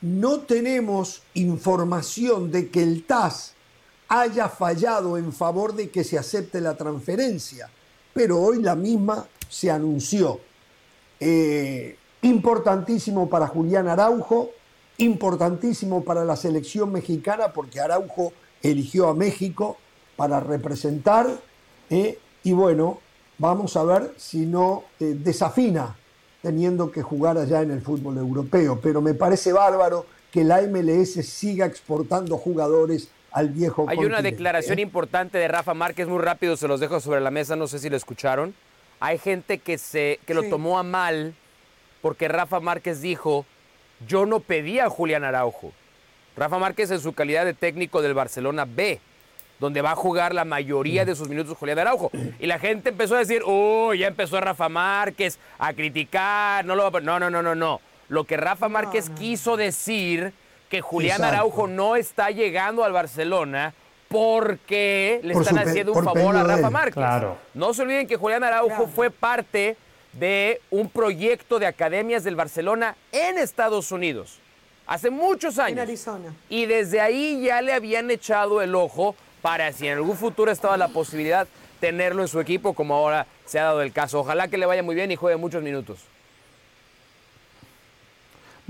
No 0.00 0.40
tenemos 0.40 1.22
información 1.34 2.50
de 2.50 2.70
que 2.70 2.82
el 2.82 3.04
TAS 3.04 3.52
haya 4.08 4.48
fallado 4.48 5.18
en 5.18 5.30
favor 5.30 5.74
de 5.74 5.90
que 5.90 6.04
se 6.04 6.18
acepte 6.18 6.62
la 6.62 6.74
transferencia, 6.74 7.68
pero 8.14 8.40
hoy 8.40 8.62
la 8.62 8.76
misma 8.76 9.26
se 9.50 9.70
anunció. 9.70 10.40
Eh, 11.20 11.98
importantísimo 12.22 13.28
para 13.28 13.46
Julián 13.46 13.88
Araujo, 13.88 14.50
importantísimo 14.98 16.04
para 16.04 16.24
la 16.24 16.36
selección 16.36 16.92
mexicana 16.92 17.52
porque 17.52 17.80
Araujo 17.80 18.32
eligió 18.62 19.08
a 19.08 19.14
México 19.14 19.76
para 20.16 20.40
representar 20.40 21.26
eh, 21.90 22.18
y 22.42 22.52
bueno, 22.52 23.00
vamos 23.38 23.76
a 23.76 23.84
ver 23.84 24.14
si 24.16 24.46
no 24.46 24.84
eh, 25.00 25.16
desafina 25.18 25.96
teniendo 26.42 26.90
que 26.90 27.02
jugar 27.02 27.38
allá 27.38 27.62
en 27.62 27.70
el 27.70 27.80
fútbol 27.80 28.18
europeo, 28.18 28.78
pero 28.82 29.00
me 29.00 29.14
parece 29.14 29.52
bárbaro 29.52 30.06
que 30.30 30.44
la 30.44 30.60
MLS 30.62 31.14
siga 31.26 31.64
exportando 31.64 32.36
jugadores 32.36 33.08
al 33.32 33.48
viejo 33.48 33.86
Hay 33.88 33.98
una 33.98 34.22
declaración 34.22 34.78
¿eh? 34.78 34.82
importante 34.82 35.38
de 35.38 35.48
Rafa 35.48 35.74
Márquez, 35.74 36.06
muy 36.06 36.20
rápido, 36.20 36.56
se 36.56 36.68
los 36.68 36.80
dejo 36.80 37.00
sobre 37.00 37.20
la 37.20 37.30
mesa, 37.30 37.56
no 37.56 37.66
sé 37.66 37.78
si 37.78 37.88
lo 37.88 37.96
escucharon. 37.96 38.54
Hay 39.00 39.18
gente 39.18 39.58
que, 39.58 39.78
se, 39.78 40.20
que 40.26 40.34
lo 40.34 40.44
tomó 40.44 40.78
a 40.78 40.82
mal 40.82 41.34
porque 42.00 42.28
Rafa 42.28 42.60
Márquez 42.60 43.00
dijo, 43.00 43.46
yo 44.06 44.26
no 44.26 44.40
pedía 44.40 44.86
a 44.86 44.90
Julián 44.90 45.24
Araujo. 45.24 45.72
Rafa 46.36 46.58
Márquez 46.58 46.90
en 46.90 47.00
su 47.00 47.12
calidad 47.12 47.44
de 47.44 47.54
técnico 47.54 48.02
del 48.02 48.14
Barcelona 48.14 48.66
B, 48.68 49.00
donde 49.60 49.82
va 49.82 49.92
a 49.92 49.96
jugar 49.96 50.34
la 50.34 50.44
mayoría 50.44 51.04
de 51.04 51.14
sus 51.14 51.28
minutos 51.28 51.56
Julián 51.56 51.78
Araujo. 51.78 52.10
Y 52.40 52.46
la 52.46 52.58
gente 52.58 52.90
empezó 52.90 53.14
a 53.14 53.20
decir, 53.20 53.42
oh, 53.46 53.94
ya 53.94 54.08
empezó 54.08 54.40
Rafa 54.40 54.68
Márquez 54.68 55.38
a 55.58 55.72
criticar, 55.72 56.64
no 56.64 56.74
lo 56.74 56.90
va 56.90 56.98
a... 56.98 57.02
No, 57.02 57.18
no, 57.20 57.30
no, 57.30 57.42
no, 57.42 57.54
no. 57.54 57.80
Lo 58.08 58.24
que 58.24 58.36
Rafa 58.36 58.68
Márquez 58.68 59.10
quiso 59.10 59.56
decir 59.56 60.32
que 60.68 60.80
Julián 60.80 61.22
Araujo 61.22 61.68
no 61.68 61.96
está 61.96 62.30
llegando 62.30 62.84
al 62.84 62.92
Barcelona 62.92 63.74
porque 64.08 65.20
le 65.22 65.34
están 65.34 65.58
haciendo 65.58 65.92
un 65.92 66.04
favor 66.04 66.36
a 66.36 66.42
Rafa 66.42 66.70
Márquez. 66.70 67.04
No 67.54 67.74
se 67.74 67.82
olviden 67.82 68.06
que 68.06 68.16
Julián 68.16 68.44
Araujo 68.44 68.86
fue 68.88 69.10
parte 69.10 69.76
de 70.18 70.60
un 70.70 70.88
proyecto 70.88 71.58
de 71.58 71.66
academias 71.66 72.24
del 72.24 72.36
Barcelona 72.36 72.96
en 73.12 73.38
Estados 73.38 73.92
Unidos. 73.92 74.38
Hace 74.86 75.10
muchos 75.10 75.58
años. 75.58 75.78
En 75.78 75.78
Arizona. 75.80 76.34
Y 76.48 76.66
desde 76.66 77.00
ahí 77.00 77.42
ya 77.42 77.62
le 77.62 77.72
habían 77.72 78.10
echado 78.10 78.62
el 78.62 78.74
ojo 78.74 79.14
para 79.42 79.72
si 79.72 79.88
en 79.88 79.94
algún 79.94 80.16
futuro 80.16 80.50
estaba 80.50 80.76
la 80.76 80.88
posibilidad 80.88 81.46
tenerlo 81.80 82.22
en 82.22 82.28
su 82.28 82.40
equipo, 82.40 82.72
como 82.72 82.94
ahora 82.94 83.26
se 83.44 83.58
ha 83.58 83.64
dado 83.64 83.82
el 83.82 83.92
caso. 83.92 84.20
Ojalá 84.20 84.48
que 84.48 84.58
le 84.58 84.66
vaya 84.66 84.82
muy 84.82 84.94
bien 84.94 85.10
y 85.10 85.16
juegue 85.16 85.36
muchos 85.36 85.62
minutos. 85.62 86.00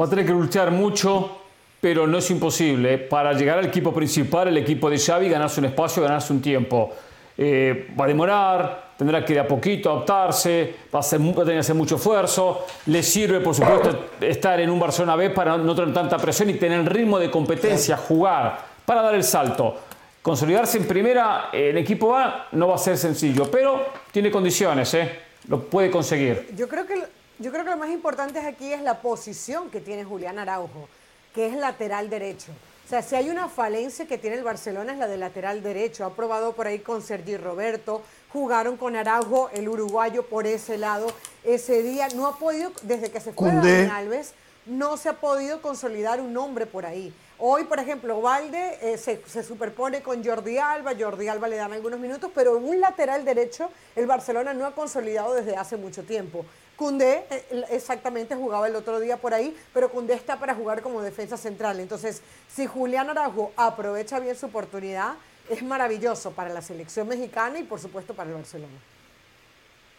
Va 0.01 0.07
a 0.07 0.11
tener 0.11 0.27
que 0.27 0.33
luchar 0.33 0.71
mucho 0.71 1.41
pero 1.85 2.07
no 2.07 2.17
es 2.17 2.31
imposible. 2.31 2.97
Para 2.97 3.35
llegar 3.35 3.59
al 3.59 3.67
equipo 3.67 3.93
principal, 3.93 4.49
el 4.49 4.57
equipo 4.57 4.89
de 4.89 4.99
Xavi, 4.99 5.29
ganarse 5.29 5.61
un 5.61 5.67
espacio, 5.67 6.03
ganarse 6.03 6.33
un 6.33 6.41
tiempo. 6.41 6.95
Eh, 7.37 7.89
va 8.01 8.07
a 8.07 8.09
demorar, 8.09 8.84
tendrá 8.97 9.25
que 9.25 9.35
de 9.35 9.41
a 9.41 9.49
poquito 9.49 9.91
adaptarse, 9.91 10.75
va 10.95 11.01
a, 11.01 11.03
tener 11.09 11.45
que 11.45 11.59
hacer 11.59 11.75
mucho 11.75 11.97
esfuerzo. 11.97 12.67
Le 12.87 13.03
sirve, 13.03 13.41
por 13.41 13.55
supuesto, 13.55 14.07
estar 14.21 14.61
en 14.61 14.71
un 14.71 14.79
Barcelona 14.79 15.17
B 15.17 15.31
para 15.31 15.57
no 15.57 15.75
tener 15.75 15.93
tanta 15.93 16.19
presión 16.19 16.51
y 16.51 16.55
tener 16.55 16.81
el 16.81 16.87
ritmo 16.87 17.19
de 17.19 17.31
competencia, 17.31 17.97
jugar, 17.97 18.59
para 18.85 19.03
dar 19.03 19.15
el 19.15 19.25
salto. 19.25 19.77
Consolidarse 20.23 20.79
en 20.79 20.87
primera 20.87 21.51
en 21.53 21.77
equipo 21.77 22.17
A 22.17 22.49
no 22.53 22.69
va 22.69 22.77
a 22.77 22.79
ser 22.79 22.97
sencillo, 22.97 23.51
pero 23.51 23.87
tiene 24.11 24.31
condiciones, 24.31 24.95
¿eh? 24.95 25.21
lo 25.49 25.65
puede 25.65 25.91
conseguir. 25.91 26.49
Yo 26.57 26.69
creo, 26.69 26.87
que, 26.87 26.95
yo 27.39 27.51
creo 27.51 27.65
que 27.65 27.71
lo 27.71 27.77
más 27.77 27.91
importante 27.91 28.39
aquí 28.39 28.73
es 28.73 28.81
la 28.81 29.01
posición 29.03 29.69
que 29.71 29.81
tiene 29.81 30.05
Julián 30.05 30.39
Araujo 30.39 30.89
que 31.35 31.47
es 31.47 31.55
lateral 31.55 32.09
derecho. 32.09 32.53
O 32.87 32.89
sea, 32.89 33.03
si 33.03 33.17
hay 33.17 33.29
una 33.29 33.49
falencia 33.49 34.07
que 34.07 34.19
tiene 34.19 34.37
el 34.37 34.45
Barcelona 34.45 34.93
es 34.93 34.99
la 34.99 35.09
de 35.09 35.17
lateral 35.17 35.63
derecho. 35.63 36.05
Ha 36.05 36.15
probado 36.15 36.53
por 36.53 36.67
ahí 36.67 36.79
con 36.79 37.03
Sergi 37.03 37.37
Roberto, 37.37 38.03
jugaron 38.35 38.77
con 38.77 38.97
Araujo, 38.97 39.49
el 39.53 39.69
uruguayo, 39.69 40.25
por 40.25 40.49
ese 40.49 40.77
lado. 40.77 41.07
Ese 41.45 41.85
día 41.85 42.09
no 42.17 42.27
ha 42.27 42.37
podido, 42.37 42.73
desde 42.83 43.13
que 43.13 43.21
se 43.21 43.33
fue 43.33 43.53
Dani 43.53 43.89
Alves, 43.91 44.35
no 44.67 44.97
se 44.97 45.09
ha 45.09 45.13
podido 45.13 45.63
consolidar 45.63 46.21
un 46.21 46.33
nombre 46.33 46.67
por 46.67 46.85
ahí. 46.85 47.15
Hoy, 47.39 47.63
por 47.65 47.79
ejemplo, 47.79 48.21
Valde 48.21 48.79
eh, 48.83 48.99
se, 48.99 49.23
se, 49.27 49.45
superpone 49.45 50.03
con 50.03 50.25
Jordi 50.25 50.59
Alba, 50.59 50.95
Jordi 50.99 51.29
Alba 51.29 51.47
le 51.47 51.57
dan 51.57 51.73
algunos 51.73 52.01
minutos, 52.01 52.31
pero 52.35 52.57
en 52.59 52.65
un 52.65 52.81
lateral 52.81 53.25
derecho 53.25 53.71
el 53.95 54.07
Barcelona 54.07 54.53
no 54.53 54.67
ha 54.67 54.75
consolidado 54.75 55.35
desde 55.35 55.57
hace 55.57 55.77
mucho 55.77 56.03
tiempo. 56.03 56.45
Cundé 56.77 57.27
eh, 57.31 57.65
exactamente 57.71 58.35
jugaba 58.35 58.67
el 58.67 58.75
otro 58.75 58.99
día 58.99 59.17
por 59.17 59.33
ahí, 59.33 59.57
pero 59.73 59.91
Cundé 59.91 60.15
está 60.15 60.41
para 60.41 60.57
jugar 60.57 60.83
como 60.83 61.03
defensa 61.03 61.37
central. 61.37 61.79
Entonces, 61.79 62.21
si 62.53 62.67
Julián 62.67 63.11
Araujo 63.11 63.53
aprovecha 63.57 64.19
bien 64.19 64.35
su 64.35 64.47
oportunidad, 64.47 65.15
es 65.49 65.63
maravilloso 65.63 66.31
para 66.33 66.51
la 66.51 66.63
selección 66.63 67.09
mexicana 67.09 67.59
y 67.59 67.65
por 67.65 67.81
supuesto 67.81 68.15
para 68.15 68.31
el 68.31 68.37
Barcelona. 68.37 68.73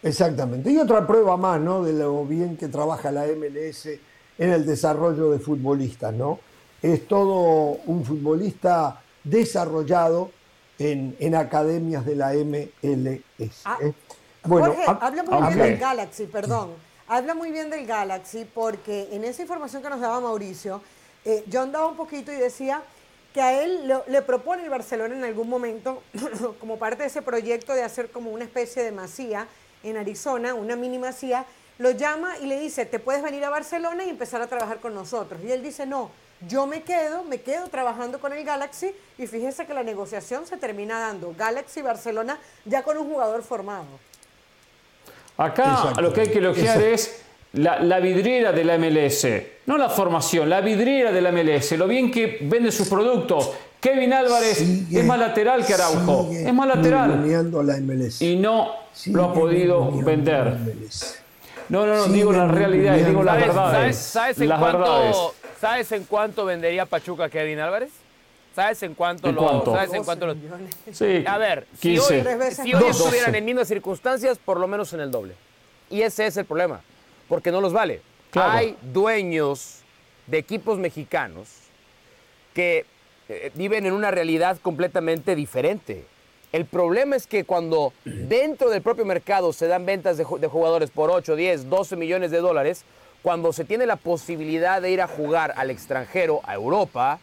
Exactamente. 0.02 0.70
Y 0.70 0.78
otra 0.78 1.06
prueba 1.06 1.36
más, 1.36 1.60
¿no? 1.60 1.82
De 1.82 1.92
lo 1.92 2.24
bien 2.24 2.56
que 2.56 2.68
trabaja 2.68 3.10
la 3.10 3.26
MLS 3.26 3.86
en 4.38 4.50
el 4.50 4.66
desarrollo 4.66 5.30
de 5.30 5.38
futbolistas, 5.38 6.12
¿no? 6.12 6.38
Es 6.82 7.08
todo 7.08 7.78
un 7.86 8.04
futbolista 8.04 9.02
desarrollado 9.24 10.30
en, 10.78 11.34
academias 11.34 12.04
de 12.04 12.16
la 12.16 12.32
MLS. 12.34 13.62
Ah, 13.64 13.78
¿eh? 13.80 13.92
Jorge, 14.46 14.82
habla 14.86 15.22
muy 15.22 15.42
bien 15.46 15.58
del 15.58 15.78
Galaxy, 15.78 16.26
perdón. 16.26 16.70
Habla 17.08 17.34
muy 17.34 17.50
bien 17.50 17.70
del 17.70 17.86
Galaxy 17.86 18.46
porque 18.52 19.08
en 19.12 19.24
esa 19.24 19.42
información 19.42 19.82
que 19.82 19.90
nos 19.90 20.00
daba 20.00 20.20
Mauricio, 20.20 20.82
eh, 21.24 21.44
yo 21.46 21.62
andaba 21.62 21.86
un 21.86 21.96
poquito 21.96 22.32
y 22.32 22.36
decía 22.36 22.82
que 23.36 23.42
a 23.42 23.62
él 23.62 23.92
le 24.06 24.22
propone 24.22 24.62
el 24.64 24.70
Barcelona 24.70 25.14
en 25.14 25.22
algún 25.22 25.46
momento, 25.46 26.02
como 26.58 26.78
parte 26.78 27.02
de 27.02 27.08
ese 27.08 27.20
proyecto 27.20 27.74
de 27.74 27.82
hacer 27.82 28.10
como 28.10 28.30
una 28.30 28.44
especie 28.44 28.82
de 28.82 28.92
masía 28.92 29.46
en 29.82 29.98
Arizona, 29.98 30.54
una 30.54 30.74
mini 30.74 30.98
masía, 30.98 31.44
lo 31.76 31.90
llama 31.90 32.38
y 32.38 32.46
le 32.46 32.58
dice, 32.58 32.86
te 32.86 32.98
puedes 32.98 33.22
venir 33.22 33.44
a 33.44 33.50
Barcelona 33.50 34.06
y 34.06 34.08
empezar 34.08 34.40
a 34.40 34.46
trabajar 34.46 34.80
con 34.80 34.94
nosotros. 34.94 35.38
Y 35.44 35.52
él 35.52 35.62
dice, 35.62 35.84
no, 35.84 36.10
yo 36.48 36.66
me 36.66 36.82
quedo, 36.82 37.24
me 37.24 37.42
quedo 37.42 37.68
trabajando 37.68 38.20
con 38.20 38.32
el 38.32 38.42
Galaxy 38.42 38.94
y 39.18 39.26
fíjese 39.26 39.66
que 39.66 39.74
la 39.74 39.82
negociación 39.82 40.46
se 40.46 40.56
termina 40.56 40.98
dando 40.98 41.34
Galaxy 41.36 41.82
Barcelona 41.82 42.38
ya 42.64 42.82
con 42.84 42.96
un 42.96 43.06
jugador 43.06 43.42
formado. 43.42 43.84
Acá 45.36 45.92
lo 46.00 46.10
que 46.14 46.22
hay 46.22 46.30
que 46.30 46.38
elogiar 46.38 46.80
es 46.80 47.20
la, 47.56 48.00
vidriera 48.00 48.52
de 48.52 48.64
la 48.64 48.78
MLS, 48.78 49.26
no 49.66 49.78
la 49.78 49.88
formación, 49.88 50.48
la 50.48 50.60
vidriera 50.60 51.10
de 51.10 51.20
la 51.20 51.32
MLS, 51.32 51.72
lo 51.72 51.88
bien 51.88 52.10
que 52.10 52.38
vende 52.42 52.70
sus 52.70 52.88
productos. 52.88 53.50
Kevin 53.80 54.12
Álvarez 54.12 54.60
es 54.60 55.04
más 55.04 55.18
lateral 55.18 55.64
que 55.64 55.74
Araujo, 55.74 56.30
es 56.32 56.52
más 56.52 56.66
lateral. 56.66 57.24
Y 58.20 58.36
no 58.36 58.72
lo 59.06 59.24
ha 59.24 59.32
podido 59.32 59.90
vender. 60.02 60.56
No, 61.68 61.84
no, 61.86 61.96
no, 61.96 62.04
digo 62.06 62.32
la 62.32 62.46
realidad, 62.46 62.96
digo 62.96 63.22
las 63.22 63.38
verdades. 63.38 63.96
¿Sabes, 63.96 64.40
en 64.40 64.48
cuánto, 64.48 65.34
¿Sabes 65.60 65.92
en 65.92 66.04
cuánto 66.04 66.44
vendería 66.44 66.86
Pachuca 66.86 67.28
Kevin 67.28 67.58
Álvarez? 67.58 67.90
¿Sabes 68.54 68.82
en 68.84 68.94
cuánto 68.94 69.30
lo 69.32 69.64
¿Sabes 69.64 69.92
en 69.92 70.04
cuánto 70.04 70.26
lo 70.26 70.34
Sí. 70.92 71.24
A 71.26 71.36
ver, 71.36 71.66
si 71.78 71.98
hoy, 71.98 72.24
si 72.50 72.72
hoy 72.72 72.84
estuvieran 72.88 73.34
en 73.34 73.44
mismas 73.44 73.68
circunstancias, 73.68 74.38
por 74.42 74.58
lo 74.58 74.66
menos 74.66 74.92
en 74.92 75.00
el 75.00 75.10
doble. 75.10 75.34
Y 75.90 76.02
ese 76.02 76.26
es 76.26 76.36
el 76.36 76.44
problema, 76.44 76.80
porque 77.28 77.52
no 77.52 77.60
los 77.60 77.72
vale. 77.72 78.02
Hay 78.34 78.76
dueños 78.82 79.80
de 80.26 80.38
equipos 80.38 80.78
mexicanos 80.78 81.48
que 82.52 82.84
eh, 83.28 83.50
viven 83.54 83.86
en 83.86 83.92
una 83.92 84.10
realidad 84.10 84.58
completamente 84.60 85.34
diferente. 85.34 86.04
El 86.52 86.64
problema 86.64 87.16
es 87.16 87.26
que 87.26 87.44
cuando 87.44 87.92
dentro 88.04 88.70
del 88.70 88.82
propio 88.82 89.04
mercado 89.04 89.52
se 89.52 89.66
dan 89.66 89.86
ventas 89.86 90.16
de, 90.16 90.26
de 90.38 90.46
jugadores 90.48 90.90
por 90.90 91.10
8, 91.10 91.36
10, 91.36 91.68
12 91.70 91.96
millones 91.96 92.30
de 92.30 92.38
dólares, 92.38 92.84
cuando 93.22 93.52
se 93.52 93.64
tiene 93.64 93.86
la 93.86 93.96
posibilidad 93.96 94.80
de 94.80 94.90
ir 94.90 95.02
a 95.02 95.08
jugar 95.08 95.54
al 95.56 95.70
extranjero, 95.70 96.40
a 96.44 96.54
Europa, 96.54 97.18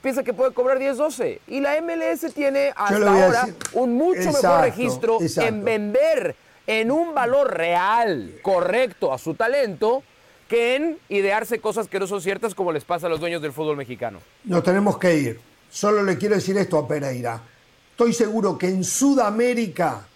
piensa 0.00 0.22
que 0.22 0.32
puede 0.32 0.52
cobrar 0.52 0.78
10-12. 0.78 1.40
Y 1.48 1.60
la 1.60 1.80
MLS 1.80 2.32
tiene 2.34 2.72
hasta 2.76 3.10
ahora 3.10 3.48
un 3.72 3.94
mucho 3.94 4.32
mejor 4.32 4.60
registro 4.60 5.18
en 5.20 5.64
vender 5.64 6.36
en 6.78 6.90
un 6.90 7.14
valor 7.14 7.52
real, 7.52 8.38
correcto 8.42 9.12
a 9.12 9.18
su 9.18 9.34
talento, 9.34 10.02
que 10.48 10.76
en 10.76 10.98
idearse 11.08 11.60
cosas 11.60 11.88
que 11.88 11.98
no 11.98 12.06
son 12.06 12.20
ciertas 12.20 12.54
como 12.54 12.72
les 12.72 12.84
pasa 12.84 13.06
a 13.06 13.10
los 13.10 13.20
dueños 13.20 13.42
del 13.42 13.52
fútbol 13.52 13.76
mexicano. 13.76 14.18
Nos 14.44 14.62
tenemos 14.62 14.98
que 14.98 15.16
ir. 15.16 15.40
Solo 15.70 16.02
le 16.02 16.18
quiero 16.18 16.34
decir 16.34 16.56
esto 16.56 16.78
a 16.78 16.88
Pereira. 16.88 17.40
Estoy 17.92 18.12
seguro 18.12 18.58
que 18.58 18.68
en 18.68 18.82
Sudamérica, 18.82 20.06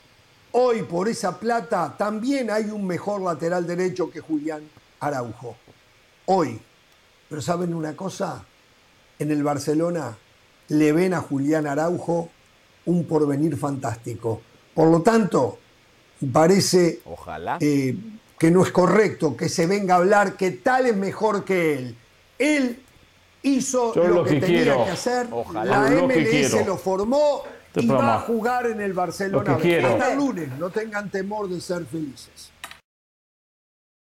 hoy 0.52 0.82
por 0.82 1.08
esa 1.08 1.38
plata, 1.38 1.94
también 1.96 2.50
hay 2.50 2.64
un 2.64 2.86
mejor 2.86 3.20
lateral 3.20 3.66
derecho 3.66 4.10
que 4.10 4.20
Julián 4.20 4.68
Araujo. 5.00 5.56
Hoy. 6.26 6.60
Pero 7.28 7.42
¿saben 7.42 7.74
una 7.74 7.96
cosa? 7.96 8.44
en 9.18 9.30
el 9.30 9.42
Barcelona 9.42 10.16
le 10.68 10.92
ven 10.92 11.14
a 11.14 11.20
Julián 11.20 11.66
Araujo 11.66 12.30
un 12.86 13.04
porvenir 13.04 13.56
fantástico. 13.56 14.40
Por 14.74 14.90
lo 14.90 15.02
tanto, 15.02 15.58
parece 16.24 17.00
eh, 17.60 17.96
que 18.38 18.50
no 18.50 18.62
es 18.62 18.70
correcto 18.70 19.36
que 19.36 19.48
se 19.48 19.66
venga 19.66 19.94
a 19.94 19.98
hablar 19.98 20.36
que 20.36 20.50
tal 20.50 20.86
es 20.86 20.96
mejor 20.96 21.44
que 21.44 21.74
él. 21.74 21.96
Él 22.38 22.82
hizo 23.42 23.94
lo, 23.94 24.24
que, 24.24 24.40
tenía 24.40 24.84
que 24.84 24.90
hacer, 24.90 25.28
la 25.52 25.90
MLS 25.90 26.66
lo 26.66 26.76
formó 26.76 27.42
y 27.74 27.86
va 27.86 28.16
a 28.16 28.20
jugar 28.20 28.66
en 28.66 28.80
el 28.80 28.92
Barcelona. 28.92 29.54
Hasta 29.54 30.12
el 30.12 30.18
lunes, 30.18 30.48
no 30.58 30.70
tengan 30.70 31.10
temor 31.10 31.48
de 31.48 31.60
ser 31.60 31.84
felices. 31.84 32.50